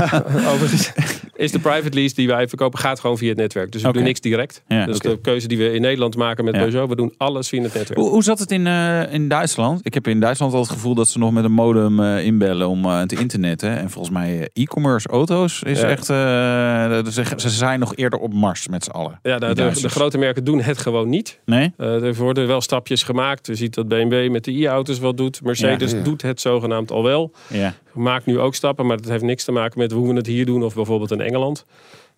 overigens. 0.52 0.92
is 1.34 1.52
de 1.52 1.58
private 1.58 1.94
lease 1.98 2.14
die 2.14 2.26
wij 2.26 2.48
verkopen, 2.48 2.78
gaat 2.78 3.00
gewoon 3.00 3.18
via 3.18 3.28
het 3.28 3.36
netwerk. 3.38 3.72
Dus 3.72 3.82
we 3.82 3.92
doen 3.92 4.02
niks 4.02 4.20
direct. 4.20 4.62
Ja, 4.68 4.86
dus 4.86 4.98
de 4.98 5.18
keuze 5.20 5.48
die 5.48 5.58
we 5.58 5.72
in 5.72 5.80
Nederland 5.80 6.16
maken 6.16 6.44
met 6.44 6.54
Ja. 6.54 6.60
Peugeot, 6.60 6.88
we 6.88 6.96
doen 6.96 7.14
alles 7.16 7.48
via 7.48 7.62
het 7.62 7.74
netwerk. 7.74 7.98
Hoe, 8.00 8.10
hoe 8.10 8.22
zat 8.22 8.38
het 8.38 8.50
in, 8.50 8.66
eh, 8.66 9.12
in 9.12 9.28
Duitsland? 9.28 9.80
Ik 9.82 9.94
heb 9.94 10.06
in 10.08 10.20
Duitsland 10.20 10.52
al 10.52 10.60
het 10.60 10.70
gevoel 10.70 10.94
dat 10.94 11.08
ze 11.08 11.18
nog 11.18 11.32
met 11.32 11.44
een 11.44 11.52
modem 11.52 12.00
eh, 12.00 12.24
inbellen 12.24 12.68
om 12.68 12.84
eh, 12.84 13.02
te 13.02 13.16
internetten. 13.20 13.78
En 13.78 13.90
volgens 13.90 14.14
mij 14.14 14.48
e-commerce 14.52 15.08
auto's 15.08 15.62
is 15.62 15.80
Ja. 15.80 15.86
echt... 15.88 16.10
eh, 16.10 16.16
ze, 17.12 17.22
ze 17.36 17.50
zijn 17.50 17.80
nog 17.80 17.96
eerder 17.96 18.18
op 18.18 18.32
Mars 18.34 18.68
met 18.68 18.84
z'n 18.84 18.90
allen. 18.90 19.18
Ja, 19.22 19.38
de, 19.38 19.54
de, 19.54 19.88
grote 19.88 20.18
merken 20.18 20.44
doen 20.44 20.60
het 20.60 20.78
gewoon 20.78 21.08
niet. 21.08 21.40
Nee? 21.44 21.72
Eh, 21.76 22.02
er 22.02 22.14
worden 22.14 22.46
wel 22.46 22.60
stapjes 22.60 23.02
gemaakt. 23.02 23.46
Je 23.46 23.54
ziet 23.54 23.74
dat 23.74 23.88
BMW 23.88 24.30
met 24.30 24.44
de 24.46 24.62
e-auto's 24.64 24.98
wel 24.98 25.14
doet. 25.14 25.42
Mercedes 25.42 25.90
Ja, 25.90 25.96
ja. 25.96 26.02
doet 26.04 26.22
het 26.22 26.40
zogenaamd 26.40 26.90
al 26.90 27.02
wel. 27.02 27.32
Ja. 27.48 27.74
Maakt 27.92 28.26
nu 28.26 28.38
ook 28.40 28.54
stappen, 28.54 28.86
maar 28.86 28.96
dat 28.96 29.08
heeft 29.10 29.22
niks 29.22 29.44
te 29.44 29.52
maken 29.52 29.78
met 29.78 29.92
hoe 29.92 30.08
we 30.08 30.14
het 30.14 30.26
hier 30.26 30.46
doen 30.46 30.62
of 30.62 30.74
bijvoorbeeld 30.74 31.10
in 31.10 31.20
Engeland. 31.20 31.64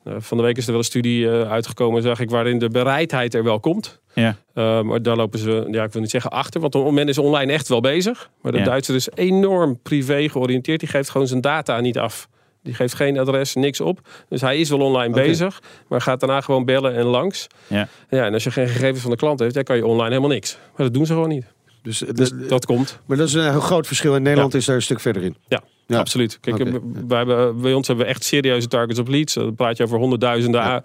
Eh, 0.05 0.15
van 0.19 0.37
de 0.37 0.43
week 0.43 0.57
is 0.57 0.65
er 0.65 0.71
wel 0.71 0.79
een 0.79 0.85
studie 0.85 1.31
eh, 1.31 1.51
uitgekomen, 1.51 2.03
zag 2.03 2.21
ik, 2.21 2.31
waarin 2.31 2.59
de 2.59 2.69
bereidheid 2.69 3.35
er 3.35 3.45
wel 3.45 3.61
komt. 3.61 4.01
Ja. 4.15 4.37
Eh, 4.55 4.83
maar 4.83 5.03
daar 5.03 5.17
lopen 5.17 5.39
ze, 5.39 5.69
ja, 5.71 5.85
ik 5.85 5.93
wil 5.93 6.03
niet 6.03 6.11
zeggen 6.11 6.31
achter, 6.31 6.61
want 6.61 6.91
men 6.93 7.09
is 7.09 7.19
online 7.19 7.53
echt 7.53 7.69
wel 7.69 7.81
bezig. 7.81 8.31
Maar 8.43 8.53
de 8.53 8.59
Ja. 8.59 8.65
Duitser 8.65 8.95
is 8.95 9.09
enorm 9.15 9.79
privé 9.83 10.29
georiënteerd. 10.29 10.81
Die 10.81 10.89
geeft 10.89 11.11
gewoon 11.11 11.27
zijn 11.27 11.41
data 11.41 11.81
niet 11.81 11.99
af. 11.99 12.29
Die 12.63 12.75
geeft 12.75 12.95
geen 12.95 13.19
adres, 13.19 13.55
niks 13.55 13.81
op. 13.81 14.01
Dus 14.29 14.41
hij 14.41 14.59
is 14.59 14.69
wel 14.69 14.81
online 14.81 15.15
bezig, 15.15 15.63
maar 15.89 16.01
gaat 16.01 16.21
daarna 16.21 16.41
gewoon 16.41 16.65
bellen 16.65 16.95
en 16.95 17.05
langs. 17.05 17.47
Ja. 17.67 17.89
Ja, 18.11 18.25
en 18.27 18.33
als 18.33 18.45
je 18.45 18.51
geen 18.51 18.69
gegevens 18.69 19.01
van 19.01 19.11
de 19.11 19.17
klant 19.17 19.41
heeft, 19.41 19.55
dan 19.55 19.63
kan 19.63 19.77
je 19.77 19.87
online 19.87 20.09
helemaal 20.09 20.31
niks. 20.31 20.59
Maar 20.77 20.87
dat 20.87 20.95
doen 20.95 21.07
ze 21.07 21.13
gewoon 21.13 21.29
niet. 21.29 21.45
Dus, 21.83 21.99
Dus 22.15 22.31
de- 22.31 22.47
dat 22.47 22.67
komt. 22.67 22.99
maar 23.07 23.17
dat 23.17 23.29
is 23.29 23.35
een 23.35 23.61
groot 23.61 23.87
verschil. 23.87 24.15
In 24.17 24.23
Nederland 24.23 24.55
is 24.55 24.65
daar 24.65 24.77
een 24.77 24.83
stuk 24.83 25.01
verder 25.01 25.23
in. 25.23 25.37
Ja, 25.49 25.63
Ja. 25.89 25.99
absoluut. 25.99 26.39
Kijk, 26.41 26.59
eh, 26.59 26.75
wij 27.09 27.19
hebben, 27.19 27.61
bij 27.61 27.73
ons 27.73 27.87
hebben 27.87 28.05
we 28.05 28.11
echt 28.11 28.25
serieuze 28.25 28.69
targets 28.69 28.99
op 28.99 29.09
leads. 29.09 29.35
Dan 29.35 29.55
praat 29.55 29.77
je 29.77 29.83
over 29.83 29.99
honderdduizenden 29.99 30.61
Ja. 30.61 30.83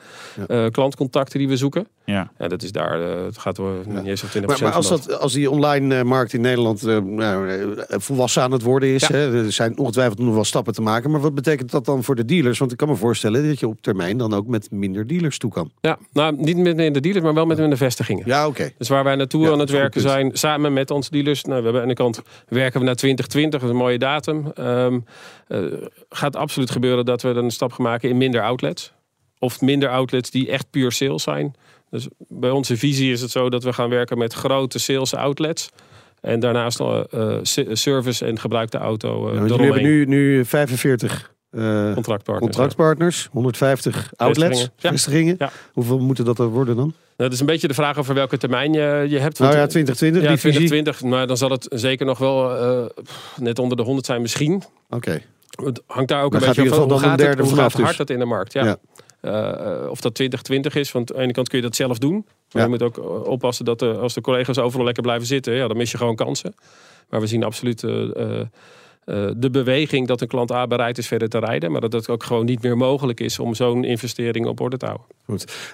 eh, 0.48 0.66
klantcontacten 0.72 1.40
die 1.40 1.48
we 1.48 1.58
zoeken. 1.58 1.88
Ja. 2.06 2.32
Ja, 2.38 2.48
dat 2.48 2.64
is 2.64 2.72
daar, 2.72 3.02
eh, 3.02 3.24
het 3.26 3.38
gaat 3.38 3.56
door 3.56 3.74
niet 3.88 4.06
eens 4.06 4.24
of 4.24 4.30
20% 4.30 4.46
Maar, 4.62 4.70
maar 4.70 4.72
als, 4.72 4.88
dat, 4.90 5.20
als 5.20 5.34
die 5.34 5.50
online 5.52 5.96
eh, 5.96 6.04
markt 6.04 6.34
in 6.34 6.42
Nederland 6.42 6.84
eh, 6.84 6.98
nou, 7.00 7.50
eh, 7.50 7.66
volwassen 8.00 8.42
aan 8.42 8.52
het 8.52 8.62
worden 8.62 8.90
is, 8.90 9.08
Ja. 9.08 9.16
hè, 9.16 9.44
er 9.46 9.52
zijn 9.52 9.78
ongetwijfeld 9.78 10.20
nog 10.20 10.34
wel 10.34 10.44
stappen 10.44 10.74
te 10.74 10.82
maken. 10.82 11.12
Maar 11.12 11.20
wat 11.22 11.36
betekent 11.36 11.72
dat 11.72 11.86
dan 11.86 12.04
voor 12.04 12.16
de 12.16 12.26
dealers? 12.26 12.60
Want 12.60 12.72
ik 12.72 12.78
kan 12.78 12.88
me 12.88 12.96
voorstellen 12.96 13.48
dat 13.48 13.60
je 13.60 13.68
op 13.68 13.82
termijn 13.82 14.18
dan 14.18 14.34
ook 14.34 14.48
met 14.48 14.72
minder 14.72 15.08
dealers 15.08 15.38
toe 15.38 15.52
kan. 15.52 15.72
Ja, 15.82 15.98
nou, 16.14 16.36
niet 16.38 16.58
met 16.58 16.80
in 16.80 16.94
de 16.94 17.00
dealers, 17.00 17.24
maar 17.24 17.34
wel 17.34 17.46
met 17.46 17.60
in 17.60 17.70
de 17.70 17.78
vestigingen. 17.78 18.24
Ja, 18.26 18.48
oké. 18.48 18.72
Dus 18.78 18.88
waar 18.90 19.04
wij 19.04 19.16
naartoe 19.16 19.46
Ja, 19.46 19.52
aan 19.52 19.60
het 19.60 19.70
werken 19.70 20.02
zijn, 20.02 20.30
samen 20.34 20.74
met 20.74 20.92
onze 20.92 21.12
dealers. 21.12 21.44
Nou, 21.44 21.58
we 21.58 21.64
hebben 21.64 21.82
aan 21.82 21.88
de 21.88 21.94
kant 21.94 22.22
werken 22.48 22.80
we 22.80 22.86
naar 22.86 22.96
2020, 22.96 23.60
dat 23.60 23.70
is 23.70 23.76
een 23.76 23.82
mooie 23.82 23.98
datum. 23.98 24.52
Ehm 24.94 25.02
eh, 25.48 25.88
gaat 26.10 26.36
absoluut 26.36 26.72
gebeuren 26.72 27.06
dat 27.06 27.22
we 27.22 27.34
dan 27.34 27.44
een 27.44 27.52
stap 27.52 27.72
gaan 27.72 27.86
maken 27.86 28.10
in 28.10 28.18
minder 28.18 28.44
outlets. 28.44 28.94
Of 29.40 29.62
minder 29.62 29.90
outlets 29.90 30.32
die 30.32 30.50
echt 30.50 30.70
puur 30.70 30.92
sales 30.92 31.24
zijn. 31.24 31.56
Dus 31.90 32.08
bij 32.28 32.50
onze 32.50 32.78
visie 32.78 33.12
is 33.12 33.22
het 33.22 33.32
zo 33.32 33.50
dat 33.50 33.64
we 33.64 33.74
gaan 33.74 33.90
werken 33.90 34.18
met 34.18 34.34
grote 34.34 34.80
sales 34.80 35.16
outlets. 35.16 35.70
En 36.22 36.40
daarnaast 36.40 36.80
uh, 36.80 37.40
service 37.72 38.26
en 38.26 38.40
gebruikte 38.40 38.78
auto. 38.78 39.28
Uh, 39.28 39.34
Ja, 39.34 39.40
want 39.40 39.50
jullie 39.50 39.66
hebben 39.66 39.84
nu, 39.84 40.06
nu 40.06 40.46
45 40.46 41.34
eh, 41.54 41.94
contractpartners. 41.94 42.40
contractpartners, 42.56 43.30
150 43.32 44.12
outlets, 44.16 44.50
Vestigingen. 44.60 44.74
Ja. 44.78 44.90
vestigingen. 44.90 45.36
Ja. 45.38 45.52
Hoeveel 45.74 46.00
moeten 46.00 46.26
dat 46.26 46.40
er 46.40 46.48
worden 46.48 46.76
dan? 46.76 46.94
Dat 47.16 47.32
is 47.34 47.40
een 47.40 47.46
beetje 47.46 47.68
de 47.68 47.74
vraag 47.74 47.98
over 47.98 48.14
welke 48.14 48.38
termijn 48.38 48.74
je, 48.74 49.06
je 49.10 49.20
hebt. 49.20 49.40
Nou 49.40 49.56
ja, 49.56 49.66
2020, 49.68 50.22
ja, 50.22 50.28
die 50.28 50.38
visie. 50.38 50.68
2020, 50.68 51.10
maar 51.10 51.28
dan 51.28 51.38
zal 51.38 51.50
het 51.50 51.66
zeker 51.70 52.06
nog 52.06 52.18
wel 52.18 52.56
eh, 52.58 52.86
net 53.36 53.60
onder 53.60 53.78
de 53.78 53.84
100 53.84 54.06
zijn 54.06 54.22
misschien. 54.22 54.64
Oké. 54.90 55.22
Het 55.64 55.82
hangt 55.88 56.10
daar 56.10 56.24
ook 56.24 56.34
een 56.34 56.40
beetje 56.40 56.68
van 56.68 56.90
hoe 56.92 57.00
gaat, 57.00 57.20
het, 57.20 57.40
hoe 57.40 57.56
gaat 57.56 57.74
hard 57.74 57.88
dus. 57.88 57.98
het 57.98 58.10
in 58.10 58.20
de 58.20 58.26
markt. 58.26 58.54
Ja. 58.54 58.66
Ja. 58.66 58.78
Eh, 59.22 59.50
eh, 59.84 59.90
of 59.90 60.02
dat 60.02 60.16
2020 60.16 60.76
is, 60.76 60.92
want 60.92 61.12
aan 61.12 61.18
de 61.18 61.24
ene 61.24 61.34
kant 61.34 61.50
kun 61.50 61.58
je 61.58 61.64
dat 61.64 61.76
zelf 61.76 61.98
doen. 61.98 62.14
Maar 62.26 62.62
Ja. 62.62 62.64
je 62.64 62.68
moet 62.70 62.82
ook 62.82 62.98
eh, 62.98 63.24
oppassen 63.24 63.66
dat 63.66 63.80
de, 63.80 63.94
als 63.94 64.14
de 64.14 64.22
collega's 64.22 64.58
overal 64.58 64.86
lekker 64.86 65.04
blijven 65.04 65.28
zitten, 65.28 65.54
ja, 65.54 65.68
dan 65.68 65.78
mis 65.78 65.92
je 65.92 65.98
gewoon 65.98 66.16
kansen. 66.16 66.56
Maar 67.10 67.20
we 67.20 67.28
zien 67.28 67.44
absoluut 67.44 67.84
eh, 67.84 68.40
eh, 69.06 69.30
de 69.38 69.50
beweging 69.50 70.08
dat 70.08 70.22
een 70.22 70.28
klant 70.28 70.52
A 70.52 70.68
bereid 70.68 70.98
is 70.98 71.08
verder 71.08 71.30
te 71.30 71.40
rijden. 71.40 71.72
Maar 71.72 71.82
dat 71.82 71.94
het 71.94 72.10
ook 72.10 72.24
gewoon 72.24 72.46
niet 72.46 72.62
meer 72.62 72.78
mogelijk 72.78 73.20
is 73.20 73.40
om 73.40 73.56
zo'n 73.56 73.84
investering 73.84 74.46
op 74.46 74.60
orde 74.60 74.78
te 74.78 74.86
houden. 74.86 75.06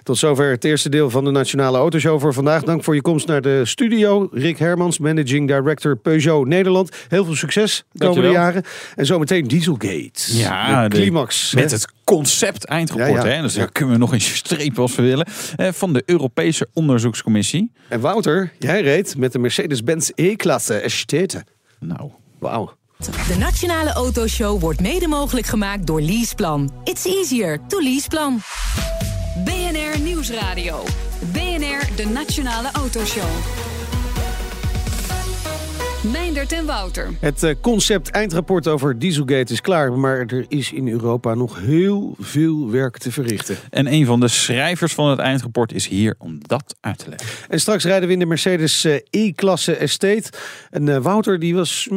Tot 0.03 0.17
zover 0.17 0.49
het 0.51 0.63
eerste 0.63 0.89
deel 0.89 1.09
van 1.09 1.23
de 1.23 1.31
Nationale 1.31 1.77
Autoshow 1.77 2.19
voor 2.21 2.33
vandaag. 2.33 2.63
Dank 2.63 2.83
voor 2.83 2.95
je 2.95 3.01
komst 3.01 3.27
naar 3.27 3.41
de 3.41 3.65
studio. 3.65 4.29
Rick 4.31 4.57
Hermans, 4.57 4.99
Managing 4.99 5.47
Director 5.47 5.97
Peugeot 5.97 6.47
Nederland. 6.47 6.95
Heel 7.07 7.25
veel 7.25 7.35
succes 7.35 7.77
de 7.91 7.99
komende 7.99 8.21
Dankjewel. 8.21 8.45
jaren. 8.45 8.63
En 8.95 9.05
zometeen 9.05 9.43
Dieselgate. 9.47 10.37
Ja, 10.37 10.83
de 10.83 10.89
de- 10.89 10.95
climax. 11.01 11.53
Met 11.53 11.71
het 11.71 11.87
concept 12.03 12.65
eindrapport. 12.65 13.21
Ja, 13.23 13.29
ja. 13.29 13.35
Hè? 13.35 13.41
Dus 13.41 13.53
Ja. 13.53 13.59
daar 13.59 13.71
kunnen 13.71 13.93
we 13.93 13.99
nog 13.99 14.13
eens 14.13 14.35
strepen 14.35 14.81
als 14.81 14.95
we 14.95 15.01
willen. 15.01 15.27
Eh, 15.55 15.67
van 15.71 15.93
de 15.93 16.03
Europese 16.05 16.67
Onderzoekscommissie. 16.73 17.71
En 17.87 17.99
Wouter, 17.99 18.51
jij 18.59 18.81
reed 18.81 19.17
met 19.17 19.31
de 19.31 19.39
Mercedes-Benz 19.39 20.09
E-klasse 20.15 20.73
Estete. 20.73 21.43
Nou, 21.79 22.09
Wauw. 22.39 22.77
De 23.05 23.35
Nationale 23.37 23.93
Autoshow 23.93 24.61
wordt 24.61 24.81
mede 24.81 25.07
mogelijk 25.07 25.47
gemaakt 25.47 25.87
door 25.87 26.01
Leaseplan. 26.01 26.71
It's 26.83 27.05
easier 27.05 27.59
to 27.67 27.81
Leaseplan. 27.81 28.41
BNR 29.43 29.99
Nieuwsradio. 29.99 30.83
BNR, 31.31 31.95
de 31.95 32.05
Nationale 32.05 32.71
Autoshow. 32.71 33.68
Meindert 36.03 36.51
en 36.51 36.65
Wouter. 36.65 37.09
Het 37.19 37.43
eh, 37.43 37.55
concept 37.61 38.09
eindrapport 38.09 38.67
over 38.67 38.99
Dieselgate 38.99 39.53
is 39.53 39.61
klaar. 39.61 39.91
Maar 39.91 40.17
er 40.17 40.45
is 40.47 40.71
in 40.71 40.87
Europa 40.87 41.33
nog 41.33 41.59
heel 41.59 42.15
veel 42.19 42.69
werk 42.69 42.97
te 42.97 43.11
verrichten. 43.11 43.55
en 43.69 43.93
een 43.93 44.05
van 44.05 44.19
de 44.19 44.27
schrijvers 44.27 44.93
van 44.93 45.09
het 45.09 45.19
eindrapport 45.19 45.73
is 45.73 45.87
hier 45.87 46.15
om 46.17 46.37
dat 46.41 46.75
uit 46.79 46.97
te 46.97 47.09
leggen. 47.09 47.29
En 47.49 47.59
straks 47.59 47.83
rijden 47.83 48.07
we 48.07 48.13
in 48.13 48.19
de 48.19 48.25
Mercedes 48.25 48.83
eh, 48.85 48.95
E-klasse 49.09 49.75
Estate. 49.75 50.29
En 50.69 50.89
eh, 50.89 50.97
Wouter 50.97 51.39
die 51.39 51.55
was 51.55 51.87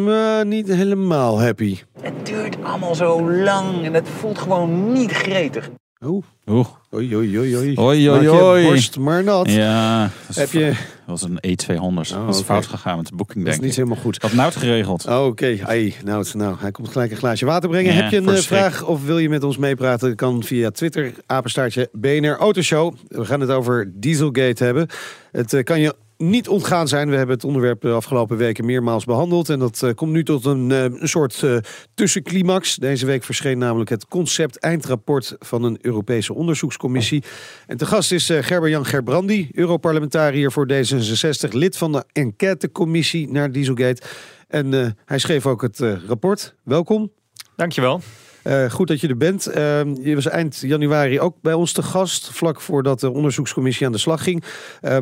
niet 0.44 0.66
helemaal 0.66 1.40
happy. 1.40 1.78
Het 2.00 2.26
duurt 2.26 2.56
allemaal 2.62 2.94
zo 2.94 3.32
lang 3.32 3.84
en 3.84 3.94
het 3.94 4.08
voelt 4.08 4.38
gewoon 4.38 4.92
niet 4.92 5.10
gretig. 5.10 5.70
Oh, 6.04 6.22
Oeh. 6.46 6.66
oei, 6.94 7.16
oei, 7.16 7.38
oei, 7.38 7.56
oei. 7.56 7.76
Oei, 7.78 8.08
oei, 8.10 8.10
Maak 8.10 8.22
je 8.22 8.42
oei. 8.44 8.64
borst 8.64 8.98
maar 8.98 9.24
nat. 9.24 9.50
Ja, 9.50 10.10
dat, 10.26 10.36
Heb 10.36 10.50
je... 10.52 10.72
was 11.06 11.22
een 11.22 11.38
E200. 11.46 12.08
dat 12.26 12.34
is 12.34 12.40
fout 12.40 12.66
gegaan 12.66 12.96
met 12.96 13.06
de 13.06 13.14
boeking, 13.16 13.44
Dat 13.44 13.52
is 13.54 13.58
denk 13.60 13.60
niet 13.60 13.70
ik. 13.70 13.76
helemaal 13.76 14.04
goed. 14.04 14.20
Dat 14.20 14.32
nou 14.32 14.52
geregeld. 14.52 15.06
Oh, 15.06 15.24
Oké, 15.26 15.58
Ai, 15.62 15.94
nou, 16.04 16.26
nou, 16.32 16.56
hij 16.58 16.70
komt 16.70 16.88
gelijk 16.88 17.10
een 17.10 17.16
glaasje 17.16 17.44
water 17.44 17.68
brengen. 17.68 17.94
Ja, 17.94 18.02
Heb 18.02 18.10
je 18.10 18.16
een 18.16 18.28
eh, 18.28 18.34
vraag 18.40 18.84
of 18.84 19.04
wil 19.04 19.18
je 19.18 19.28
met 19.28 19.44
ons 19.44 19.56
meepraten? 19.56 20.16
Kan 20.16 20.42
via 20.42 20.70
Twitter, 20.70 21.12
apenstaartje 21.26 21.88
BNR 21.92 22.36
Autoshow. 22.36 22.94
We 23.08 23.24
gaan 23.24 23.40
het 23.40 23.50
over 23.50 23.90
Dieselgate 23.94 24.64
hebben. 24.64 24.86
Het 25.32 25.52
eh, 25.52 25.62
kan 25.64 25.80
je 25.80 25.94
niet 26.16 26.48
ontgaan 26.48 26.88
zijn. 26.88 27.10
We 27.10 27.16
hebben 27.16 27.34
het 27.34 27.44
onderwerp 27.44 27.80
de 27.80 27.90
afgelopen 27.90 28.36
weken 28.36 28.64
meermaals 28.64 29.04
behandeld. 29.04 29.48
En 29.48 29.58
dat 29.58 29.82
eh, 29.82 29.94
komt 29.94 30.12
nu 30.12 30.24
tot 30.24 30.44
een, 30.44 30.70
eh, 30.70 30.82
een 30.82 31.08
soort 31.08 31.42
eh, 31.42 31.56
tussenclimax. 31.94 32.76
Deze 32.76 33.06
week 33.06 33.24
verscheen 33.24 33.58
namelijk 33.58 33.90
het 33.90 34.06
concept 34.06 34.58
eindrapport 34.58 35.36
van 35.38 35.64
een 35.64 35.78
Europese 35.80 36.34
onderzoekscommissie. 36.34 37.22
En 37.66 37.76
te 37.76 37.86
gast 37.86 38.12
is 38.12 38.26
Gerber-Jan 38.26 38.86
Gerbrandi, 38.86 39.48
Europarlementariër 39.52 40.52
voor 40.52 40.68
D66, 40.72 41.48
lid 41.50 41.76
van 41.76 41.92
de 41.92 42.04
enquêtecommissie 42.12 43.30
naar 43.30 43.52
Dieselgate. 43.52 44.02
En 44.48 44.96
hij 45.04 45.18
schreef 45.18 45.46
ook 45.46 45.62
het 45.62 45.78
rapport. 46.06 46.54
Welkom. 46.64 47.12
Dankjewel. 47.56 48.00
Eh, 48.42 48.70
goed 48.70 48.88
dat 48.88 49.00
je 49.00 49.08
er 49.08 49.16
bent. 49.16 49.46
Eh, 49.46 49.94
je 49.94 50.14
was 50.14 50.26
eind 50.26 50.58
januari 50.60 51.20
ook 51.20 51.36
bij 51.40 51.52
ons 51.52 51.72
te 51.72 51.82
gast, 51.82 52.30
vlak 52.32 52.60
voordat 52.60 53.00
de 53.00 53.10
onderzoekscommissie 53.10 53.86
aan 53.86 53.92
de 53.92 53.98
slag 53.98 54.22
ging. 54.22 54.44
Eh, 54.80 54.96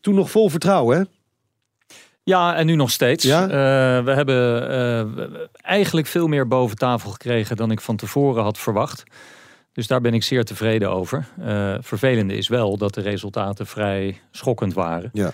toen 0.00 0.14
nog 0.14 0.30
vol 0.30 0.48
vertrouwen, 0.48 0.98
hè? 0.98 1.04
Ja, 2.22 2.56
en 2.56 2.66
nu 2.66 2.74
nog 2.74 2.90
steeds. 2.90 3.24
Ja? 3.24 3.42
Eh, 3.42 4.04
we 4.04 4.10
hebben 4.10 4.70
eh, 4.70 5.26
eigenlijk 5.60 6.06
veel 6.06 6.26
meer 6.26 6.48
boven 6.48 6.76
tafel 6.76 7.10
gekregen 7.10 7.56
dan 7.56 7.70
ik 7.70 7.80
van 7.80 7.96
tevoren 7.96 8.42
had 8.42 8.58
verwacht. 8.58 9.02
Dus 9.72 9.86
daar 9.86 10.00
ben 10.00 10.14
ik 10.14 10.22
zeer 10.22 10.44
tevreden 10.44 10.90
over. 10.90 11.26
Eh 11.40 11.74
vervelende 11.80 12.34
is 12.34 12.48
wel 12.48 12.76
dat 12.76 12.94
de 12.94 13.00
resultaten 13.00 13.66
vrij 13.66 14.20
schokkend 14.30 14.74
waren. 14.74 15.10
Ja. 15.12 15.32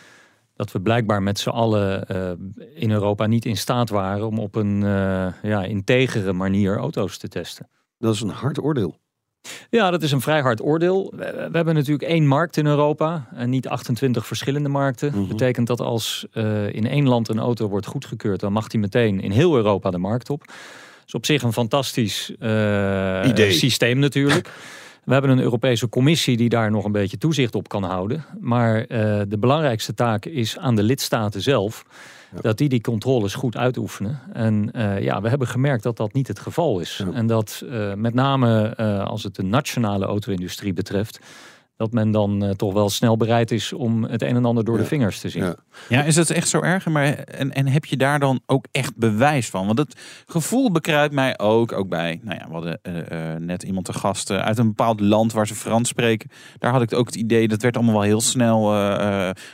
Dat 0.63 0.73
we 0.73 0.81
blijkbaar 0.81 1.23
met 1.23 1.39
z'n 1.39 1.49
allen 1.49 2.09
eh, 2.09 2.31
in 2.75 2.91
Europa 2.91 3.27
niet 3.27 3.45
in 3.45 3.57
staat 3.57 3.91
waren 3.91 4.27
om 4.27 4.39
op 4.39 4.55
een 4.55 4.83
eh, 4.83 5.27
ja, 5.43 5.65
integere 5.65 6.33
manier 6.33 6.77
auto's 6.77 7.19
te 7.19 7.29
testen. 7.29 7.69
Dat 7.99 8.15
is 8.15 8.21
een 8.21 8.29
hard 8.29 8.63
oordeel. 8.63 8.99
Ja, 9.71 9.91
dat 9.91 10.03
is 10.03 10.13
een 10.13 10.21
vrij 10.21 10.41
hard 10.41 10.63
oordeel. 10.63 11.13
We, 11.17 11.49
we 11.51 11.57
hebben 11.57 11.75
natuurlijk 11.75 12.11
één 12.11 12.27
markt 12.27 12.57
in 12.57 12.67
Europa 12.67 13.29
en 13.35 13.51
niet 13.51 13.69
28 13.69 14.27
verschillende 14.27 14.69
markten. 14.69 15.13
Mhm. 15.15 15.29
Betekent 15.29 15.67
dat 15.67 15.81
als 15.81 16.27
eh, 16.33 16.75
in 16.75 16.87
één 16.87 17.09
land 17.09 17.29
een 17.29 17.39
auto 17.39 17.69
wordt 17.69 17.87
goedgekeurd, 17.87 18.41
dan 18.41 18.53
mag 18.53 18.69
die 18.69 18.81
meteen 18.81 19.21
in 19.21 19.31
heel 19.31 19.57
Europa 19.57 19.91
de 19.91 19.99
markt 19.99 20.31
op. 20.31 20.47
Dat 20.47 20.57
is 21.07 21.15
op 21.15 21.27
zich 21.27 21.43
een 21.43 21.53
fantastisch 21.53 22.31
Idee. 22.31 23.53
systeem 23.53 23.99
natuurlijk. 23.99 24.51
We 25.05 25.13
hebben 25.13 25.31
een 25.31 25.41
Europese 25.41 25.89
Commissie 25.89 26.37
die 26.37 26.49
daar 26.49 26.71
nog 26.71 26.85
een 26.85 26.93
beetje 26.93 27.19
toezicht 27.19 27.55
op 27.55 27.69
kan 27.69 27.83
houden. 27.83 28.25
Maar 28.41 28.79
uh, 28.81 28.87
de 29.29 29.39
belangrijkste 29.39 29.95
taak 29.95 30.25
is 30.25 30.59
aan 30.59 30.77
de 30.77 30.83
lidstaten 30.83 31.43
zelf. 31.43 31.85
Dat 32.41 32.59
die 32.59 32.69
die 32.69 32.81
controles 32.81 33.35
goed 33.35 33.57
uitoefenen. 33.57 34.21
En 34.33 34.71
uh, 34.77 35.01
ja, 35.01 35.21
we 35.21 35.29
hebben 35.29 35.49
gemerkt 35.49 35.83
dat 35.83 35.97
dat 35.97 36.13
niet 36.13 36.29
het 36.29 36.39
geval 36.39 36.81
is. 36.81 37.05
En 37.13 37.27
dat 37.27 37.63
uh, 37.65 37.95
met 37.95 38.15
name 38.15 38.77
als 39.05 39.23
het 39.23 39.35
de 39.35 39.43
nationale 39.43 40.05
auto-industrie 40.05 40.73
betreft 40.73 41.21
dat 41.83 41.93
men 41.93 42.11
dan 42.11 42.45
uh, 42.45 42.51
toch 42.51 42.73
wel 42.73 42.91
snel 42.91 43.17
bereid 43.17 43.51
is 43.51 43.73
om 43.73 44.05
het 44.05 44.23
een 44.23 44.37
en 44.37 44.45
ander 44.45 44.65
door 44.65 44.79
de 44.79 44.85
vingers 44.85 45.21
te 45.21 45.29
zien. 45.29 45.45
Ja. 45.45 45.57
ja, 45.89 46.03
is 46.03 46.15
dat 46.15 46.31
echt 46.31 46.49
zo 46.49 46.61
erg? 46.61 46.87
Maar, 46.87 47.05
en, 47.15 47.53
en 47.53 47.67
heb 47.67 47.85
je 47.85 47.97
daar 47.97 48.19
dan 48.19 48.41
ook 48.47 48.67
echt 48.71 48.97
bewijs 48.97 49.49
van? 49.49 49.67
Want 49.67 49.79
het 49.79 50.01
gevoel 50.27 50.71
bekruipt 50.71 51.15
mij 51.15 51.39
ook, 51.39 51.73
ook 51.73 51.89
bij, 51.89 52.21
nou 52.23 52.39
ja, 52.39 52.47
we 52.47 52.53
hadden 52.53 52.81
uh, 52.83 52.97
uh, 52.97 53.37
net 53.39 53.63
iemand 53.63 53.85
te 53.85 53.93
gast 53.93 54.31
uit 54.31 54.59
een 54.59 54.67
bepaald 54.67 55.01
land 55.01 55.33
waar 55.33 55.47
ze 55.47 55.55
Frans 55.55 55.89
spreken. 55.89 56.31
Daar 56.59 56.73
had 56.73 56.83
ik 56.83 56.95
ook 56.95 57.07
het 57.07 57.15
idee, 57.15 57.49
dat 57.49 57.63
werd 57.63 57.77
allemaal 57.77 57.95
wel 57.95 58.03
heel 58.03 58.21
snel 58.21 58.65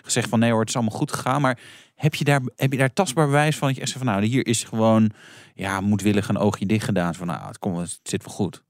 gezegd 0.03 0.29
van 0.29 0.38
nee 0.38 0.51
hoor, 0.51 0.61
het 0.61 0.69
is 0.69 0.77
allemaal 0.77 0.99
goed 0.99 1.12
gegaan. 1.12 1.41
Maar 1.41 1.59
heb 1.95 2.14
je 2.14 2.25
daar, 2.25 2.41
heb 2.57 2.73
je 2.73 2.79
daar 2.79 2.93
tastbaar 2.93 3.27
bewijs 3.27 3.57
van? 3.57 3.67
Dat 3.67 3.77
je 3.77 3.83
echt 3.83 3.91
zegt 3.91 4.05
van 4.05 4.12
nou, 4.14 4.27
hier 4.27 4.47
is 4.47 4.64
gewoon, 4.64 5.11
ja, 5.55 5.81
moedwillig 5.81 6.29
een 6.29 6.38
oogje 6.38 6.67
dicht 6.67 6.85
gedaan. 6.85 7.14
Van 7.14 7.27
nou, 7.27 7.47
het, 7.47 7.59
komt, 7.59 7.79
het 7.79 8.01
zit 8.03 8.25
wel 8.25 8.35
goed. 8.35 8.62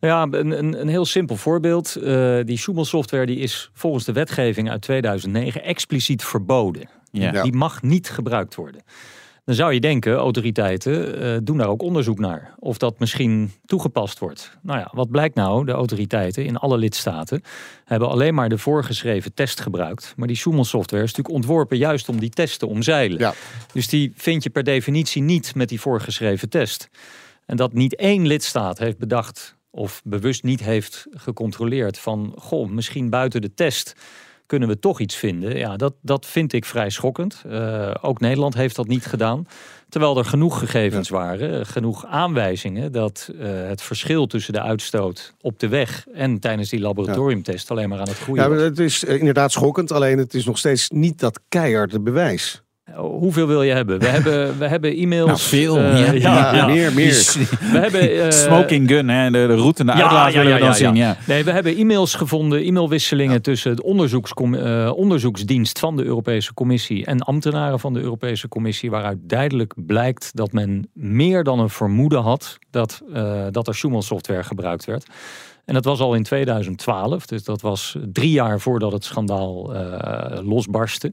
Ja, 0.00 0.22
een, 0.30 0.58
een, 0.58 0.80
een 0.80 0.88
heel 0.88 1.04
simpel 1.04 1.36
voorbeeld. 1.36 1.96
Uh, 2.02 2.38
die 2.44 2.58
Schumel 2.58 2.84
software 2.84 3.26
die 3.26 3.38
is 3.38 3.70
volgens 3.72 4.04
de 4.04 4.12
wetgeving 4.12 4.70
uit 4.70 4.82
2009 4.82 5.62
expliciet 5.62 6.24
verboden. 6.24 6.88
Ja. 7.10 7.42
Die 7.42 7.52
mag 7.52 7.82
niet 7.82 8.10
gebruikt 8.10 8.54
worden. 8.54 8.82
Dan 9.44 9.54
zou 9.54 9.72
je 9.72 9.80
denken, 9.80 10.14
autoriteiten 10.14 11.22
uh, 11.24 11.36
doen 11.42 11.58
daar 11.58 11.68
ook 11.68 11.82
onderzoek 11.82 12.18
naar. 12.18 12.54
Of 12.58 12.78
dat 12.78 12.98
misschien 12.98 13.52
toegepast 13.66 14.18
wordt. 14.18 14.58
Nou 14.62 14.78
ja, 14.78 14.90
wat 14.94 15.10
blijkt 15.10 15.34
nou? 15.34 15.64
De 15.64 15.72
autoriteiten 15.72 16.44
in 16.44 16.56
alle 16.56 16.78
lidstaten 16.78 17.42
hebben 17.84 18.08
alleen 18.08 18.34
maar 18.34 18.48
de 18.48 18.58
voorgeschreven 18.58 19.34
test 19.34 19.60
gebruikt. 19.60 20.12
Maar 20.16 20.26
die 20.26 20.36
Schumel 20.36 20.64
software 20.64 21.02
is 21.02 21.08
natuurlijk 21.08 21.36
ontworpen 21.36 21.76
juist 21.76 22.08
om 22.08 22.20
die 22.20 22.30
test 22.30 22.58
te 22.58 22.66
omzeilen. 22.66 23.18
Ja. 23.18 23.34
Dus 23.72 23.88
die 23.88 24.12
vind 24.16 24.42
je 24.42 24.50
per 24.50 24.64
definitie 24.64 25.22
niet 25.22 25.54
met 25.54 25.68
die 25.68 25.80
voorgeschreven 25.80 26.48
test. 26.48 26.88
En 27.46 27.56
dat 27.56 27.72
niet 27.72 27.96
één 27.96 28.26
lidstaat 28.26 28.78
heeft 28.78 28.98
bedacht 28.98 29.58
of 29.70 30.00
bewust 30.04 30.42
niet 30.42 30.60
heeft 30.60 31.06
gecontroleerd 31.10 31.98
van 31.98 32.34
goh, 32.36 32.70
misschien 32.70 33.10
buiten 33.10 33.40
de 33.40 33.54
test 33.54 33.94
kunnen 34.50 34.68
we 34.68 34.78
toch 34.78 35.00
iets 35.00 35.16
vinden. 35.16 35.56
Ja, 35.56 35.76
dat, 35.76 35.94
dat 36.02 36.26
vind 36.26 36.52
ik 36.52 36.64
vrij 36.64 36.90
schokkend. 36.90 37.42
Uh, 37.46 37.94
ook 38.00 38.20
Nederland 38.20 38.54
heeft 38.54 38.76
dat 38.76 38.86
niet 38.86 39.06
gedaan. 39.06 39.46
Terwijl 39.88 40.18
er 40.18 40.24
genoeg 40.24 40.58
gegevens 40.58 41.08
ja. 41.08 41.14
waren, 41.14 41.66
genoeg 41.66 42.06
aanwijzingen 42.06 42.92
dat 42.92 43.30
uh, 43.34 43.48
het 43.68 43.82
verschil 43.82 44.26
tussen 44.26 44.52
de 44.52 44.60
uitstoot 44.60 45.34
op 45.40 45.58
de 45.58 45.68
weg 45.68 46.06
en 46.12 46.38
tijdens 46.38 46.68
die 46.68 46.80
laboratoriumtest 46.80 47.70
alleen 47.70 47.88
maar 47.88 47.98
aan 47.98 48.08
het 48.08 48.18
groeien 48.18 48.50
ja. 48.50 48.64
Het 48.64 48.78
is 48.78 49.04
inderdaad 49.04 49.52
schokkend, 49.52 49.92
alleen 49.92 50.18
het 50.18 50.34
is 50.34 50.44
nog 50.44 50.58
steeds 50.58 50.88
niet 50.88 51.18
dat 51.18 51.40
keiharde 51.48 52.00
bewijs. 52.00 52.62
Hoeveel 52.94 53.46
wil 53.46 53.62
je 53.62 53.72
hebben? 53.72 53.98
We 53.98 54.06
hebben, 54.16 54.58
we 54.58 54.66
hebben 54.66 54.96
e-mails. 54.96 55.26
Nou, 55.26 55.38
veel. 55.38 55.78
Uh, 55.78 55.98
ja, 55.98 56.12
ja, 56.12 56.54
ja, 56.54 56.66
meer, 56.66 56.92
meer. 56.92 57.36
We 57.72 57.78
hebben, 57.78 58.14
uh, 58.16 58.30
Smoking 58.46 58.88
gun, 58.88 59.08
hè? 59.08 59.30
De, 59.30 59.46
de 59.46 59.54
route 59.54 59.80
en 59.80 59.86
de 59.86 59.92
uitlaat 59.92 60.32
willen 60.32 60.54
we 60.54 60.60
dan 60.60 60.74
zien. 60.74 60.94
Ja. 60.94 61.16
Nee, 61.26 61.44
we 61.44 61.50
hebben 61.50 61.76
e-mails 61.76 62.14
gevonden, 62.14 62.62
e-mailwisselingen 62.62 63.42
tussen 63.42 63.76
de 63.76 63.82
onderzoekscom, 63.82 64.54
uh, 64.54 64.90
onderzoeksdienst 64.94 65.78
van 65.78 65.96
de 65.96 66.04
Europese 66.04 66.54
Commissie 66.54 67.04
en 67.04 67.20
ambtenaren 67.20 67.80
van 67.80 67.94
de 67.94 68.00
Europese 68.00 68.48
Commissie, 68.48 68.90
waaruit 68.90 69.18
duidelijk 69.22 69.74
blijkt 69.76 70.30
dat 70.34 70.52
men 70.52 70.90
meer 70.92 71.44
dan 71.44 71.58
een 71.58 71.70
vermoeden 71.70 72.20
had 72.20 72.58
dat, 72.70 73.02
dat 73.50 73.68
er 73.68 73.74
Schumann 73.74 74.02
software 74.02 74.42
gebruikt 74.42 74.84
werd. 74.84 75.06
En 75.70 75.76
dat 75.76 75.84
was 75.84 76.00
al 76.00 76.14
in 76.14 76.22
2012, 76.22 77.26
dus 77.26 77.44
dat 77.44 77.60
was 77.60 77.96
drie 78.12 78.30
jaar 78.30 78.60
voordat 78.60 78.92
het 78.92 79.04
schandaal 79.04 79.74
uh, 79.74 80.38
losbarstte. 80.42 81.12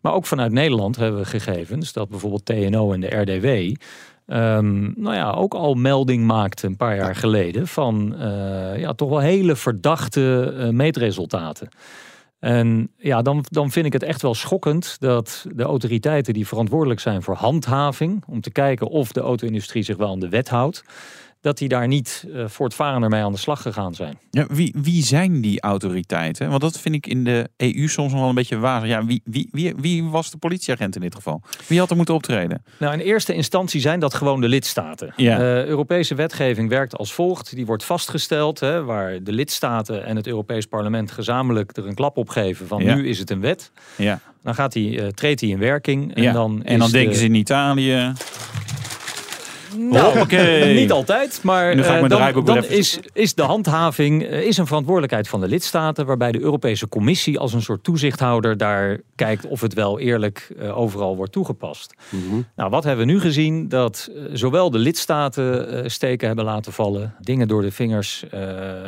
Maar 0.00 0.12
ook 0.12 0.26
vanuit 0.26 0.52
Nederland 0.52 0.96
hebben 0.96 1.20
we 1.20 1.26
gegevens 1.26 1.92
dat 1.92 2.08
bijvoorbeeld 2.08 2.44
TNO 2.44 2.92
en 2.92 3.00
de 3.00 3.16
RDW. 3.16 3.46
Um, 3.46 4.94
nou 4.96 5.14
ja, 5.14 5.30
ook 5.30 5.54
al 5.54 5.74
melding 5.74 6.26
maakte 6.26 6.66
een 6.66 6.76
paar 6.76 6.96
jaar 6.96 7.14
geleden 7.14 7.66
van 7.66 8.14
uh, 8.18 8.78
ja, 8.78 8.92
toch 8.92 9.08
wel 9.08 9.18
hele 9.18 9.56
verdachte 9.56 10.54
uh, 10.56 10.68
meetresultaten. 10.68 11.68
En 12.38 12.90
ja, 12.96 13.22
dan, 13.22 13.44
dan 13.48 13.70
vind 13.70 13.86
ik 13.86 13.92
het 13.92 14.02
echt 14.02 14.22
wel 14.22 14.34
schokkend 14.34 14.96
dat 14.98 15.46
de 15.54 15.62
autoriteiten 15.62 16.34
die 16.34 16.46
verantwoordelijk 16.46 17.00
zijn 17.00 17.22
voor 17.22 17.34
handhaving, 17.34 18.24
om 18.28 18.40
te 18.40 18.50
kijken 18.50 18.86
of 18.86 19.12
de 19.12 19.20
auto-industrie 19.20 19.82
zich 19.82 19.96
wel 19.96 20.10
aan 20.10 20.20
de 20.20 20.28
wet 20.28 20.48
houdt, 20.48 20.84
dat 21.46 21.58
die 21.58 21.68
daar 21.68 21.86
niet 21.88 22.24
uh, 22.28 22.44
voortvarender 22.48 23.10
mee 23.10 23.22
aan 23.22 23.32
de 23.32 23.38
slag 23.38 23.62
gegaan 23.62 23.94
zijn. 23.94 24.18
Ja, 24.30 24.46
wie, 24.48 24.74
wie 24.76 25.02
zijn 25.04 25.40
die 25.40 25.60
autoriteiten? 25.60 26.48
Want 26.48 26.60
dat 26.60 26.80
vind 26.80 26.94
ik 26.94 27.06
in 27.06 27.24
de 27.24 27.48
EU 27.56 27.88
soms 27.88 28.10
nog 28.12 28.20
wel 28.20 28.28
een 28.28 28.34
beetje 28.34 28.58
wazig. 28.58 28.88
Ja, 28.88 29.04
wie, 29.04 29.20
wie, 29.24 29.48
wie, 29.52 29.74
wie 29.76 30.04
was 30.04 30.30
de 30.30 30.36
politieagent 30.36 30.94
in 30.94 31.00
dit 31.00 31.14
geval? 31.14 31.42
Wie 31.66 31.78
had 31.78 31.90
er 31.90 31.96
moeten 31.96 32.14
optreden? 32.14 32.64
Nou, 32.78 32.92
in 32.92 32.98
eerste 33.00 33.34
instantie 33.34 33.80
zijn 33.80 34.00
dat 34.00 34.14
gewoon 34.14 34.40
de 34.40 34.48
lidstaten. 34.48 35.12
Ja. 35.16 35.38
Uh, 35.38 35.64
Europese 35.64 36.14
wetgeving 36.14 36.68
werkt 36.68 36.96
als 36.96 37.12
volgt. 37.12 37.54
Die 37.54 37.66
wordt 37.66 37.84
vastgesteld, 37.84 38.60
hè, 38.60 38.84
waar 38.84 39.22
de 39.22 39.32
lidstaten 39.32 40.04
en 40.04 40.16
het 40.16 40.26
Europees 40.26 40.66
Parlement 40.66 41.10
gezamenlijk 41.10 41.76
er 41.76 41.86
een 41.86 41.94
klap 41.94 42.16
op 42.16 42.28
geven 42.28 42.66
van 42.66 42.82
Ja. 42.82 42.94
nu 42.94 43.08
is 43.08 43.18
het 43.18 43.30
een 43.30 43.40
wet. 43.40 43.70
Ja. 43.96 44.20
Dan 44.42 44.54
gaat 44.54 44.72
die, 44.72 45.00
uh, 45.00 45.06
treedt 45.06 45.40
die 45.40 45.50
in 45.50 45.58
werking. 45.58 46.14
En 46.14 46.22
ja. 46.22 46.32
dan, 46.32 46.64
en 46.64 46.78
dan 46.78 46.90
denken 46.90 47.12
de- 47.12 47.18
ze 47.18 47.24
in 47.24 47.34
Italië. 47.34 48.12
Nou, 49.76 50.26
niet 50.74 50.92
altijd, 50.92 51.40
maar 51.42 51.70
eh, 51.70 51.76
mijn 51.86 52.08
dan, 52.44 52.56
even- 52.56 52.76
is, 52.76 52.98
is 53.12 53.34
de 53.34 53.42
handhaving 53.42 54.24
eh, 54.24 54.42
is 54.42 54.56
een 54.56 54.66
verantwoordelijkheid 54.66 55.28
van 55.28 55.40
de 55.40 55.48
lidstaten, 55.48 56.06
waarbij 56.06 56.32
de 56.32 56.40
Europese 56.40 56.88
Commissie 56.88 57.38
als 57.38 57.52
een 57.52 57.62
soort 57.62 57.84
toezichthouder 57.84 58.56
daar 58.56 59.00
kijkt 59.14 59.46
of 59.46 59.60
het 59.60 59.74
wel 59.74 59.98
eerlijk 59.98 60.52
eh, 60.58 60.78
overal 60.78 61.16
wordt 61.16 61.32
toegepast. 61.32 61.94
Nou, 62.56 62.70
wat 62.70 62.84
hebben 62.84 63.06
we 63.06 63.12
nu 63.12 63.20
gezien? 63.20 63.68
Dat 63.68 64.10
eh, 64.14 64.22
zowel 64.32 64.70
de 64.70 64.78
lidstaten 64.78 65.68
eh, 65.68 65.88
steken 65.88 66.26
hebben 66.26 66.44
laten 66.44 66.72
vallen, 66.72 67.14
dingen 67.20 67.48
door 67.48 67.62
de 67.62 67.70
vingers 67.72 68.24
eh, 68.30 68.40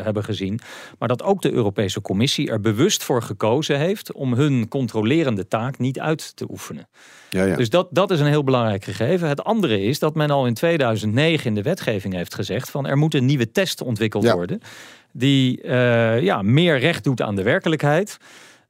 hebben 0.02 0.24
gezien, 0.24 0.60
maar 0.98 1.08
dat 1.08 1.22
ook 1.22 1.42
de 1.42 1.52
Europese 1.52 2.00
Commissie 2.00 2.50
er 2.50 2.60
bewust 2.60 3.04
voor 3.04 3.22
gekozen 3.22 3.78
heeft 3.78 4.12
om 4.12 4.32
hun 4.34 4.68
controlerende 4.68 5.48
taak 5.48 5.78
niet 5.78 6.00
uit 6.00 6.36
te 6.36 6.46
oefenen. 6.50 6.88
Ja, 7.30 7.44
ja. 7.44 7.56
Dus 7.56 7.70
dat, 7.70 7.88
dat 7.90 8.10
is 8.10 8.20
een 8.20 8.26
heel 8.26 8.44
belangrijk 8.44 8.84
gegeven. 8.84 9.28
Het 9.28 9.44
andere 9.44 9.82
is 9.82 9.98
dat 9.98 10.14
men 10.14 10.30
al 10.30 10.46
in 10.46 10.54
2009 10.54 11.46
in 11.46 11.54
de 11.54 11.62
wetgeving 11.62 12.14
heeft 12.14 12.34
gezegd 12.34 12.70
van 12.70 12.86
er 12.86 12.96
moet 12.96 13.14
een 13.14 13.26
nieuwe 13.26 13.50
test 13.50 13.82
ontwikkeld 13.82 14.24
Ja. 14.24 14.34
worden 14.34 14.60
die 15.12 15.60
eh, 15.62 16.22
ja, 16.22 16.42
meer 16.42 16.78
recht 16.78 17.04
doet 17.04 17.22
aan 17.22 17.34
de 17.34 17.42
werkelijkheid. 17.42 18.16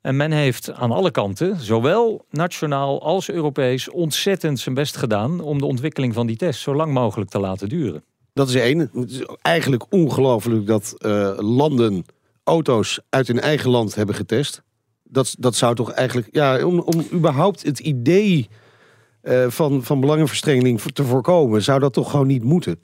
En 0.01 0.17
men 0.17 0.33
heeft 0.33 0.73
aan 0.73 0.91
alle 0.91 1.11
kanten, 1.11 1.61
zowel 1.61 2.25
nationaal 2.31 3.03
als 3.03 3.31
Europees, 3.31 3.91
ontzettend 3.91 4.59
zijn 4.59 4.75
best 4.75 4.97
gedaan 4.97 5.41
om 5.41 5.59
de 5.59 5.67
ontwikkeling 5.67 6.15
van 6.15 6.27
die 6.27 6.37
test 6.37 6.61
zo 6.61 6.75
lang 6.75 6.93
mogelijk 6.93 7.31
te 7.31 7.39
laten 7.39 7.69
duren. 7.69 8.05
Dat 8.33 8.49
is 8.49 8.55
één. 8.55 8.79
Het 8.79 9.11
is 9.11 9.23
eigenlijk 9.43 9.85
ongelooflijk 9.91 10.67
dat 10.67 10.95
eh, 10.99 11.33
landen 11.37 12.05
auto's 12.45 13.01
uit 13.11 13.27
hun 13.27 13.41
eigen 13.41 13.71
land 13.71 13.95
hebben 13.95 14.15
getest. 14.15 14.63
Dat, 15.11 15.35
dat 15.39 15.57
zou 15.57 15.75
toch 15.75 15.91
eigenlijk, 15.91 16.29
ja, 16.31 16.65
om, 16.65 16.81
om 16.81 17.07
überhaupt 17.13 17.63
het 17.63 17.79
idee 17.79 18.49
eh, 19.21 19.45
van, 19.49 19.85
van 19.85 20.01
belangenverstrengeling 20.01 20.81
te 20.81 21.05
voorkomen, 21.05 21.63
zou 21.63 21.81
dat 21.81 21.93
toch 21.93 22.11
gewoon 22.11 22.27
niet 22.27 22.45
moeten. 22.45 22.81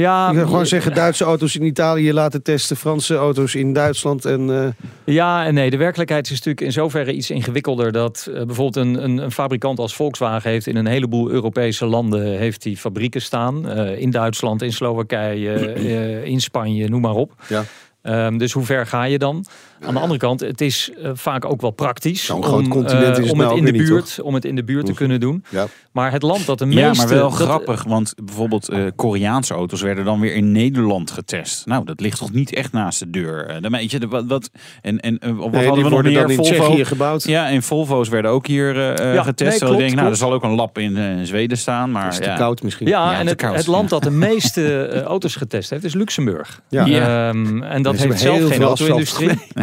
Ja, 0.00 0.30
Je 0.30 0.36
kan 0.36 0.46
gewoon 0.46 0.66
zeggen 0.66 0.94
Duitse 0.94 1.24
auto's 1.24 1.56
in 1.56 1.62
Italië 1.62 2.12
laten 2.12 2.42
testen, 2.42 2.76
Franse 2.76 3.14
auto's 3.14 3.54
in 3.54 3.72
Duitsland 3.72 4.24
en 4.24 4.50
eh, 4.50 5.14
Ja 5.14 5.44
en 5.44 5.54
nee. 5.54 5.70
De 5.70 5.76
werkelijkheid 5.76 6.24
is 6.24 6.30
natuurlijk 6.30 6.60
in 6.60 6.72
zoverre 6.72 7.12
iets 7.12 7.30
ingewikkelder. 7.30 7.92
Dat 7.92 8.28
eh, 8.30 8.44
bijvoorbeeld 8.44 8.76
een, 8.86 9.04
een, 9.04 9.18
een 9.18 9.32
fabrikant 9.32 9.78
als 9.78 9.94
Volkswagen 9.94 10.50
heeft 10.50 10.66
in 10.66 10.76
een 10.76 10.86
heleboel 10.86 11.30
Europese 11.30 11.86
landen 11.86 12.38
heeft 12.38 12.62
die 12.62 12.76
fabrieken 12.76 13.22
staan. 13.22 13.68
Eh, 13.68 14.00
in 14.00 14.10
Duitsland, 14.10 14.62
in 14.62 14.72
Slowakije, 14.72 15.52
eh, 15.72 16.24
in 16.24 16.40
Spanje, 16.40 16.88
noem 16.88 17.00
maar 17.00 17.14
op. 17.14 17.32
Ja. 17.48 17.64
Ehm, 18.02 18.38
dus 18.38 18.52
hoe 18.52 18.64
ver 18.64 18.86
ga 18.86 19.04
je 19.04 19.18
dan? 19.18 19.44
Aan 19.80 19.94
de 19.94 20.00
andere 20.00 20.18
kant, 20.20 20.40
het 20.40 20.60
is 20.60 20.90
eh, 21.02 21.10
vaak 21.14 21.44
ook 21.44 21.60
wel 21.60 21.70
praktisch 21.70 22.30
om, 22.30 22.68
continent 22.68 23.18
eh, 23.18 23.24
is 23.24 23.30
om 23.30 23.36
nou 23.38 23.42
het 23.50 23.50
ook 23.50 23.58
in 23.58 23.64
de 23.64 23.78
niet, 23.78 23.88
buurt, 23.88 24.20
om 24.22 24.34
het 24.34 24.44
in 24.44 24.56
de 24.56 24.64
buurt 24.64 24.86
te 24.86 24.92
kunnen 24.92 25.20
doen. 25.20 25.44
ja. 25.48 25.66
Maar 25.92 26.12
het 26.12 26.22
land 26.22 26.46
dat 26.46 26.58
de 26.58 26.66
Ja, 26.66 26.86
meeste, 26.88 27.06
maar 27.06 27.14
wel 27.14 27.30
dat- 27.30 27.38
grappig, 27.40 27.84
want 27.84 28.14
bijvoorbeeld 28.24 28.68
eh, 28.68 28.84
Koreaanse 28.96 29.54
auto's 29.54 29.82
werden 29.82 30.04
dan 30.04 30.20
weer 30.20 30.34
in 30.34 30.52
Nederland 30.52 31.10
getest. 31.10 31.66
Nou, 31.66 31.84
dat 31.84 32.00
ligt 32.00 32.18
toch 32.18 32.32
niet 32.32 32.54
echt 32.54 32.72
naast 32.72 32.98
de 32.98 33.10
deur. 33.10 33.46
Eh, 33.46 33.56
dan 33.62 33.70
weet 33.72 33.90
je, 33.90 33.98
de- 33.98 34.06
wat, 34.08 34.24
wat, 34.26 34.50
en, 34.82 35.00
en 35.00 35.18
eh, 35.18 35.28
wat 35.30 35.36
Nee, 35.38 35.40
hadden 35.40 35.62
die 35.62 35.72
we 35.74 35.80
nog 35.82 35.90
worden 35.90 36.12
meer? 36.12 36.20
dan 36.20 36.30
in 36.30 36.36
Volvo. 36.36 36.52
Tsjechië 36.64 36.84
gebouwd. 36.84 37.24
Ja, 37.24 37.48
en 37.48 37.62
Volvo's 37.62 38.08
werden 38.08 38.30
ook 38.30 38.46
hier 38.46 38.92
eh, 38.94 39.14
Ja, 39.14 39.22
getest. 39.22 39.50
nee, 39.50 39.58
ik 39.60 39.64
klopt, 39.66 39.78
denk, 39.78 39.94
nou, 39.94 40.08
er 40.08 40.16
zal 40.16 40.32
ook 40.32 40.42
een 40.42 40.54
lab 40.54 40.78
in 40.78 41.26
Zweden 41.26 41.58
staan. 41.58 41.90
Maar 41.90 42.08
is 42.08 42.16
te 42.16 42.22
ja. 42.24 42.36
koud 42.36 42.62
misschien. 42.62 42.86
Ja, 42.86 43.10
Ja, 43.12 43.18
en 43.18 43.26
het, 43.26 43.36
koud. 43.36 43.56
het 43.56 43.66
land 43.66 43.88
dat 43.88 44.02
de 44.02 44.10
meeste 44.28 45.02
auto's 45.06 45.36
getest 45.36 45.70
heeft 45.70 45.84
is 45.84 45.94
Luxemburg. 45.94 46.60
Ja. 46.68 46.84
Ja. 46.84 47.28
Ehm, 47.28 47.62
en 47.62 47.82
dat 47.82 47.96
heeft 47.96 48.20
zelf 48.20 48.38
geen 48.38 48.76
veel 48.76 48.76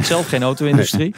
zelf 0.15 0.27
geen 0.27 0.43
auto-industrie. 0.43 1.15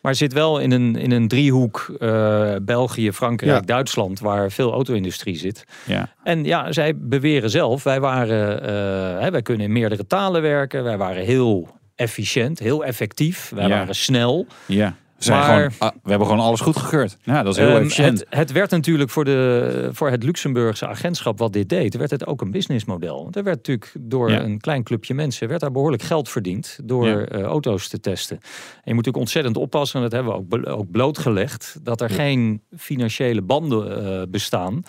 Maar 0.00 0.14
zit 0.14 0.32
wel 0.32 0.58
in 0.58 0.70
een, 0.72 0.96
in 0.96 1.10
een 1.10 1.28
driehoek 1.28 1.94
eh, 1.98 2.54
België, 2.62 3.12
Frankrijk, 3.12 3.52
Ja. 3.52 3.60
Duitsland, 3.60 4.20
waar 4.20 4.50
veel 4.50 4.72
auto-industrie 4.72 5.36
zit. 5.36 5.64
Ja. 5.86 6.08
En 6.24 6.44
ja, 6.44 6.72
zij 6.72 6.92
beweren 6.96 7.50
zelf, 7.50 7.82
wij 7.82 8.00
waren, 8.00 8.62
eh, 8.62 9.22
hè, 9.22 9.30
wij 9.30 9.42
kunnen 9.42 9.66
in 9.66 9.72
meerdere 9.72 10.06
talen 10.06 10.42
werken. 10.42 10.84
Wij 10.84 10.96
waren 10.96 11.24
heel 11.24 11.68
efficiënt, 11.94 12.58
heel 12.58 12.84
effectief. 12.84 13.52
Wij 13.54 13.62
Ja. 13.68 13.68
waren 13.78 13.94
snel. 13.94 14.46
Ja. 14.66 14.94
Zijn 15.24 15.38
Maar- 15.38 15.70
gewoon, 15.72 15.72
ah, 15.78 15.90
we 16.02 16.08
hebben 16.10 16.28
gewoon 16.28 16.44
alles 16.44 16.60
goedgekeurd. 16.60 17.16
Ja, 17.22 17.42
dat 17.42 17.52
is 17.52 17.58
heel 17.58 17.68
Ehm, 17.68 17.76
efficiënt. 17.82 18.18
het, 18.18 18.26
het 18.28 18.52
werd 18.52 18.70
natuurlijk 18.70 19.10
voor, 19.10 19.24
de, 19.24 19.88
voor 19.92 20.10
het 20.10 20.22
Luxemburgse 20.22 20.86
agentschap 20.86 21.38
wat 21.38 21.52
dit 21.52 21.68
deed, 21.68 21.96
werd 21.96 22.10
het 22.10 22.26
ook 22.26 22.40
een 22.40 22.50
businessmodel. 22.50 23.22
Want 23.22 23.36
er 23.36 23.44
werd 23.44 23.56
natuurlijk 23.56 23.92
door 24.00 24.30
Ja. 24.30 24.42
een 24.42 24.60
klein 24.60 24.82
clubje 24.82 25.14
mensen 25.14 25.48
werd 25.48 25.60
daar 25.60 25.70
behoorlijk 25.72 26.02
geld 26.02 26.28
verdiend 26.28 26.78
door 26.84 27.06
Ja. 27.08 27.24
eh, 27.24 27.42
auto's 27.42 27.88
te 27.88 28.00
testen. 28.00 28.36
En 28.36 28.42
je 28.44 28.94
moet 28.94 29.04
natuurlijk 29.04 29.16
ontzettend 29.16 29.56
oppassen, 29.56 29.96
en 30.02 30.02
dat 30.10 30.12
hebben 30.12 30.32
we 30.48 30.56
ook, 30.68 30.78
ook 30.78 30.90
blootgelegd, 30.90 31.76
dat 31.82 32.00
er 32.00 32.10
geen 32.10 32.62
financiële 32.76 33.42
banden 33.42 34.04
eh, 34.06 34.22
bestaan. 34.28 34.82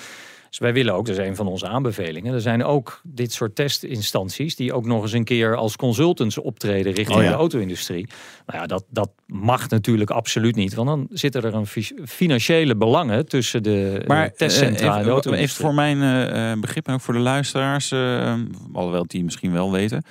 Dus 0.55 0.63
wij 0.63 0.73
willen 0.73 0.93
ook, 0.93 1.05
dat 1.05 1.17
is 1.17 1.27
een 1.27 1.35
van 1.35 1.47
onze 1.47 1.67
aanbevelingen. 1.67 2.33
Er 2.33 2.41
zijn 2.41 2.63
ook 2.63 3.01
dit 3.03 3.33
soort 3.33 3.55
testinstanties 3.55 4.55
die 4.55 4.73
ook 4.73 4.85
nog 4.85 5.01
eens 5.01 5.11
een 5.11 5.23
keer 5.23 5.55
als 5.55 5.75
consultants 5.75 6.37
optreden 6.37 6.93
richting 6.93 7.17
Oh 7.17 7.23
ja. 7.23 7.29
de 7.29 7.35
auto-industrie. 7.35 8.07
Nou 8.45 8.59
ja, 8.59 8.65
dat, 8.65 8.85
dat 8.89 9.11
mag 9.25 9.69
natuurlijk 9.69 10.09
absoluut 10.09 10.55
niet. 10.55 10.73
Want 10.73 10.87
dan 10.87 11.07
zitten 11.09 11.43
er 11.43 11.53
een 11.53 11.67
fi- 11.67 11.95
financiële 12.05 12.75
belangen 12.75 13.25
tussen 13.25 13.63
de 13.63 13.97
eh, 14.01 14.07
Maar 14.07 14.31
testcentra 14.33 14.97
en 14.97 15.03
de 15.03 15.09
auto 15.09 15.31
even 15.31 15.55
voor 15.55 15.73
mijn 15.73 16.01
eh, 16.01 16.51
eh, 16.51 16.59
begrip 16.59 16.87
en 16.87 16.93
ook 16.93 17.01
voor 17.01 17.13
de 17.13 17.19
luisteraars, 17.19 17.91
eh, 17.91 18.33
alhoewel 18.73 19.05
die 19.07 19.23
misschien 19.23 19.51
wel 19.51 19.71
weten. 19.71 20.03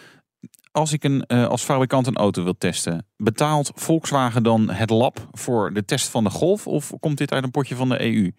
Als 0.71 0.93
ik 0.93 1.05
een, 1.05 1.27
als 1.27 1.63
fabrikant 1.63 2.07
een 2.07 2.17
auto 2.17 2.45
wil 2.45 2.59
testen, 2.59 3.07
betaalt 3.17 3.71
Volkswagen 3.75 4.43
dan 4.43 4.71
het 4.71 4.91
lab 4.91 5.29
voor 5.33 5.73
de 5.73 5.85
test 5.85 6.09
van 6.09 6.25
de 6.25 6.31
Golf? 6.31 6.67
Of 6.67 6.93
komt 7.01 7.19
dit 7.19 7.33
uit 7.33 7.45
een 7.45 7.51
potje 7.51 7.75
van 7.75 7.89
de 7.89 8.03
EU? 8.03 8.31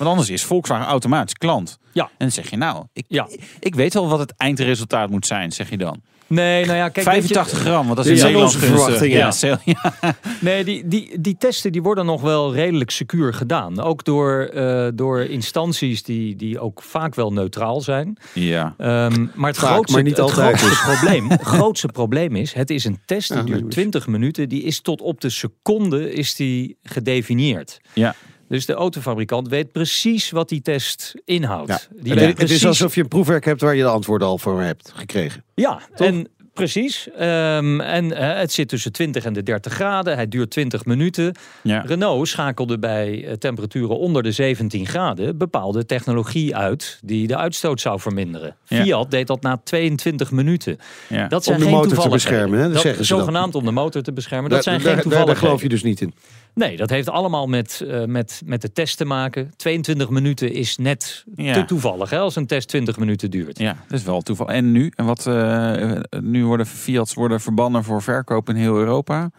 Want 0.00 0.10
anders 0.12 0.30
is 0.30 0.44
Volkswagen 0.44 0.86
automatisch 0.86 1.34
klant. 1.34 1.78
Ja. 1.92 2.04
En 2.04 2.10
dan 2.18 2.30
zeg 2.30 2.50
je 2.50 2.56
nou, 2.56 2.84
ik, 2.92 3.04
Ja. 3.08 3.28
ik 3.60 3.74
weet 3.74 3.94
wel 3.94 4.08
wat 4.08 4.18
het 4.18 4.34
eindresultaat 4.36 5.10
moet 5.10 5.26
zijn, 5.26 5.52
zeg 5.52 5.70
je 5.70 5.76
dan. 5.76 6.00
Nee, 6.26 6.64
nou 6.64 6.76
ja, 6.76 6.88
kijk. 6.88 7.06
weet 7.06 7.14
je- 7.28 7.34
85 7.34 7.58
gram, 7.58 7.84
want 7.84 7.96
dat 7.96 7.98
is 7.98 8.04
Dit 8.04 8.12
in 8.12 8.18
zijn 8.18 8.32
Nederland 8.32 8.54
onze 8.54 8.66
gunstig. 8.66 9.34
verwachtingen. 9.34 9.74
Ja. 10.04 10.14
Nee, 10.40 10.64
die, 10.64 10.88
die, 10.88 11.20
die 11.20 11.36
testen 11.38 11.72
die 11.72 11.82
worden 11.82 12.06
nog 12.06 12.20
wel 12.20 12.54
redelijk 12.54 12.90
secuur 12.90 13.34
gedaan. 13.34 13.80
Ook 13.80 14.04
door, 14.04 14.40
eh, 14.42 14.88
door 14.94 15.20
instanties 15.20 16.02
die, 16.02 16.36
die 16.36 16.60
ook 16.60 16.82
vaak 16.82 17.14
wel 17.14 17.32
neutraal 17.32 17.80
zijn. 17.80 18.16
ja. 18.34 18.74
Ehm, 18.78 19.26
maar 19.34 19.48
het, 19.50 19.58
Vaak, 19.58 19.70
grootste, 19.70 19.94
maar 19.94 20.02
niet 20.02 20.16
het 20.16 20.20
altijd 20.20 20.58
grootste, 20.58 20.84
probleem, 20.92 21.30
het 21.30 21.42
grootste 21.42 21.86
probleem 21.88 22.36
is, 22.36 22.52
het 22.52 22.70
is 22.70 22.84
een 22.84 22.98
test 23.06 23.32
die 23.34 23.44
duurt 23.44 23.64
dus. 23.64 23.74
20 23.74 24.06
minuten. 24.06 24.48
Die 24.48 24.62
is 24.62 24.80
tot 24.80 25.00
op 25.00 25.20
de 25.20 25.30
seconde 25.30 26.12
is 26.12 26.34
die 26.34 26.76
gedefinieerd. 26.82 27.80
Ja. 27.92 28.14
Dus 28.50 28.66
de 28.66 28.72
autofabrikant 28.72 29.48
weet 29.48 29.72
precies 29.72 30.30
wat 30.30 30.48
die 30.48 30.62
test 30.62 31.14
inhoudt. 31.24 31.68
Ja. 31.68 31.80
Die 32.02 32.12
Het, 32.12 32.20
weet 32.20 32.38
het 32.38 32.50
is 32.50 32.66
alsof 32.66 32.94
je 32.94 33.00
een 33.00 33.08
proefwerk 33.08 33.44
hebt 33.44 33.60
waar 33.60 33.74
je 33.74 33.82
de 33.82 33.88
antwoorden 33.88 34.28
al 34.28 34.38
voor 34.38 34.62
hebt 34.62 34.92
gekregen. 34.94 35.44
Ja, 35.54 35.80
en 35.96 36.28
precies. 36.54 37.08
Ehm, 37.16 37.80
en 37.80 38.12
eh, 38.12 38.38
het 38.38 38.52
zit 38.52 38.68
tussen 38.68 38.92
20 38.92 39.24
en 39.24 39.32
de 39.32 39.42
30 39.42 39.72
graden. 39.72 40.14
Hij 40.14 40.28
duurt 40.28 40.50
20 40.50 40.84
minuten. 40.84 41.34
Ja. 41.62 41.80
Renault 41.86 42.28
schakelde 42.28 42.78
bij 42.78 43.24
eh, 43.24 43.32
temperaturen 43.32 43.98
onder 43.98 44.22
de 44.22 44.32
17 44.32 44.86
graden 44.86 45.38
bepaalde 45.38 45.86
technologie 45.86 46.56
uit 46.56 46.98
die 47.02 47.26
de 47.26 47.36
uitstoot 47.36 47.80
zou 47.80 48.00
verminderen. 48.00 48.56
Ja. 48.66 48.82
Fiat 48.82 49.10
deed 49.10 49.26
dat 49.26 49.42
na 49.42 49.60
22 49.64 50.30
minuten. 50.30 50.78
Ja. 51.08 51.28
Dat 51.28 51.44
zijn 51.44 51.56
Om 51.56 51.62
de 51.62 51.68
geen 51.68 51.78
motor 51.78 51.98
te 52.02 52.08
beschermen, 52.08 52.58
hè? 52.58 52.72
Dat 52.72 52.80
zeggen 52.80 53.04
ze 53.04 53.10
dan. 53.10 53.20
Zogenaamd 53.20 53.54
om 53.54 53.64
de 53.64 53.70
motor 53.70 54.02
te 54.02 54.12
beschermen. 54.12 54.50
Dat 54.50 54.64
Daar- 54.64 54.80
zijn 54.80 54.94
daar, 54.94 55.02
geen 55.02 55.12
daar, 55.12 55.26
daar 55.26 55.36
geloof 55.36 55.62
je 55.62 55.68
dus 55.68 55.82
niet 55.82 56.00
in. 56.00 56.14
Nee, 56.54 56.76
dat 56.76 56.90
heeft 56.90 57.08
allemaal 57.08 57.46
met, 57.46 57.84
eh, 57.88 58.04
met, 58.04 58.42
met 58.44 58.62
de 58.62 58.72
test 58.72 58.96
te 58.96 59.04
maken. 59.04 59.50
22 59.56 60.08
minuten 60.10 60.52
is 60.52 60.76
net 60.76 61.24
Ja. 61.34 61.54
te 61.54 61.64
toevallig 61.64 62.10
hè, 62.10 62.18
als 62.18 62.36
een 62.36 62.46
test 62.46 62.68
20 62.68 62.98
minuten 62.98 63.30
duurt. 63.30 63.58
Ja, 63.58 63.76
dat 63.88 63.98
is 63.98 64.04
wel 64.04 64.20
toeval. 64.22 64.48
En 64.48 64.72
nu? 64.72 64.92
En 64.94 65.04
wat, 65.04 65.26
eh, 65.26 65.92
nu 66.20 66.44
worden 66.46 66.66
Fiat's 66.66 67.14
worden 67.14 67.40
verbannen 67.40 67.84
voor 67.84 68.02
verkoop 68.02 68.48
in 68.48 68.54
heel 68.54 68.76
Europa. 68.76 69.30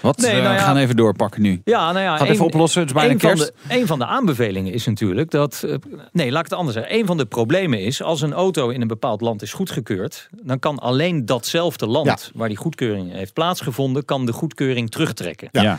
Wat? 0.00 0.16
Nee, 0.16 0.30
eh, 0.30 0.36
nou 0.36 0.48
ja. 0.48 0.54
we 0.54 0.58
gaan 0.64 0.76
even 0.76 0.96
doorpakken 0.96 1.42
nu. 1.42 1.60
Ja, 1.64 1.92
nou 1.92 2.04
ja, 2.04 2.12
Gaat 2.16 2.20
even 2.26 2.34
één- 2.34 2.44
oplossen, 2.44 2.80
het 2.80 2.88
is 2.90 2.96
bijna 2.96 3.12
een 3.12 3.20
van, 3.20 3.28
kerst. 3.34 3.52
de, 3.68 3.74
een 3.78 3.86
van 3.86 3.98
de 3.98 4.06
aanbevelingen 4.06 4.72
is 4.72 4.86
natuurlijk 4.86 5.30
dat. 5.30 5.66
Nee, 6.12 6.30
laat 6.30 6.44
ik 6.44 6.50
het 6.50 6.58
anders 6.58 6.76
zeggen. 6.76 6.94
Een 6.98 7.06
van 7.06 7.16
de 7.16 7.26
problemen 7.26 7.80
is. 7.80 8.02
als 8.02 8.20
een 8.20 8.32
auto 8.32 8.68
in 8.68 8.80
een 8.80 8.88
bepaald 8.88 9.20
land 9.20 9.42
is 9.42 9.52
goedgekeurd. 9.52 10.28
dan 10.42 10.58
kan 10.58 10.78
alleen 10.78 11.26
datzelfde 11.26 11.86
land. 11.86 12.06
Ja. 12.06 12.38
waar 12.38 12.48
die 12.48 12.56
goedkeuring 12.56 13.12
heeft 13.12 13.32
plaatsgevonden. 13.32 14.04
kan 14.04 14.26
de 14.26 14.32
goedkeuring 14.32 14.90
terugtrekken. 14.90 15.48
Ja. 15.52 15.78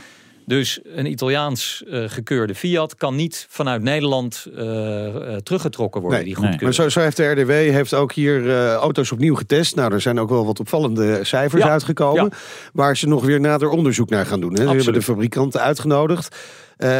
Dus 0.49 0.79
een 0.83 1.05
Italiaans 1.05 1.83
eh, 1.89 2.03
gekeurde 2.07 2.55
Fiat. 2.55 2.95
kan 2.95 3.15
niet 3.15 3.45
vanuit 3.49 3.81
Nederland 3.81 4.45
eh, 4.55 5.07
eh, 5.07 5.35
teruggetrokken 5.35 6.01
worden. 6.01 6.19
Nee, 6.19 6.27
die 6.27 6.37
nee. 6.37 6.49
goedkeuring. 6.49 6.77
Maar 6.77 6.89
zo, 6.89 6.99
zo 6.99 7.05
heeft 7.05 7.17
de 7.17 7.31
RDW 7.31 7.49
heeft 7.49 7.93
ook 7.93 8.11
hier 8.11 8.73
auto's 8.73 9.11
opnieuw 9.11 9.35
getest. 9.35 9.75
Nou, 9.75 9.93
er 9.93 10.01
zijn 10.01 10.19
ook 10.19 10.29
wel 10.29 10.45
wat 10.45 10.59
opvallende 10.59 11.19
cijfers 11.23 11.63
Ja, 11.63 11.69
uitgekomen. 11.69 12.31
Waar 12.73 12.97
ze 12.97 13.07
nog 13.07 13.25
weer 13.25 13.39
nader 13.39 13.69
onderzoek 13.69 14.09
naar 14.09 14.25
gaan 14.25 14.39
doen. 14.39 14.53
Hè. 14.53 14.63
Ze 14.63 14.75
hebben 14.75 14.93
de 14.93 15.01
fabrikanten 15.01 15.61
uitgenodigd. 15.61 16.35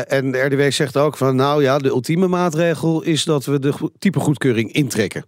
En 0.08 0.32
de 0.32 0.40
RDW 0.40 0.72
zegt 0.72 0.98
ook 0.98 1.18
van, 1.18 1.36
nou 1.36 1.62
ja, 1.64 1.78
de 1.78 1.90
ultieme 1.90 2.28
maatregel 2.28 3.02
is 3.02 3.24
dat 3.24 3.46
we 3.46 3.60
de 3.60 3.72
go- 3.72 3.90
type 4.00 4.20
goedkeuring 4.20 4.72
intrekken. 4.72 5.26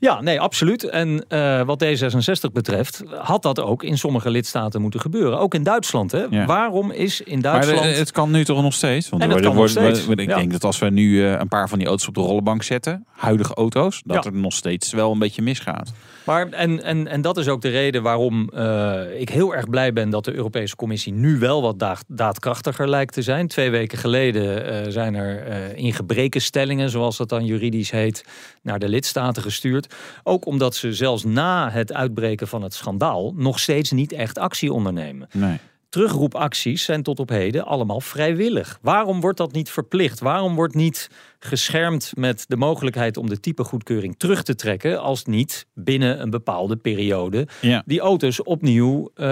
Ja, 0.00 0.20
nee, 0.20 0.40
absoluut. 0.40 0.84
En 0.84 1.24
eh, 1.28 1.62
wat 1.62 1.84
D66 1.84 2.52
betreft, 2.52 3.02
had 3.18 3.42
dat 3.42 3.60
ook 3.60 3.82
in 3.82 3.98
sommige 3.98 4.30
lidstaten 4.30 4.80
moeten 4.82 5.00
gebeuren. 5.00 5.38
Ook 5.38 5.54
in 5.54 5.62
Duitsland. 5.62 6.12
Hè? 6.12 6.24
Ja. 6.30 6.44
Waarom 6.46 6.90
is 6.90 7.20
in 7.20 7.40
Duitsland. 7.40 7.96
het 7.96 8.12
kan 8.12 8.30
nu 8.30 8.44
toch 8.44 8.62
nog 8.62 8.74
steeds? 8.74 9.08
Want 9.08 9.22
En 9.22 9.30
het 9.30 9.40
kan 9.40 9.54
nog 9.54 9.68
steeds, 9.68 10.06
Ik 10.06 10.20
ja. 10.28 10.36
denk 10.36 10.52
dat 10.52 10.64
als 10.64 10.78
we 10.78 10.90
nu 10.90 11.24
eh, 11.26 11.38
een 11.38 11.48
paar 11.48 11.68
van 11.68 11.78
die 11.78 11.86
auto's 11.86 12.08
op 12.08 12.14
de 12.14 12.20
rollenbank 12.20 12.62
zetten, 12.62 13.06
huidige 13.16 13.54
auto's, 13.54 14.02
dat 14.04 14.24
Ja. 14.24 14.30
er 14.30 14.36
nog 14.36 14.52
steeds 14.52 14.92
wel 14.92 15.12
een 15.12 15.18
beetje 15.18 15.42
misgaat. 15.42 15.92
Maar, 16.30 16.48
en, 16.48 16.82
en, 16.82 17.06
en 17.06 17.20
dat 17.20 17.36
is 17.36 17.48
ook 17.48 17.60
de 17.60 17.68
reden 17.68 18.02
waarom 18.02 18.48
eh, 18.48 19.20
ik 19.20 19.28
heel 19.28 19.54
erg 19.54 19.68
blij 19.68 19.92
ben 19.92 20.10
dat 20.10 20.24
de 20.24 20.34
Europese 20.34 20.76
Commissie 20.76 21.12
nu 21.12 21.38
wel 21.38 21.62
wat 21.62 21.78
daad- 21.78 22.04
daadkrachtiger 22.06 22.88
lijkt 22.88 23.12
te 23.12 23.22
zijn. 23.22 23.48
Twee 23.48 23.70
weken 23.70 23.98
geleden 23.98 24.66
eh, 24.66 24.90
zijn 24.90 25.14
er 25.14 25.42
eh 25.46 25.76
ingebrekenstellingen, 25.76 26.90
zoals 26.90 27.16
dat 27.16 27.28
dan 27.28 27.44
juridisch 27.44 27.90
heet, 27.90 28.24
naar 28.62 28.78
de 28.78 28.88
lidstaten 28.88 29.42
gestuurd. 29.42 29.94
Ook 30.22 30.46
omdat 30.46 30.74
ze 30.74 30.92
zelfs 30.92 31.24
na 31.24 31.70
het 31.70 31.92
uitbreken 31.92 32.48
van 32.48 32.62
het 32.62 32.74
schandaal 32.74 33.32
nog 33.36 33.58
steeds 33.58 33.90
niet 33.90 34.12
echt 34.12 34.38
actie 34.38 34.72
ondernemen. 34.72 35.28
Nee. 35.32 35.58
Terugroepacties 35.90 36.84
zijn 36.84 37.02
tot 37.02 37.18
op 37.18 37.28
heden 37.28 37.64
allemaal 37.66 38.00
vrijwillig. 38.00 38.78
Waarom 38.82 39.20
wordt 39.20 39.38
dat 39.38 39.52
niet 39.52 39.70
verplicht? 39.70 40.20
Waarom 40.20 40.54
wordt 40.54 40.74
niet 40.74 41.10
geschermd 41.38 42.12
met 42.16 42.44
de 42.48 42.56
mogelijkheid 42.56 43.16
om 43.16 43.28
de 43.28 43.40
typegoedkeuring 43.40 44.14
terug 44.18 44.42
te 44.42 44.54
trekken 44.54 45.00
als 45.00 45.24
niet 45.24 45.66
binnen 45.74 46.20
een 46.20 46.30
bepaalde 46.30 46.76
periode 46.76 47.48
Ja. 47.60 47.82
die 47.86 48.00
auto's 48.00 48.42
opnieuw 48.42 49.10
eh, 49.14 49.24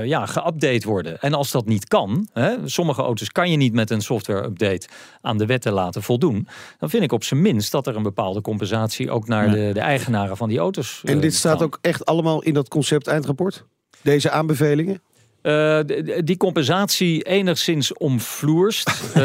eh, 0.00 0.04
ja, 0.06 0.26
geüpdate 0.26 0.84
worden? 0.86 1.20
En 1.20 1.34
als 1.34 1.50
dat 1.50 1.66
niet 1.66 1.88
kan, 1.88 2.28
hè, 2.32 2.54
sommige 2.64 3.02
auto's 3.02 3.32
kan 3.32 3.50
je 3.50 3.56
niet 3.56 3.72
met 3.72 3.90
een 3.90 4.00
software-update 4.02 4.88
aan 5.20 5.38
de 5.38 5.46
wetten 5.46 5.72
laten 5.72 6.02
voldoen, 6.02 6.48
dan 6.78 6.90
vind 6.90 7.02
ik 7.02 7.12
op 7.12 7.24
zijn 7.24 7.42
minst 7.42 7.72
dat 7.72 7.86
er 7.86 7.96
een 7.96 8.02
bepaalde 8.02 8.40
compensatie 8.40 9.10
ook 9.10 9.28
naar 9.28 9.46
Ja. 9.46 9.52
de, 9.66 9.70
de 9.72 9.80
eigenaren 9.80 10.36
van 10.36 10.48
die 10.48 10.58
auto's. 10.58 11.00
En 11.04 11.14
eh, 11.14 11.20
dit 11.20 11.34
staat 11.34 11.62
ook 11.62 11.78
echt 11.80 12.04
allemaal 12.04 12.42
in 12.42 12.54
dat 12.54 12.68
concept 12.68 13.06
eindrapport? 13.06 13.64
Deze 14.02 14.30
aanbevelingen? 14.30 15.00
Eh, 15.46 15.78
die 16.24 16.36
compensatie 16.36 17.22
enigszins 17.22 17.92
omvloerst. 17.92 18.90
Eh, 19.14 19.22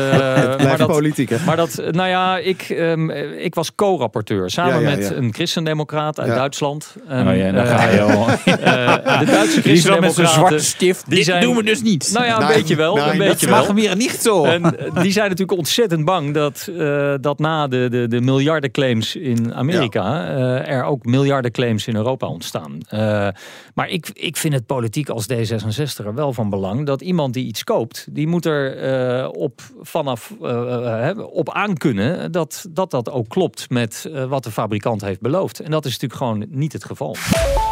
maar, 0.64 0.78
dat, 0.78 0.88
politiek, 0.88 1.30
hè? 1.30 1.38
maar 1.46 1.56
dat, 1.56 1.82
nou 1.92 2.10
ja, 2.10 2.38
ik, 2.38 2.62
ehm, 2.62 3.10
ik 3.38 3.56
was 3.56 3.76
co-rapporteur 3.76 4.50
samen 4.50 4.74
Ja, 4.82 4.90
ja, 4.90 4.96
met 4.98 5.08
ja. 5.10 5.16
een 5.16 5.34
christendemocraat 5.34 6.20
uit 6.20 6.28
Ja. 6.28 6.36
Duitsland. 6.36 6.96
Oh 7.04 7.10
ja, 7.36 7.52
daar 7.52 7.66
eh, 7.68 7.80
ga 7.80 7.90
je 7.90 8.02
al. 8.02 8.28
eh, 8.28 9.20
de 9.20 9.26
Duitse 9.26 9.28
wel 9.32 9.32
met 9.32 9.34
zijn 9.34 9.48
zwarte 9.48 9.62
christendemocraten. 9.62 10.62
stift. 10.62 11.06
die 11.08 11.16
Dit 11.16 11.26
zijn- 11.26 11.42
doen 11.42 11.56
we 11.56 11.64
dus 11.64 11.82
niet. 11.82 12.10
Nou 12.14 12.26
ja, 12.26 12.42
een 12.42 12.48
Nee, 12.48 12.58
beetje 12.58 12.76
wel. 12.76 12.96
nee, 12.96 13.04
een 13.04 13.18
dat 13.18 13.28
beetje 13.28 13.48
mag 13.48 13.58
wel. 13.58 13.68
hem 13.68 13.76
weer 13.76 13.96
niet 13.96 14.12
zo. 14.22 14.44
En 14.46 14.62
die 15.02 15.12
zijn 15.12 15.30
natuurlijk 15.30 15.58
ontzettend 15.58 16.06
bang 16.06 16.34
dat, 16.34 16.70
eh, 16.78 17.14
dat 17.22 17.40
na 17.40 17.68
de, 17.68 17.88
de, 17.90 18.08
de 18.08 18.22
miljardenclaims 18.22 19.16
in 19.16 19.54
Amerika 19.54 20.28
eh, 20.28 20.68
er 20.68 20.84
ook 20.84 21.06
miljardenclaims 21.06 21.88
in 21.88 21.96
Europa 21.96 22.28
ontstaan. 22.28 22.78
Eh, 22.90 23.28
maar 23.74 23.90
ik, 23.90 24.10
ik 24.14 24.38
vind 24.38 24.54
het 24.54 24.66
politiek 24.66 25.10
als 25.10 25.26
D66 25.34 26.06
wel 26.16 26.34
van 26.34 26.50
belang 26.50 26.86
dat 26.86 27.02
iemand 27.02 27.34
die 27.34 27.46
iets 27.46 27.64
koopt, 27.64 28.08
die 28.10 28.28
moet 28.28 28.46
er 28.46 28.78
eh, 28.78 29.30
op 29.32 29.62
vanaf 29.82 30.34
eh, 30.42 31.10
eh, 31.10 31.18
op 31.34 31.52
aankunnen 31.52 32.32
dat, 32.32 32.66
dat 32.70 32.92
dat 32.92 33.12
ook 33.12 33.30
klopt 33.30 33.70
met 33.70 34.10
eh, 34.14 34.26
wat 34.26 34.44
de 34.44 34.52
fabrikant 34.52 35.02
heeft 35.02 35.22
beloofd. 35.22 35.60
En 35.60 35.72
dat 35.72 35.86
is 35.86 35.92
natuurlijk 35.92 36.22
gewoon 36.22 36.46
niet 36.50 36.74
het 36.74 36.86
geval. 36.86 37.16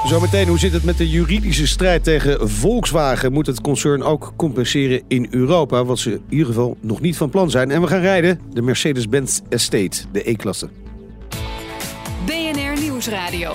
Zometeen, 0.05 0.47
hoe 0.47 0.59
zit 0.59 0.73
het 0.73 0.83
met 0.83 0.97
de 0.97 1.09
juridische 1.09 1.67
strijd 1.67 2.03
tegen 2.03 2.49
Volkswagen? 2.49 3.31
Moet 3.31 3.47
het 3.47 3.61
concern 3.61 4.03
ook 4.03 4.33
compenseren 4.35 5.01
in 5.07 5.27
Europa? 5.29 5.85
Wat 5.85 5.99
ze 5.99 6.11
in 6.11 6.21
ieder 6.29 6.47
geval 6.47 6.77
nog 6.79 7.01
niet 7.01 7.17
van 7.17 7.29
plan 7.29 7.49
zijn. 7.49 7.71
En 7.71 7.81
we 7.81 7.87
gaan 7.87 8.01
rijden 8.01 8.39
de 8.53 8.61
Mercedes-Benz 8.61 9.39
Estate, 9.49 10.01
de 10.11 10.29
E-klasse. 10.29 10.69
BNR 12.25 12.81
Nieuwsradio. 12.81 13.51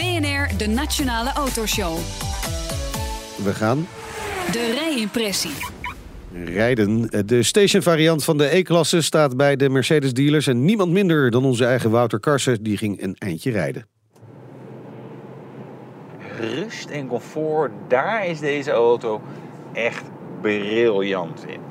BNR, 0.00 0.56
de 0.56 0.66
Nationale 0.68 1.32
Autoshow. 1.32 1.96
We 3.44 3.54
gaan 3.54 3.86
De 4.52 4.72
rijimpressie. 4.78 5.50
rijden. 6.44 7.26
De 7.26 7.42
station 7.42 7.82
variant 7.82 8.24
van 8.24 8.38
de 8.38 8.56
E-klasse 8.56 9.02
staat 9.02 9.36
bij 9.36 9.56
de 9.56 9.68
Mercedes 9.68 10.12
dealers. 10.12 10.46
En 10.46 10.64
niemand 10.64 10.92
minder 10.92 11.30
dan 11.30 11.44
onze 11.44 11.64
eigen 11.64 11.90
Wouter 11.90 12.20
Karsen, 12.20 12.62
die 12.62 12.76
ging 12.76 13.02
een 13.02 13.16
eindje 13.18 13.50
rijden. 13.50 13.86
rust 16.40 16.88
en 16.88 17.06
comfort, 17.06 17.72
daar 17.88 18.26
is 18.26 18.40
deze 18.40 18.70
auto 18.70 19.20
echt 19.72 20.04
briljant 20.40 21.44
in. 21.46 21.69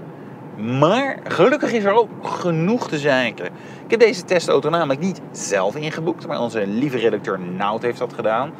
Maar 0.64 1.20
gelukkig 1.24 1.72
is 1.72 1.84
er 1.84 1.93
ook 1.93 2.10
genoeg 2.22 2.88
te 2.88 2.97
zeiken. 2.97 3.45
Ik 3.84 3.91
heb 3.91 3.99
deze 3.99 4.24
testauto 4.24 4.70
namelijk 4.70 4.99
niet 4.99 5.22
zelf 5.32 5.76
ingeboekt, 5.76 6.28
maar 6.28 6.39
onze 6.39 6.68
lieve 6.68 6.97
redacteur 6.97 7.39
Nout 7.39 7.82
heeft 7.82 7.99
dat 7.99 8.14
gedaan. 8.14 8.51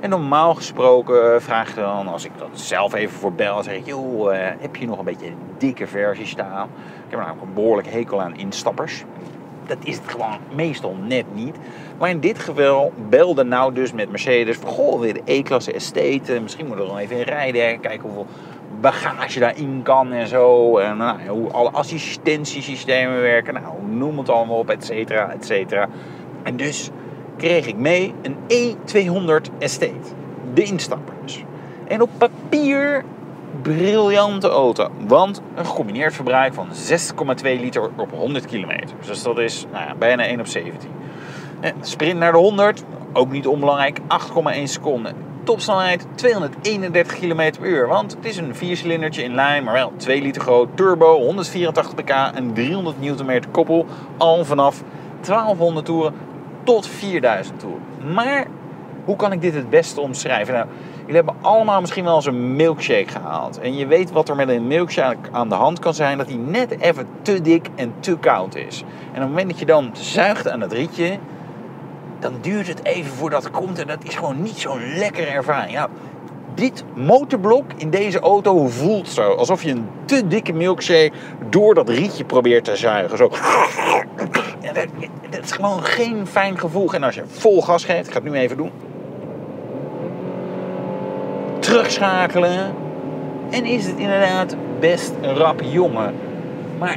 En 0.00 0.10
normaal 0.10 0.54
gesproken 0.54 1.42
vraag 1.42 1.68
ik 1.68 1.74
dan, 1.74 2.08
als 2.08 2.24
ik 2.24 2.30
dat 2.38 2.48
zelf 2.52 2.94
even 2.94 3.18
voor 3.18 3.32
bel, 3.32 3.62
zeg 3.62 3.74
ik, 3.74 3.86
joh, 3.86 4.34
eh, 4.34 4.52
heb 4.58 4.76
je 4.76 4.86
nog 4.86 4.98
een 4.98 5.04
beetje 5.04 5.26
een 5.26 5.38
dikke 5.58 5.86
versie 5.86 6.26
staan? 6.26 6.68
Ik 7.04 7.10
heb 7.10 7.18
namelijk 7.18 7.42
een 7.42 7.54
behoorlijk 7.54 7.88
hekel 7.88 8.20
aan 8.20 8.36
instappers. 8.36 9.04
Dat 9.66 9.78
is 9.82 9.96
het 9.96 10.08
gewoon 10.08 10.38
meestal 10.54 10.96
net 11.06 11.24
niet. 11.34 11.56
Maar 11.98 12.10
in 12.10 12.20
dit 12.20 12.38
geval 12.38 12.92
belde 13.08 13.44
nou 13.44 13.74
dus 13.74 13.92
met 13.92 14.10
Mercedes 14.10 14.56
goh, 14.64 15.00
weer 15.00 15.14
de 15.14 15.22
E-klasse 15.24 15.72
Estate. 15.72 16.40
Misschien 16.40 16.66
moet 16.66 16.78
er 16.78 16.86
dan 16.86 16.98
even 16.98 17.16
in 17.16 17.22
rijden, 17.22 17.80
kijken 17.80 18.02
hoeveel 18.02 18.26
bagage 18.80 19.38
daarin 19.38 19.80
kan 19.82 20.12
en 20.12 20.26
zo. 20.26 20.78
En 20.78 20.96
nou, 20.96 21.28
hoe 21.28 21.50
alle 21.50 21.70
assistentiesystemen 21.70 23.20
werken, 23.20 23.54
nou, 23.54 23.82
noem 23.86 24.18
het 24.18 24.28
allemaal 24.28 24.58
op, 24.58 24.70
et 24.70 24.84
cetera, 24.84 25.32
et 25.32 25.44
cetera. 25.44 25.88
En 26.42 26.56
dus 26.56 26.90
kreeg 27.36 27.66
ik 27.66 27.76
mee 27.76 28.14
een 28.22 28.36
E200 28.36 29.58
Estate. 29.58 30.14
De 30.54 30.62
instapper 30.62 31.14
dus. 31.22 31.44
En 31.88 32.00
op 32.00 32.10
papier 32.18 33.04
briljante 33.62 34.48
auto. 34.48 34.88
Want 35.06 35.42
een 35.54 35.66
gecombineerd 35.66 36.14
verbruik 36.14 36.54
van 36.54 36.68
6,2 37.42 37.42
liter 37.42 37.90
op 37.96 38.10
100 38.10 38.46
kilometer. 38.46 38.96
Dus 39.06 39.22
dat 39.22 39.38
is 39.38 39.66
nou 39.72 39.84
ja, 39.86 39.94
bijna 39.94 40.24
1 40.24 40.40
op 40.40 40.46
17. 40.46 40.90
En 41.60 41.74
sprint 41.80 42.18
naar 42.18 42.32
de 42.32 42.38
100, 42.38 42.84
ook 43.12 43.30
niet 43.30 43.46
onbelangrijk, 43.46 43.98
8,1 43.98 44.62
seconden. 44.62 45.33
Topsnelheid 45.44 46.06
231 46.14 47.18
km 47.18 47.52
per 47.58 47.66
uur. 47.66 47.88
Want 47.88 48.14
het 48.16 48.24
is 48.24 48.36
een 48.36 48.54
viercilindertje 48.54 49.22
in 49.22 49.34
lijn, 49.34 49.64
maar 49.64 49.74
wel 49.74 49.92
2 49.96 50.22
liter 50.22 50.42
groot. 50.42 50.68
Turbo, 50.74 51.18
184 51.18 51.94
pk 51.94 52.10
en 52.10 52.52
300 52.52 53.00
Nm 53.00 53.40
koppel. 53.50 53.86
Al 54.16 54.44
vanaf 54.44 54.82
1200 55.20 55.86
toeren 55.86 56.14
tot 56.62 56.86
4000 56.86 57.60
toeren. 57.60 57.82
Maar 58.14 58.46
hoe 59.04 59.16
kan 59.16 59.32
ik 59.32 59.40
dit 59.40 59.54
het 59.54 59.70
beste 59.70 60.00
omschrijven? 60.00 60.54
Nou, 60.54 60.66
jullie 61.00 61.14
hebben 61.14 61.34
allemaal 61.40 61.80
misschien 61.80 62.04
wel 62.04 62.14
eens 62.14 62.26
een 62.26 62.56
milkshake 62.56 63.08
gehaald. 63.08 63.60
En 63.60 63.76
je 63.76 63.86
weet 63.86 64.12
wat 64.12 64.28
er 64.28 64.36
met 64.36 64.48
een 64.48 64.66
milkshake 64.66 65.30
aan 65.32 65.48
de 65.48 65.54
hand 65.54 65.78
kan 65.78 65.94
zijn. 65.94 66.18
Dat 66.18 66.28
die 66.28 66.38
net 66.38 66.80
even 66.80 67.06
te 67.22 67.40
dik 67.40 67.68
en 67.74 67.94
te 68.00 68.16
koud 68.16 68.54
is. 68.54 68.80
En 68.80 69.14
op 69.14 69.20
het 69.20 69.28
moment 69.28 69.48
dat 69.48 69.58
je 69.58 69.66
dan 69.66 69.90
zuigt 69.92 70.48
aan 70.48 70.60
het 70.60 70.72
rietje... 70.72 71.18
dan 72.24 72.38
duurt 72.40 72.68
het 72.68 72.84
even 72.84 73.12
voordat 73.12 73.42
het 73.42 73.52
komt. 73.52 73.78
En 73.78 73.86
dat 73.86 74.04
is 74.04 74.14
gewoon 74.14 74.42
niet 74.42 74.58
zo'n 74.58 74.96
lekkere 74.96 75.26
ervaring. 75.26 75.74
Nou, 75.74 75.88
dit 76.54 76.84
motorblok 76.94 77.64
in 77.76 77.90
deze 77.90 78.20
auto 78.20 78.66
voelt 78.66 79.08
zo. 79.08 79.32
Alsof 79.32 79.62
je 79.62 79.70
een 79.70 79.88
te 80.04 80.26
dikke 80.26 80.52
milkshake 80.52 81.12
door 81.48 81.74
dat 81.74 81.88
rietje 81.88 82.24
probeert 82.24 82.64
te 82.64 82.76
zuigen. 82.76 83.16
Zo. 83.16 83.30
En 84.60 84.74
dat 85.30 85.44
is 85.44 85.52
gewoon 85.52 85.84
geen 85.84 86.26
fijn 86.26 86.58
gevoel. 86.58 86.92
En 86.92 87.02
als 87.02 87.14
je 87.14 87.22
vol 87.26 87.62
gas 87.62 87.84
geeft, 87.84 88.06
ik 88.06 88.12
ga 88.12 88.20
het 88.22 88.32
nu 88.32 88.38
even 88.38 88.56
doen. 88.56 88.70
Terugschakelen. 91.58 92.74
En 93.50 93.64
is 93.64 93.86
het 93.86 93.96
inderdaad 93.96 94.56
best 94.80 95.12
een 95.20 95.34
rap 95.34 95.60
jongen. 95.62 96.14
Maar 96.78 96.96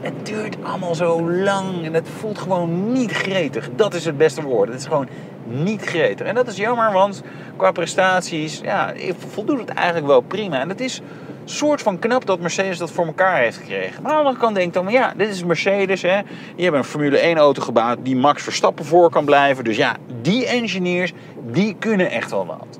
het 0.00 0.26
duurt 0.26 0.56
allemaal 0.62 0.94
zo 0.94 1.30
lang 1.30 1.84
en 1.84 1.94
het 1.94 2.08
voelt 2.18 2.38
gewoon 2.38 2.92
niet 2.92 3.12
gretig. 3.12 3.68
Dat 3.76 3.94
is 3.94 4.04
het 4.04 4.18
beste 4.18 4.42
woord. 4.42 4.68
Het 4.68 4.78
is 4.78 4.86
gewoon 4.86 5.08
niet 5.44 5.82
gretig. 5.82 6.26
En 6.26 6.34
dat 6.34 6.48
is 6.48 6.56
jammer, 6.56 6.92
want 6.92 7.22
qua 7.56 7.72
prestaties 7.72 8.60
ja, 8.62 8.92
voldoet 9.28 9.58
het 9.58 9.68
eigenlijk 9.68 10.06
wel 10.06 10.20
prima. 10.20 10.60
En 10.60 10.68
het 10.68 10.80
is 10.80 11.02
soort 11.44 11.82
van 11.82 11.98
knap 11.98 12.26
dat 12.26 12.40
Mercedes 12.40 12.78
dat 12.78 12.90
voor 12.90 13.06
elkaar 13.06 13.38
heeft 13.38 13.56
gekregen. 13.56 14.02
Maar 14.02 14.12
aan 14.12 14.18
de 14.18 14.24
andere 14.24 14.44
kant 14.44 14.54
denk 14.54 14.66
ik 14.66 14.72
dan, 14.72 14.84
maar 14.84 14.92
ja, 14.92 15.12
dit 15.16 15.28
is 15.28 15.44
Mercedes. 15.44 16.02
Hè. 16.02 16.18
Je 16.56 16.64
hebt 16.64 16.76
een 16.76 16.84
Formule 16.84 17.18
1 17.18 17.36
auto 17.36 17.62
gebouwd 17.62 17.98
die 18.02 18.16
Max 18.16 18.42
Verstappen 18.42 18.84
voor 18.84 19.10
kan 19.10 19.24
blijven. 19.24 19.64
Dus 19.64 19.76
ja, 19.76 19.96
die 20.22 20.46
engineers, 20.46 21.12
die 21.50 21.76
kunnen 21.78 22.10
echt 22.10 22.30
wel 22.30 22.46
wat. 22.46 22.78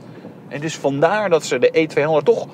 En 0.48 0.60
dus 0.60 0.76
vandaar 0.76 1.30
dat 1.30 1.44
ze 1.44 1.58
de 1.58 1.88
E200 1.88 2.24
toch 2.24 2.46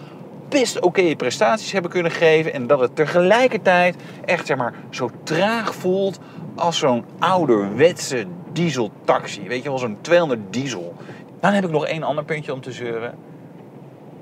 best 0.48 0.80
oké 0.80 1.16
prestaties 1.16 1.72
hebben 1.72 1.90
kunnen 1.90 2.12
geven. 2.12 2.52
En 2.52 2.66
dat 2.66 2.80
het 2.80 2.96
tegelijkertijd 2.96 3.96
echt 4.24 4.46
zeg 4.46 4.56
maar, 4.56 4.74
zo 4.90 5.10
traag 5.22 5.74
voelt 5.74 6.18
als 6.54 6.78
zo'n 6.78 7.04
ouderwetse 7.18 8.26
dieseltaxi. 8.52 9.48
Weet 9.48 9.62
je 9.62 9.68
wel, 9.68 9.78
zo'n 9.78 9.98
200 10.00 10.40
diesel. 10.50 10.94
Dan 11.40 11.52
heb 11.52 11.64
ik 11.64 11.70
nog 11.70 11.86
één 11.86 12.02
ander 12.02 12.24
puntje 12.24 12.52
om 12.52 12.60
te 12.60 12.72
zeuren. 12.72 13.14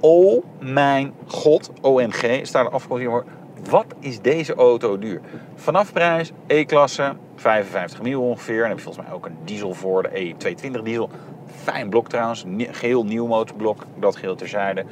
Oh 0.01 0.45
mijn 0.59 1.12
god, 1.27 1.70
OMG, 1.81 2.41
staat 2.43 2.66
er 2.66 2.72
afgekomen 2.72 3.05
voor. 3.05 3.25
Wat 3.70 3.87
is 3.99 4.20
deze 4.20 4.55
auto 4.55 4.99
duur? 4.99 5.20
Vanaf 5.55 5.93
prijs, 5.93 6.33
E-klasse, 6.47 7.12
55 7.37 8.03
mil 8.03 8.22
ongeveer. 8.22 8.62
En 8.62 8.68
heb 8.68 8.77
je 8.77 8.85
volgens 8.85 9.07
mij 9.07 9.14
ook 9.14 9.27
een 9.27 9.37
diesel 9.45 9.75
voor, 9.75 10.03
de 10.03 10.35
E220 10.35 10.83
diesel. 10.83 11.11
Fijn 11.62 11.89
blok 11.89 12.09
trouwens, 12.09 12.45
geheel 12.59 13.05
nieuw 13.05 13.27
motorblok, 13.27 13.85
dat 13.99 14.16
geheel 14.16 14.35
terzijde. 14.35 14.85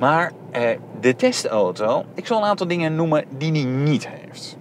Maar 0.00 0.32
eh, 0.50 0.70
de 1.00 1.16
testauto, 1.16 2.04
ik 2.14 2.26
zal 2.26 2.38
een 2.38 2.48
aantal 2.48 2.66
dingen 2.66 2.94
noemen 2.94 3.24
die 3.36 3.52
hij 3.52 3.64
niet 3.64 4.08
heeft. 4.08 4.56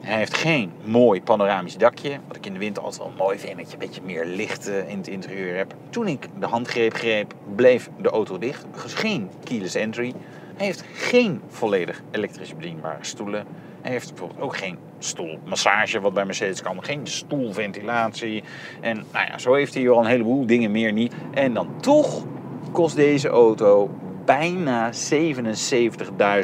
Hij 0.00 0.18
heeft 0.18 0.36
geen 0.36 0.72
mooi 0.84 1.22
panoramisch 1.22 1.76
dakje, 1.76 2.18
wat 2.26 2.36
ik 2.36 2.46
in 2.46 2.52
de 2.52 2.58
winter 2.58 2.82
altijd 2.82 3.02
wel 3.02 3.12
mooi 3.18 3.38
vind, 3.38 3.56
dat 3.56 3.66
je 3.66 3.72
een 3.72 3.78
beetje 3.78 4.02
meer 4.04 4.24
licht 4.24 4.68
eh, 4.68 4.88
in 4.88 4.96
het 4.96 5.08
interieur 5.08 5.56
hebt. 5.56 5.74
Toen 5.90 6.06
ik 6.06 6.28
de 6.38 6.46
handgreep 6.46 6.94
greep, 6.94 7.34
bleef 7.54 7.90
de 8.00 8.08
auto 8.08 8.38
dicht. 8.38 8.66
Dus 8.82 8.94
geen 8.94 9.30
keyless 9.44 9.74
entry. 9.74 10.14
Hij 10.56 10.66
heeft 10.66 10.84
geen 10.92 11.40
volledig 11.48 12.02
elektrisch 12.10 12.54
bedienbare 12.54 12.98
stoelen. 13.04 13.46
Hij 13.80 13.90
heeft 13.90 14.08
bijvoorbeeld 14.08 14.40
ook 14.40 14.56
geen 14.56 14.78
stoelmassage, 14.98 16.00
wat 16.00 16.14
bij 16.14 16.24
Mercedes 16.24 16.62
kan. 16.62 16.84
Geen 16.84 17.06
stoelventilatie. 17.06 18.44
En 18.80 19.04
nou 19.12 19.26
ja, 19.26 19.38
zo 19.38 19.54
heeft 19.54 19.74
hij 19.74 19.90
al 19.90 20.00
een 20.00 20.10
heleboel 20.10 20.46
dingen 20.46 20.70
meer 20.70 20.92
niet. 20.92 21.14
En 21.30 21.54
dan 21.54 21.68
toch 21.80 22.24
kost 22.72 22.96
deze 22.96 23.28
auto 23.28 23.90
bijna 24.38 24.90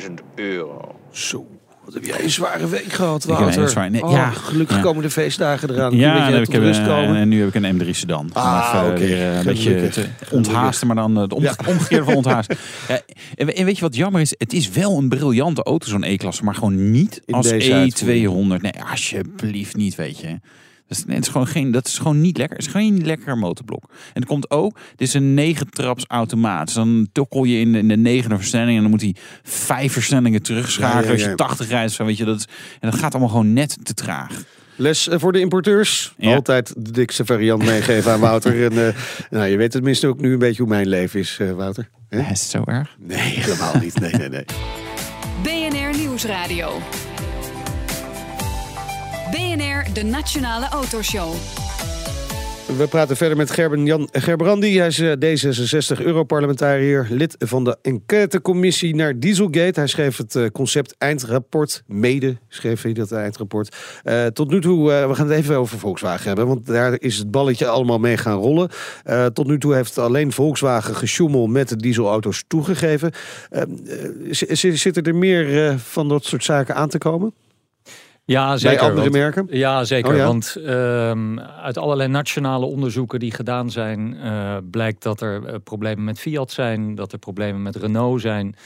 77.000 0.08 0.12
euro. 0.34 0.94
Zo. 1.10 1.46
Wat 1.84 1.94
heb 1.94 2.04
jij 2.04 2.22
een 2.22 2.30
zware 2.30 2.68
week 2.68 2.92
gehad, 2.92 3.22
heb 3.22 3.38
een 3.38 3.52
Wouter? 3.54 3.90
nee, 3.90 4.02
Oh, 4.02 4.10
ja. 4.10 4.30
Gelukkig 4.30 4.76
Ja. 4.76 4.82
komen 4.82 5.02
de 5.02 5.10
feestdagen 5.10 5.70
eraan. 5.70 5.96
Ja, 5.96 6.30
heb 6.30 6.38
ik 6.38 6.44
tot 6.44 6.54
rust 6.54 6.78
een, 6.80 6.86
komen. 6.86 7.16
en 7.16 7.28
nu 7.28 7.38
heb 7.40 7.54
ik 7.54 7.62
een 7.62 7.80
M3 7.80 7.90
sedan. 7.90 8.30
Ah, 8.32 8.72
Even, 8.74 8.90
oké. 8.90 8.98
weer, 9.00 9.30
eh, 9.30 9.38
een 9.38 9.44
beetje 9.44 9.90
onthaasten, 10.30 10.86
maar 10.86 10.96
dan 10.96 11.16
het 11.16 11.32
om, 11.32 11.42
Ja. 11.42 11.54
omgekeerde 11.68 12.04
van 12.04 12.14
onthaasten. 12.14 12.56
Ja, 12.88 13.00
en, 13.34 13.54
en 13.56 13.64
weet 13.64 13.76
je 13.76 13.82
wat 13.82 13.96
jammer 13.96 14.20
is? 14.20 14.34
Het 14.38 14.52
is 14.52 14.70
wel 14.70 14.98
een 14.98 15.08
briljante 15.08 15.62
auto, 15.62 15.88
zo'n 15.88 16.02
E-klasse, 16.04 16.44
maar 16.44 16.54
gewoon 16.54 16.90
niet 16.90 17.22
In 17.24 17.34
als 17.34 17.48
deze 17.48 17.90
E200. 18.04 18.62
Nee, 18.62 18.72
alsjeblieft 18.90 19.76
niet, 19.76 19.94
weet 19.94 20.18
je. 20.18 20.40
Dat 20.88 20.98
is, 20.98 21.04
nee, 21.04 21.16
het 21.16 21.24
is 21.24 21.30
gewoon 21.32 21.46
geen, 21.46 21.70
dat 21.70 21.86
is 21.86 21.98
gewoon 21.98 22.20
niet 22.20 22.36
lekker. 22.38 22.56
Het 22.56 22.66
is 22.66 22.72
geen 22.72 23.04
lekker 23.06 23.38
motorblok. 23.38 23.82
En 23.90 23.90
het 24.20 24.24
komt 24.26 24.50
ook, 24.50 24.78
dit 24.96 25.08
is 25.08 25.14
een 25.14 25.34
9 25.34 25.70
traps 25.70 26.04
automaat. 26.08 26.64
Dus 26.66 26.74
dan 26.74 27.08
tokkel 27.12 27.44
je 27.44 27.58
in 27.60 27.72
de, 27.72 27.78
in 27.78 27.88
de 27.88 27.96
negende 27.96 28.36
versnelling 28.36 28.74
en 28.76 28.82
dan 28.82 28.90
moet 28.90 29.00
hij 29.00 29.14
vijf 29.42 29.92
versnellingen 29.92 30.42
terugschakelen. 30.42 31.00
Ja, 31.02 31.06
ja, 31.06 31.12
Als 31.12 31.22
je 31.22 31.28
ja. 31.28 31.34
80 31.34 31.68
rijdt, 31.68 31.92
zo 31.92 32.04
weet 32.04 32.16
je 32.16 32.24
dat. 32.24 32.36
is- 32.38 32.46
En 32.80 32.90
dat 32.90 32.98
gaat 33.00 33.12
allemaal 33.12 33.30
gewoon 33.30 33.52
net 33.52 33.78
te 33.82 33.94
traag. 33.94 34.42
Les 34.76 35.08
eh, 35.08 35.18
voor 35.18 35.32
de 35.32 35.40
importeurs. 35.40 36.14
Ja. 36.18 36.34
Altijd 36.34 36.74
de 36.78 36.90
dikste 36.90 37.24
variant 37.24 37.64
meegeven 37.64 38.12
aan 38.12 38.20
Wouter. 38.20 38.64
En, 38.64 38.86
eh, 38.86 38.94
nou, 39.30 39.46
je 39.46 39.56
weet 39.56 39.70
tenminste 39.70 40.06
ook 40.06 40.20
nu 40.20 40.32
een 40.32 40.38
beetje 40.38 40.62
hoe 40.62 40.70
mijn 40.70 40.88
leven 40.88 41.20
is, 41.20 41.36
eh, 41.40 41.52
Wouter. 41.52 41.88
Is 42.08 42.18
het 42.26 42.38
zo 42.38 42.62
erg? 42.64 42.96
Nee, 42.98 43.18
helemaal 43.18 43.76
niet. 43.80 44.00
Nee, 44.00 44.12
nee, 44.12 44.28
nee. 44.28 44.44
BNR 45.70 45.98
Nieuwsradio. 45.98 46.80
BNR, 49.36 49.92
de 49.92 50.02
Nationale 50.04 50.68
Autoshow. 50.68 51.32
We 52.76 52.86
praten 52.86 53.16
verder 53.16 53.36
met 53.36 53.50
Gerben 53.50 53.84
Jan 53.84 54.08
Gerbrandi. 54.12 54.78
Hij 54.78 54.86
is 54.86 54.98
eh, 54.98 55.12
D66-Europarlementariër, 55.12 57.06
lid 57.10 57.36
van 57.38 57.64
de 57.64 57.76
enquêtecommissie 57.82 58.94
naar 58.94 59.18
Dieselgate. 59.18 59.80
Hij 59.80 59.86
schreef 59.86 60.16
het 60.16 60.34
eh, 60.36 60.46
concept 60.52 60.94
eindrapport, 60.98 61.82
mede 61.86 62.36
schreef 62.48 62.82
hij 62.82 62.92
dat 62.92 63.12
eindrapport. 63.12 63.76
Eh, 64.02 64.26
tot 64.26 64.50
nu 64.50 64.60
toe, 64.60 64.84
we 65.08 65.14
gaan 65.14 65.28
het 65.28 65.38
even 65.38 65.56
over 65.56 65.78
Volkswagen 65.78 66.26
hebben, 66.26 66.46
want 66.46 66.66
daar 66.66 66.96
is 67.00 67.16
het 67.18 67.30
balletje 67.30 67.66
allemaal 67.66 67.98
mee 67.98 68.16
gaan 68.16 68.38
rollen. 68.38 68.70
Tot 69.32 69.46
nu 69.46 69.58
toe 69.58 69.74
heeft 69.74 69.98
alleen 69.98 70.32
Volkswagen 70.32 70.94
gesjoemel 70.94 71.46
met 71.46 71.68
de 71.68 71.76
dieselauto's 71.76 72.44
toegegeven. 72.46 73.12
Eh, 73.50 73.62
eh, 73.62 73.68
z- 74.30 74.72
zitten 74.72 75.02
er 75.02 75.14
meer 75.14 75.78
van 75.78 76.08
dat 76.08 76.24
soort 76.24 76.44
zaken 76.44 76.74
aan 76.74 76.88
te 76.88 76.98
komen? 76.98 77.32
Ja, 78.26 78.56
zeker. 78.56 78.76
Bij 78.78 78.88
andere 78.88 79.10
want- 79.10 79.22
merken? 79.22 79.46
Ja, 79.50 79.84
zeker. 79.84 80.10
Oh 80.12 80.16
ja? 80.16 80.26
Want 80.26 80.56
ehm, 80.64 81.38
uit 81.38 81.78
allerlei 81.78 82.08
nationale 82.08 82.66
onderzoeken 82.66 83.18
die 83.18 83.30
gedaan 83.32 83.70
zijn, 83.70 84.16
eh, 84.22 84.56
blijkt 84.70 85.02
dat 85.02 85.20
er 85.20 85.44
eh, 85.44 85.54
problemen 85.64 86.04
met 86.04 86.18
Fiat 86.20 86.50
zijn, 86.50 86.94
dat 86.94 87.12
er 87.12 87.18
problemen 87.18 87.62
met 87.62 87.76
Renault 87.76 88.20
zijn. 88.20 88.56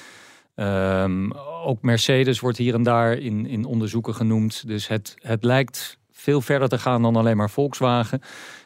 Ehm, 0.55 1.31
ook 1.65 1.83
Mercedes 1.83 2.41
wordt 2.41 2.59
hier 2.59 2.75
en 2.75 2.83
daar 2.83 3.13
in, 3.13 3.47
in 3.47 3.65
onderzoeken 3.65 4.15
genoemd. 4.15 4.67
Dus 4.67 4.89
het, 4.89 5.15
het 5.19 5.45
lijkt 5.45 5.99
veel 6.13 6.41
verder 6.41 6.69
te 6.69 6.79
gaan 6.79 7.03
dan 7.03 7.17
alleen 7.17 7.37
maar 7.37 7.51
Volkswagen. 7.51 8.21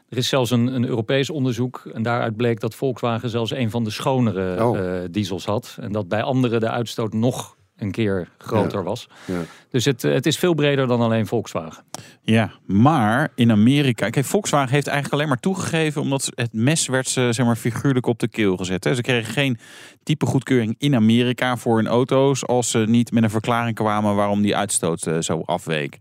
Er 0.08 0.16
is 0.16 0.28
zelfs 0.28 0.50
een, 0.50 0.66
een 0.66 0.86
Europees 0.86 1.30
onderzoek 1.30 1.82
en 1.94 2.02
daaruit 2.02 2.36
bleek 2.36 2.60
dat 2.60 2.74
Volkswagen 2.74 3.28
zelfs 3.30 3.50
een 3.50 3.70
van 3.70 3.84
de 3.84 3.90
schonere 3.90 4.64
Oh. 4.64 4.78
eh, 4.78 5.00
diesels 5.10 5.44
had. 5.44 5.76
En 5.80 5.92
dat 5.92 6.08
bij 6.08 6.22
anderen 6.22 6.60
de 6.60 6.70
uitstoot 6.70 7.12
nog 7.12 7.56
een 7.76 7.90
keer 7.90 8.28
groter 8.38 8.84
was. 8.84 9.08
Ja. 9.24 9.40
Dus 9.70 9.84
het, 9.84 10.02
het 10.02 10.26
is 10.26 10.38
veel 10.38 10.54
breder 10.54 10.86
dan 10.86 11.00
alleen 11.00 11.26
Volkswagen. 11.26 11.84
Ja, 12.22 12.52
maar 12.66 13.32
in 13.34 13.50
Amerika... 13.50 14.10
Kijk, 14.10 14.26
Volkswagen 14.26 14.74
heeft 14.74 14.86
eigenlijk 14.86 15.14
alleen 15.14 15.28
maar 15.28 15.40
toegegeven... 15.40 16.02
omdat 16.02 16.30
het 16.34 16.52
mes 16.52 16.86
werd 16.86 17.08
ze 17.08 17.28
zeg 17.30 17.46
maar, 17.46 17.56
figuurlijk 17.56 18.06
op 18.06 18.18
de 18.18 18.28
keel 18.28 18.56
gezet. 18.56 18.84
Hè. 18.84 18.94
Ze 18.94 19.02
kregen 19.02 19.32
geen 19.32 19.58
type 20.02 20.26
goedkeuring 20.26 20.74
in 20.78 20.94
Amerika 20.94 21.56
voor 21.56 21.76
hun 21.76 21.86
auto's... 21.86 22.46
als 22.46 22.70
ze 22.70 22.78
niet 22.78 23.12
met 23.12 23.22
een 23.22 23.30
verklaring 23.30 23.76
kwamen 23.76 24.14
waarom 24.14 24.42
die 24.42 24.56
uitstoot 24.56 25.06
eh, 25.06 25.20
zo 25.20 25.40
afweek. 25.40 25.98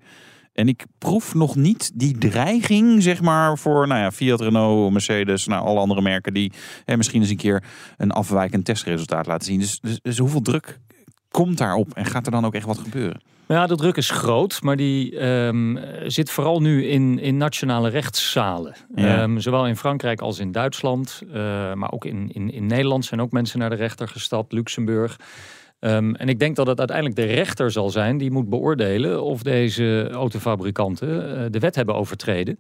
En 0.54 0.68
ik 0.68 0.86
proef 0.98 1.34
nog 1.34 1.56
niet 1.56 1.92
die 1.94 2.18
dreiging, 2.18 3.04
zeg 3.04 3.22
maar, 3.22 3.58
voor 3.58 3.88
nou 3.88 4.02
ja, 4.02 4.12
Fiat, 4.12 4.42
Renault, 4.42 4.92
Mercedes, 4.92 5.48
nou, 5.48 5.66
alle 5.66 5.80
andere 5.80 6.02
merken 6.02 6.34
die 6.34 6.52
hè, 6.86 6.98
misschien 6.98 7.22
eens 7.22 7.30
een 7.30 7.38
keer 7.38 7.64
een 7.98 8.12
afwijkend 8.12 8.66
testresultaat 8.66 9.26
laten 9.26 9.46
zien. 9.46 9.60
Dus, 9.60 9.80
dus, 9.80 10.00
dus 10.02 10.18
hoeveel 10.18 10.42
druk 10.42 10.80
komt 11.34 11.58
daarop 11.58 11.94
en 11.94 12.06
gaat 12.06 12.26
er 12.26 12.32
dan 12.32 12.46
ook 12.46 12.54
echt 12.54 12.66
wat 12.66 12.78
gebeuren? 12.78 13.22
Ja, 13.48 13.68
de 13.68 13.76
druk 13.76 13.96
is 13.96 14.10
groot, 14.10 14.62
maar 14.62 14.76
die 14.76 15.20
ehm, 15.20 15.78
zit 16.08 16.30
vooral 16.30 16.62
nu 16.62 16.86
in, 16.86 17.20
in 17.20 17.38
nationale 17.38 17.90
rechtszalen. 17.90 18.76
Ja. 18.96 19.22
Ehm, 19.22 19.38
zowel 19.40 19.68
in 19.68 19.78
Frankrijk 19.78 20.22
als 20.22 20.40
in 20.40 20.52
Duitsland, 20.52 21.22
eh, 21.28 21.34
maar 21.74 21.92
ook 21.92 22.06
in, 22.06 22.30
in, 22.34 22.52
in 22.52 22.66
Nederland 22.66 23.06
zijn 23.06 23.22
ook 23.22 23.32
mensen 23.32 23.60
naar 23.60 23.70
de 23.70 23.76
rechter 23.76 24.08
gestapt, 24.08 24.52
Luxemburg. 24.52 25.18
Ehm, 25.80 26.14
en 26.14 26.30
ik 26.30 26.40
denk 26.40 26.56
dat 26.56 26.68
het 26.68 26.78
uiteindelijk 26.80 27.18
de 27.18 27.26
rechter 27.26 27.72
zal 27.72 27.90
zijn 27.90 28.18
die 28.18 28.32
moet 28.32 28.50
beoordelen 28.50 29.24
of 29.24 29.44
deze 29.44 30.10
autofabrikanten 30.12 31.38
eh, 31.38 31.46
de 31.50 31.60
wet 31.60 31.76
hebben 31.76 31.96
overtreden. 31.96 32.60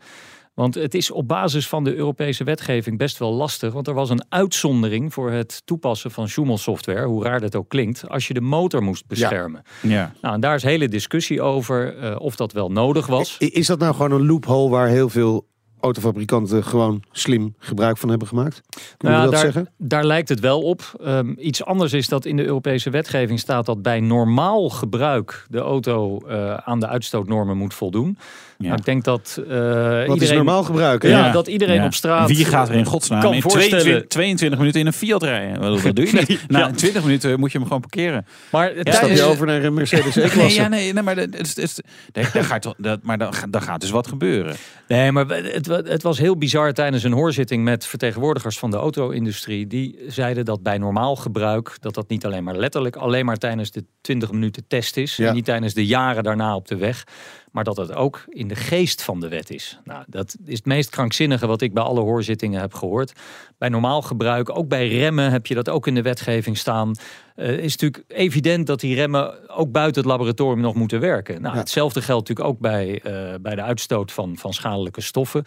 Want 0.53 0.75
het 0.75 0.93
is 0.93 1.11
op 1.11 1.27
basis 1.27 1.67
van 1.67 1.83
de 1.83 1.95
Europese 1.95 2.43
wetgeving 2.43 2.97
best 2.97 3.17
wel 3.17 3.33
lastig. 3.33 3.73
Want 3.73 3.87
er 3.87 3.93
was 3.93 4.09
een 4.09 4.25
uitzondering 4.29 5.13
voor 5.13 5.31
het 5.31 5.61
toepassen 5.65 6.11
van 6.11 6.27
Schumel-software, 6.27 7.05
hoe 7.05 7.23
raar 7.23 7.39
dat 7.39 7.55
ook 7.55 7.69
klinkt, 7.69 8.09
als 8.09 8.27
je 8.27 8.33
de 8.33 8.41
motor 8.41 8.83
moest 8.83 9.07
beschermen. 9.07 9.61
Ja. 9.81 10.13
Nou, 10.21 10.35
en 10.35 10.39
daar 10.39 10.55
is 10.55 10.63
hele 10.63 10.87
discussie 10.87 11.41
over 11.41 11.97
eh, 11.97 12.15
of 12.19 12.35
dat 12.35 12.51
wel 12.51 12.71
nodig 12.71 13.07
was. 13.07 13.37
Is 13.37 13.67
dat 13.67 13.79
nou 13.79 13.93
gewoon 13.93 14.11
een 14.11 14.25
loophole 14.25 14.69
waar 14.69 14.87
heel 14.87 15.09
veel 15.09 15.47
autofabrikanten 15.84 16.63
gewoon 16.63 17.03
slim 17.11 17.55
gebruik 17.59 17.97
van 17.97 18.09
hebben 18.09 18.27
gemaakt? 18.27 18.61
Kunnen 18.97 18.97
Nou 18.97 19.11
we 19.17 19.17
ja, 19.17 19.23
dat 19.23 19.31
daar, 19.31 19.41
zeggen? 19.63 19.73
daar 19.77 20.05
lijkt 20.05 20.29
het 20.29 20.39
wel 20.39 20.61
op. 20.61 20.91
Ehm, 21.03 21.34
iets 21.38 21.65
anders 21.65 21.93
is 21.93 22.07
dat 22.07 22.25
in 22.25 22.36
de 22.38 22.45
Europese 22.45 22.89
wetgeving 22.89 23.39
staat 23.39 23.65
dat 23.65 23.81
bij 23.81 23.99
normaal 23.99 24.69
gebruik 24.69 25.45
de 25.49 25.59
auto 25.59 26.19
eh, 26.27 26.53
aan 26.53 26.79
de 26.79 26.88
uitstootnormen 26.88 27.57
moet 27.57 27.73
voldoen. 27.73 28.17
Ja. 28.57 28.69
Maar 28.69 28.77
ik 28.77 28.86
denk 28.86 29.03
dat 29.03 29.38
eh, 29.39 29.45
Wat 29.47 29.57
iedereen, 29.99 30.19
is 30.21 30.31
normaal 30.31 30.63
gebruik? 30.63 31.01
hè? 31.01 31.09
Ja, 31.09 31.25
Ja. 31.25 31.31
dat 31.31 31.47
iedereen 31.47 31.75
Ja. 31.75 31.86
op 31.86 31.93
straat. 31.93 32.27
Wie 32.27 32.45
gaat 32.45 32.69
er 32.69 32.75
in 32.75 32.86
godsnaam 32.86 33.21
kan 33.21 33.34
in 33.34 33.41
voorstellen- 33.41 33.69
22, 33.69 34.07
22 34.09 34.59
minuten 34.59 34.79
in 34.81 34.88
een 34.88 34.93
Fiat 34.93 35.23
rijden? 35.23 35.59
Wat, 35.84 35.95
doe 35.95 36.05
je 36.05 36.11
niet? 36.19 36.27
Nee, 36.27 36.39
Na 36.47 36.59
ja. 36.59 36.71
20 36.71 37.03
minuten 37.03 37.39
moet 37.39 37.51
je 37.51 37.57
hem 37.57 37.67
gewoon 37.67 37.81
parkeren. 37.81 38.25
Maar 38.51 38.71
Stap 38.71 38.84
tijdens- 38.86 39.19
je 39.19 39.25
over 39.25 39.45
naar 39.45 39.63
een 39.63 39.73
Mercedes 39.73 40.15
Nee, 40.15 40.25
E-klasse? 40.25 40.61
ja, 40.61 40.67
nee, 40.67 40.93
nee, 40.93 41.03
maar, 41.03 41.15
dat, 41.15 41.27
het, 41.31 41.55
het, 41.55 41.81
nee, 42.13 42.25
daar 42.34 42.43
gaat, 42.43 42.73
dat, 42.77 42.99
maar 43.03 43.17
dan, 43.17 43.34
dan 43.49 43.61
gaat 43.61 43.81
dus 43.81 43.89
wat 43.89 44.07
gebeuren. 44.07 44.55
Nee, 44.88 45.11
maar 45.11 45.27
het, 45.27 45.65
het 45.74 46.03
was 46.03 46.17
heel 46.17 46.38
bizar 46.38 46.74
tijdens 46.74 47.03
een 47.03 47.11
hoorzitting 47.11 47.63
met 47.63 47.86
vertegenwoordigers 47.86 48.59
van 48.59 48.71
de 48.71 48.78
auto-industrie. 48.78 49.67
Die 49.67 49.99
zeiden 50.07 50.45
dat 50.45 50.63
bij 50.63 50.78
normaal 50.78 51.15
gebruik, 51.15 51.78
dat 51.80 51.93
dat 51.93 52.09
niet 52.09 52.26
alleen 52.26 52.43
maar 52.43 52.55
letterlijk, 52.55 52.95
alleen 52.95 53.26
maar 53.26 53.38
tijdens 53.38 53.71
de 53.71 53.86
20 54.01 54.32
minuten 54.32 54.67
test 54.67 54.97
is. 54.97 55.15
Ja. 55.15 55.28
En 55.28 55.34
niet 55.34 55.45
tijdens 55.45 55.74
de 55.74 55.86
jaren 55.86 56.24
daarna 56.24 56.55
op 56.55 56.67
de 56.67 56.76
weg. 56.76 57.03
Maar 57.51 57.63
dat 57.63 57.78
het 57.78 57.93
ook 57.93 58.24
in 58.28 58.47
de 58.47 58.55
geest 58.55 59.01
van 59.01 59.19
de 59.19 59.28
wet 59.28 59.49
is. 59.49 59.80
Nou, 59.84 60.03
dat 60.07 60.36
is 60.45 60.57
het 60.57 60.65
meest 60.65 60.89
krankzinnige 60.89 61.47
wat 61.47 61.61
ik 61.61 61.74
bij 61.74 61.84
alle 61.84 62.01
hoorzittingen 62.01 62.59
heb 62.59 62.74
gehoord. 62.74 63.13
Bij 63.57 63.69
normaal 63.69 64.01
gebruik, 64.01 64.57
ook 64.57 64.67
bij 64.67 64.88
remmen 64.88 65.32
heb 65.32 65.45
je 65.45 65.55
dat 65.55 65.69
ook 65.69 65.88
in 65.88 65.95
de 65.95 66.01
wetgeving 66.01 66.57
staan. 66.57 66.95
Eh 67.36 67.57
is 67.57 67.77
natuurlijk 67.77 68.03
evident 68.07 68.67
dat 68.67 68.79
die 68.79 68.95
remmen 68.95 69.49
ook 69.49 69.71
buiten 69.71 70.01
het 70.01 70.11
laboratorium 70.11 70.61
nog 70.61 70.75
moeten 70.75 70.99
werken. 70.99 71.41
Nou, 71.41 71.53
Ja. 71.53 71.59
Hetzelfde 71.59 72.01
geldt 72.01 72.27
natuurlijk 72.27 72.55
ook 72.55 72.61
bij, 72.61 72.99
eh, 73.03 73.39
bij 73.41 73.55
de 73.55 73.61
uitstoot 73.61 74.11
van, 74.11 74.38
van 74.38 74.53
schadelijke 74.53 75.01
stoffen. 75.01 75.43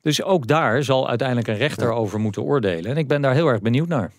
Dus 0.00 0.22
ook 0.22 0.46
daar 0.46 0.84
zal 0.84 1.08
uiteindelijk 1.08 1.48
een 1.48 1.56
rechter 1.56 1.92
over 1.92 2.20
moeten 2.20 2.42
oordelen. 2.42 2.90
En 2.90 2.96
ik 2.96 3.08
ben 3.08 3.22
daar 3.22 3.34
heel 3.34 3.46
erg 3.48 3.60
benieuwd 3.60 3.88
naar. 3.88 4.12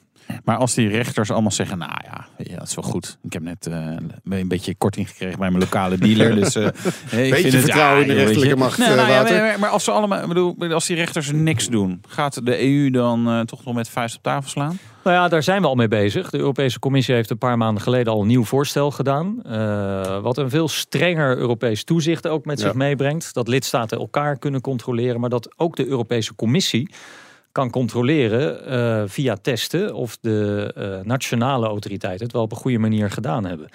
Maar 0.44 0.58
als 0.58 0.74
die 0.74 0.88
rechters 0.90 1.32
allemaal 1.32 1.52
zeggen, 1.52 1.78
nou 1.78 1.92
ja, 2.04 2.28
ja 2.38 2.58
dat 2.58 2.68
is 2.68 2.76
wel 2.76 2.84
goed. 2.84 3.18
Ik 3.24 3.34
heb 3.34 3.42
net 3.42 3.68
eh, 3.68 3.96
een 4.24 4.48
beetje 4.48 4.76
korting 4.76 5.10
gekregen 5.10 5.40
bij 5.40 5.50
mijn 5.50 5.64
lokale 5.64 5.98
dealer. 5.98 6.36
Dus, 6.36 6.56
eh, 6.56 6.66
ik 6.66 6.72
Beetje 7.12 7.36
vind 7.36 7.54
het- 7.54 7.62
vertrouwen 7.62 8.02
in 8.02 8.08
de 8.08 8.14
rechterlijke 8.14 8.56
macht, 8.56 8.78
Nee, 8.78 8.88
eh, 8.88 8.96
nou 8.96 9.08
ja, 9.10 9.14
Wouter. 9.16 9.42
maar, 9.42 9.60
maar 9.60 9.70
als, 9.70 9.84
ze 9.84 9.92
allemaal, 9.92 10.22
ik 10.22 10.28
bedoel, 10.28 10.56
als 10.74 10.86
die 10.86 10.96
rechters 10.96 11.32
niks 11.32 11.68
doen, 11.68 12.02
gaat 12.08 12.46
de 12.46 12.62
EU 12.64 12.90
dan 12.90 13.28
eh, 13.28 13.40
toch 13.40 13.64
nog 13.66 13.74
met 13.76 13.90
vuist 13.90 14.16
op 14.16 14.24
tafel 14.24 14.50
slaan? 14.50 14.80
Nou 15.04 15.16
ja, 15.16 15.28
daar 15.28 15.44
zijn 15.44 15.62
we 15.62 15.68
al 15.68 15.76
mee 15.76 15.88
bezig. 15.88 16.30
De 16.30 16.38
Europese 16.38 16.80
Commissie 16.80 17.16
heeft 17.16 17.30
een 17.30 17.38
paar 17.38 17.58
maanden 17.58 17.84
geleden 17.84 18.14
al 18.14 18.22
een 18.22 18.28
nieuw 18.28 18.44
voorstel 18.44 18.92
gedaan. 18.92 19.44
eh, 19.46 20.22
wat 20.22 20.38
een 20.38 20.50
veel 20.50 20.68
strenger 20.68 21.38
Europees 21.38 21.84
toezicht 21.84 22.28
ook 22.28 22.46
met 22.46 22.60
Ja. 22.60 22.66
zich 22.66 22.74
meebrengt. 22.76 23.34
Dat 23.34 23.48
lidstaten 23.48 23.98
elkaar 23.98 24.38
kunnen 24.40 24.62
controleren, 24.62 25.20
maar 25.20 25.30
dat 25.30 25.50
ook 25.58 25.76
de 25.76 25.88
Europese 25.88 26.36
Commissie 26.36 26.90
kan 27.52 27.70
controleren 27.70 28.66
eh, 28.66 29.04
via 29.06 29.36
testen 29.36 29.94
of 29.94 30.18
de 30.22 30.72
eh, 30.76 31.06
nationale 31.06 31.68
autoriteiten 31.68 32.24
het 32.24 32.34
wel 32.34 32.42
op 32.42 32.52
een 32.52 32.58
goede 32.58 32.78
manier 32.78 33.10
gedaan 33.10 33.46
hebben. 33.46 33.70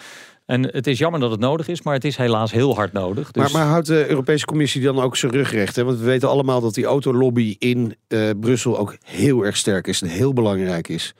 En 0.46 0.62
het 0.62 0.86
is 0.86 0.98
jammer 0.98 1.20
dat 1.20 1.30
het 1.30 1.40
nodig 1.40 1.68
is, 1.68 1.82
maar 1.82 1.94
het 1.94 2.04
is 2.04 2.16
helaas 2.16 2.52
heel 2.52 2.74
hard 2.74 2.92
nodig. 2.92 3.30
Dus... 3.30 3.42
Maar, 3.42 3.60
maar 3.60 3.70
houdt 3.70 3.86
de 3.86 4.08
Europese 4.08 4.44
Commissie 4.44 4.82
dan 4.82 5.00
ook 5.00 5.16
zijn 5.16 5.32
rug 5.32 5.50
recht? 5.52 5.76
Hè? 5.76 5.84
Want 5.84 5.98
we 5.98 6.04
weten 6.04 6.28
allemaal 6.28 6.60
dat 6.60 6.74
die 6.74 6.84
autolobby 6.84 7.56
in 7.58 7.96
eh, 8.08 8.30
Brussel 8.40 8.78
ook 8.78 8.96
heel 9.04 9.42
erg 9.42 9.56
sterk 9.56 9.86
is 9.86 10.02
en 10.02 10.08
heel 10.08 10.32
belangrijk 10.32 10.88
is. 10.88 11.14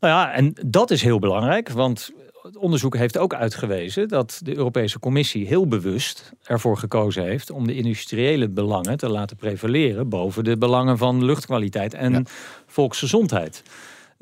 Nou 0.00 0.14
ja, 0.14 0.32
en 0.32 0.52
dat 0.66 0.90
is 0.90 1.02
heel 1.02 1.18
belangrijk, 1.18 1.70
want 1.70 2.10
het 2.44 2.56
onderzoek 2.56 2.96
heeft 2.96 3.18
ook 3.18 3.34
uitgewezen 3.34 4.08
dat 4.08 4.40
de 4.42 4.56
Europese 4.56 4.98
Commissie 4.98 5.46
heel 5.46 5.66
bewust 5.66 6.32
ervoor 6.42 6.76
gekozen 6.76 7.24
heeft 7.24 7.50
om 7.50 7.66
de 7.66 7.74
industriële 7.74 8.48
belangen 8.48 8.96
te 8.96 9.08
laten 9.08 9.36
prevaleren 9.36 10.08
boven 10.08 10.44
de 10.44 10.56
belangen 10.58 10.98
van 10.98 11.24
luchtkwaliteit 11.24 11.94
en 11.94 12.12
Ja. 12.12 12.22
volksgezondheid. 12.66 13.62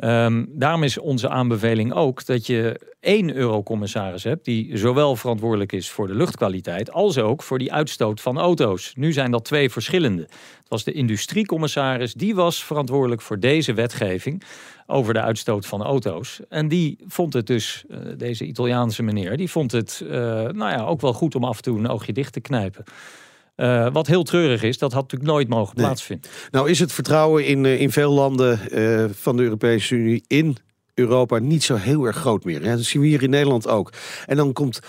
Ehm, 0.02 0.44
daarom 0.48 0.82
is 0.82 0.98
onze 0.98 1.28
aanbeveling 1.28 1.92
ook 1.92 2.26
dat 2.26 2.46
je 2.46 2.80
één 3.00 3.34
eurocommissaris 3.34 4.24
hebt 4.24 4.44
die 4.44 4.76
zowel 4.76 5.16
verantwoordelijk 5.16 5.72
is 5.72 5.90
voor 5.90 6.06
de 6.06 6.14
luchtkwaliteit 6.14 6.92
als 6.92 7.18
ook 7.18 7.42
voor 7.42 7.58
die 7.58 7.72
uitstoot 7.72 8.20
van 8.20 8.38
auto's. 8.38 8.92
Nu 8.96 9.12
zijn 9.12 9.30
dat 9.30 9.44
twee 9.44 9.70
verschillende. 9.70 10.22
Het 10.22 10.68
was 10.68 10.84
de 10.84 10.92
industriecommissaris, 10.92 12.14
die 12.14 12.34
was 12.34 12.64
verantwoordelijk 12.64 13.20
voor 13.20 13.38
deze 13.38 13.74
wetgeving 13.74 14.42
over 14.86 15.14
de 15.14 15.20
uitstoot 15.20 15.66
van 15.66 15.82
auto's. 15.82 16.40
En 16.48 16.68
die 16.68 16.98
vond 17.06 17.32
het 17.32 17.46
dus, 17.46 17.84
eh, 17.90 17.98
deze 18.16 18.44
Italiaanse 18.44 19.02
meneer, 19.02 19.36
die 19.36 19.50
vond 19.50 19.72
het 19.72 20.02
eh, 20.04 20.10
nou 20.48 20.70
ja, 20.70 20.84
ook 20.84 21.00
wel 21.00 21.12
goed 21.12 21.34
om 21.34 21.44
af 21.44 21.56
en 21.56 21.62
toe 21.62 21.78
een 21.78 21.88
oogje 21.88 22.12
dicht 22.12 22.32
te 22.32 22.40
knijpen. 22.40 22.84
Eh, 23.54 23.92
wat 23.92 24.06
heel 24.06 24.22
treurig 24.22 24.62
is, 24.62 24.78
dat 24.78 24.92
had 24.92 25.02
natuurlijk 25.02 25.30
nooit 25.30 25.48
mogen 25.48 25.76
Nee. 25.76 25.84
plaatsvinden. 25.84 26.30
Nou 26.50 26.70
is 26.70 26.78
het 26.78 26.92
vertrouwen 26.92 27.46
in, 27.46 27.64
eh, 27.64 27.80
in 27.80 27.90
veel 27.92 28.12
landen 28.12 28.70
eh, 28.70 29.04
van 29.12 29.36
de 29.36 29.42
Europese 29.42 29.94
Unie 29.94 30.24
in 30.26 30.56
Europa 30.94 31.38
niet 31.38 31.62
zo 31.62 31.74
heel 31.74 32.04
erg 32.04 32.16
groot 32.16 32.44
meer. 32.44 32.62
Hè? 32.62 32.76
Dat 32.76 32.84
zien 32.84 33.02
we 33.02 33.08
hier 33.08 33.22
in 33.22 33.30
Nederland 33.30 33.68
ook. 33.68 33.92
En 34.26 34.36
dan 34.36 34.52
komt 34.52 34.80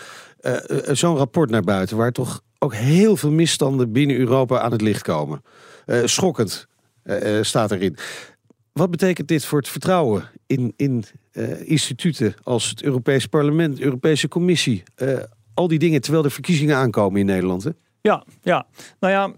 zo'n 0.92 1.18
rapport 1.18 1.50
naar 1.50 1.62
buiten 1.62 1.98
waar 1.98 2.12
toch 2.12 2.42
ook 2.60 2.74
heel 2.74 3.18
veel 3.18 3.32
misstanden 3.32 3.92
binnen 3.92 4.18
Europa 4.18 4.60
aan 4.60 4.72
het 4.72 4.82
licht 4.82 5.02
komen. 5.02 5.42
Schokkend 6.04 6.68
staat 7.42 7.72
erin. 7.72 7.98
Wat 8.74 8.92
betekent 8.92 9.28
dit 9.28 9.46
voor 9.46 9.60
het 9.60 9.68
vertrouwen 9.68 10.30
in, 10.48 10.74
in 10.76 11.04
instituten 11.64 12.34
als 12.44 12.70
het 12.70 12.84
Europees 12.84 13.26
Parlement, 13.26 13.78
de 13.78 13.84
Europese 13.84 14.28
Commissie? 14.28 14.84
al 15.54 15.68
die 15.68 15.80
dingen 15.80 16.02
terwijl 16.02 16.24
de 16.24 16.30
verkiezingen 16.30 16.76
aankomen 16.76 17.20
in 17.20 17.26
Nederland. 17.26 17.64
Hè? 17.64 17.70
Ja, 18.04 18.24
ja. 18.42 18.66
Nou 19.00 19.14
ja, 19.14 19.32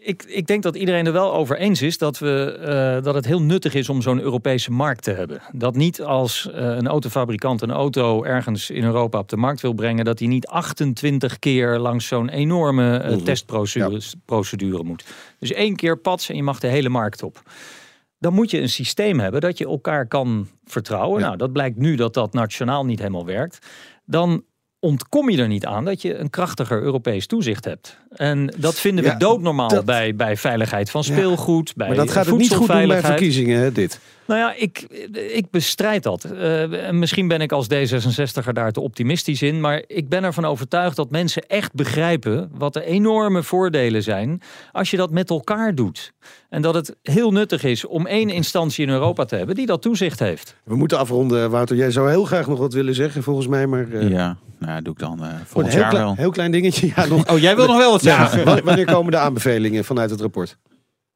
ik, 0.00 0.22
ik 0.22 0.46
denk 0.46 0.62
dat 0.62 0.76
iedereen 0.76 1.06
er 1.06 1.12
wel 1.12 1.34
over 1.34 1.56
eens 1.58 1.82
is 1.82 1.98
dat, 1.98 2.18
we, 2.18 2.58
eh, 2.60 3.04
dat 3.04 3.14
het 3.14 3.24
heel 3.26 3.42
nuttig 3.42 3.74
is 3.74 3.88
om 3.88 4.02
zo'n 4.02 4.20
Europese 4.20 4.70
markt 4.70 5.02
te 5.02 5.10
hebben. 5.10 5.40
Dat 5.52 5.74
niet 5.74 6.02
als 6.02 6.50
eh, 6.50 6.64
een 6.64 6.86
autofabrikant 6.86 7.62
een 7.62 7.70
auto 7.70 8.22
ergens 8.24 8.70
in 8.70 8.84
Europa 8.84 9.18
op 9.18 9.28
de 9.28 9.36
markt 9.36 9.60
wil 9.60 9.72
brengen, 9.72 10.04
dat 10.04 10.18
hij 10.18 10.28
niet 10.28 10.46
28 10.46 11.38
keer 11.38 11.78
langs 11.78 12.06
zo'n 12.06 12.28
enorme 12.28 12.96
eh, 12.96 13.10
Mhm. 13.14 13.24
testprocedure 13.24 14.00
procedure 14.24 14.82
moet. 14.84 15.04
Dus 15.38 15.52
één 15.52 15.76
keer 15.76 15.98
pats 15.98 16.28
en 16.28 16.36
je 16.36 16.42
mag 16.42 16.60
de 16.60 16.66
hele 16.68 16.88
markt 16.88 17.22
op. 17.22 17.42
Dan 18.18 18.32
moet 18.34 18.50
je 18.50 18.60
een 18.60 18.68
systeem 18.68 19.20
hebben 19.20 19.40
dat 19.40 19.58
je 19.58 19.66
elkaar 19.66 20.06
kan 20.08 20.48
vertrouwen. 20.64 21.20
Ja. 21.20 21.26
Nou, 21.26 21.36
dat 21.38 21.52
blijkt 21.52 21.76
nu 21.76 21.94
dat 21.96 22.14
dat 22.14 22.32
nationaal 22.32 22.84
niet 22.84 22.98
helemaal 22.98 23.26
werkt. 23.26 23.66
Dan 24.04 24.44
ontkom 24.84 25.30
je 25.30 25.38
er 25.38 25.48
niet 25.48 25.66
aan 25.66 25.84
dat 25.84 26.02
je 26.02 26.16
een 26.18 26.30
krachtiger 26.30 26.82
Europees 26.82 27.26
toezicht 27.26 27.64
hebt. 27.64 27.96
En 28.16 28.54
dat 28.58 28.74
vinden 28.74 29.04
we 29.04 29.10
Ja, 29.10 29.16
doodnormaal 29.16 29.68
dat- 29.68 29.84
bij, 29.84 30.14
bij 30.16 30.36
veiligheid 30.36 30.90
van 30.90 31.04
speelgoed, 31.04 31.72
bij 31.76 31.86
Maar 31.88 31.96
dat 31.96 32.10
gaat 32.10 32.26
het 32.26 32.36
niet 32.36 32.54
goed 32.54 32.66
doen 32.68 32.86
bij 32.88 33.00
verkiezingen, 33.02 33.58
hè, 33.60 33.72
dit. 33.72 33.98
Nou 34.26 34.40
ja, 34.40 34.54
ik, 34.56 34.78
ik 35.12 35.50
bestrijd 35.50 36.02
dat. 36.02 36.24
Eh, 36.24 36.86
en 36.88 36.98
misschien 36.98 37.28
ben 37.28 37.40
ik 37.40 37.52
als 37.52 37.66
D66er 37.74 38.52
daar 38.52 38.72
te 38.72 38.80
optimistisch 38.80 39.42
in. 39.42 39.60
Maar 39.60 39.82
ik 39.86 40.08
ben 40.08 40.24
ervan 40.24 40.44
overtuigd 40.44 40.96
dat 40.96 41.10
mensen 41.10 41.46
echt 41.46 41.72
begrijpen 41.74 42.50
wat 42.54 42.72
de 42.72 42.84
enorme 42.84 43.42
voordelen 43.42 44.02
zijn 44.02 44.40
als 44.72 44.90
je 44.90 44.96
dat 44.96 45.10
met 45.10 45.30
elkaar 45.30 45.74
doet. 45.74 46.12
En 46.48 46.62
dat 46.62 46.74
het 46.74 46.96
heel 47.02 47.30
nuttig 47.30 47.64
is 47.64 47.86
om 47.86 48.06
één 48.06 48.30
instantie 48.30 48.86
in 48.86 48.92
Europa 48.92 49.24
te 49.24 49.36
hebben 49.36 49.54
die 49.54 49.66
dat 49.66 49.82
toezicht 49.82 50.18
heeft. 50.18 50.56
We 50.64 50.76
moeten 50.76 50.98
afronden, 50.98 51.50
Wouter. 51.50 51.76
Jij 51.76 51.90
zou 51.90 52.10
heel 52.10 52.24
graag 52.24 52.46
nog 52.46 52.58
wat 52.58 52.72
willen 52.72 52.94
zeggen, 52.94 53.22
volgens 53.22 53.46
mij. 53.46 53.66
Maar 53.66 53.92
eh, 53.92 54.10
Ja, 54.10 54.36
nou 54.58 54.82
doe 54.82 54.92
ik 54.92 54.98
dan 54.98 55.22
eh, 55.24 55.28
een 55.28 55.46
volgend 55.46 55.72
heel, 55.72 55.82
jaar 55.82 55.90
klein, 55.90 56.04
wel. 56.06 56.14
heel 56.16 56.30
klein 56.30 56.50
dingetje. 56.50 56.92
Ja, 56.96 57.06
nog. 57.06 57.26
Oh, 57.30 57.38
jij 57.38 57.56
wil 57.56 57.66
nog 57.66 57.76
wel 57.76 57.90
wat 57.90 58.02
zeggen? 58.02 58.54
Ja, 58.54 58.62
wanneer 58.62 58.84
komen 58.86 59.12
de 59.12 59.18
aanbevelingen 59.18 59.84
vanuit 59.84 60.10
het 60.10 60.20
rapport? 60.20 60.56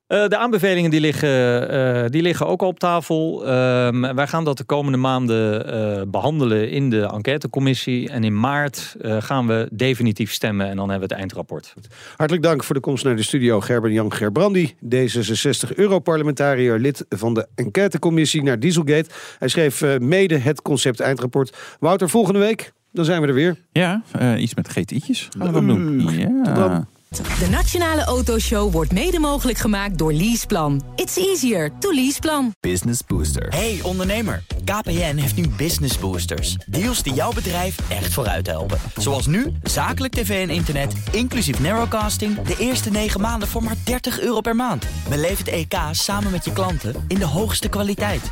Eh, 0.06 0.28
de 0.28 0.36
aanbevelingen 0.36 0.90
die 0.90 1.00
liggen, 1.00 1.70
eh, 1.70 2.04
die 2.10 2.22
liggen 2.22 2.46
ook 2.46 2.62
al 2.62 2.68
op 2.68 2.78
tafel. 2.78 3.46
Ehm, 3.46 4.14
wij 4.14 4.26
gaan 4.26 4.44
dat 4.44 4.58
de 4.58 4.64
komende 4.64 4.98
maanden 4.98 5.72
eh, 5.72 6.02
behandelen 6.08 6.70
in 6.70 6.90
de 6.90 7.00
enquêtecommissie. 7.00 8.10
En 8.10 8.24
in 8.24 8.40
maart 8.40 8.96
eh, 9.00 9.16
gaan 9.20 9.46
we 9.46 9.68
definitief 9.72 10.32
stemmen 10.32 10.66
en 10.68 10.76
dan 10.76 10.90
hebben 10.90 11.08
we 11.08 11.14
het 11.14 11.22
eindrapport. 11.22 11.74
Hartelijk 12.16 12.44
dank 12.44 12.64
voor 12.64 12.74
de 12.74 12.80
komst 12.80 13.04
naar 13.04 13.16
de 13.16 13.22
studio. 13.22 13.60
Gerben-Jan 13.60 14.12
Gerbrandi, 14.12 14.74
D66-Europarlementariër, 14.94 16.78
lid 16.78 17.04
van 17.08 17.34
de 17.34 17.46
enquêtecommissie 17.54 18.42
naar 18.42 18.58
Dieselgate. 18.58 19.10
Hij 19.38 19.48
schreef 19.48 19.82
eh, 19.82 19.98
mede 19.98 20.36
het 20.36 20.62
concept 20.62 21.00
eindrapport. 21.00 21.56
Wouter, 21.80 22.08
volgende 22.08 22.38
week, 22.38 22.72
dan 22.92 23.04
zijn 23.04 23.20
we 23.20 23.26
er 23.26 23.34
weer. 23.34 23.56
Ja, 23.72 24.02
eh, 24.12 24.42
iets 24.42 24.54
met 24.54 24.68
GTI'tjes 24.68 25.28
gaan 25.38 25.46
we 25.46 25.52
dan 25.52 25.66
doen. 25.66 25.98
Tot 26.44 26.54
dan. 26.54 26.70
Ja. 26.70 26.86
De 27.16 27.48
Nationale 27.50 28.04
Autoshow 28.04 28.72
wordt 28.72 28.92
mede 28.92 29.18
mogelijk 29.18 29.58
gemaakt 29.58 29.98
door 29.98 30.12
Leaseplan. 30.12 30.82
It's 30.94 31.16
easier 31.16 31.70
to 31.78 31.92
Leaseplan. 31.92 32.54
Business 32.60 33.00
Booster. 33.06 33.48
Hey 33.48 33.80
ondernemer, 33.82 34.42
KPN 34.64 35.16
heeft 35.16 35.36
nu 35.36 35.48
Business 35.48 35.98
Boosters. 35.98 36.56
Deals 36.66 37.02
die 37.02 37.14
jouw 37.14 37.32
bedrijf 37.32 37.90
echt 37.90 38.12
vooruit 38.12 38.46
helpen. 38.46 38.78
Zoals 38.96 39.26
nu, 39.26 39.52
zakelijk 39.62 40.14
tv 40.14 40.48
en 40.48 40.54
internet, 40.54 40.94
inclusief 41.12 41.60
narrowcasting... 41.60 42.42
de 42.42 42.56
eerste 42.58 42.90
9 42.90 43.20
maanden 43.20 43.48
voor 43.48 43.62
maar 43.62 43.76
30 43.84 44.20
euro 44.20 44.40
per 44.40 44.56
maand. 44.56 44.86
Beleef 45.08 45.38
het 45.38 45.48
EK 45.48 45.74
samen 45.90 46.30
met 46.30 46.44
je 46.44 46.52
klanten 46.52 47.04
in 47.08 47.18
de 47.18 47.26
hoogste 47.26 47.68
kwaliteit. 47.68 48.30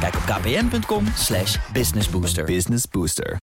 Kijk 0.00 0.14
op 0.14 0.22
kpn.com 0.22 1.04
slash 1.14 1.56
businessbooster. 1.72 2.44
Business 2.44 2.84
Booster. 2.90 3.38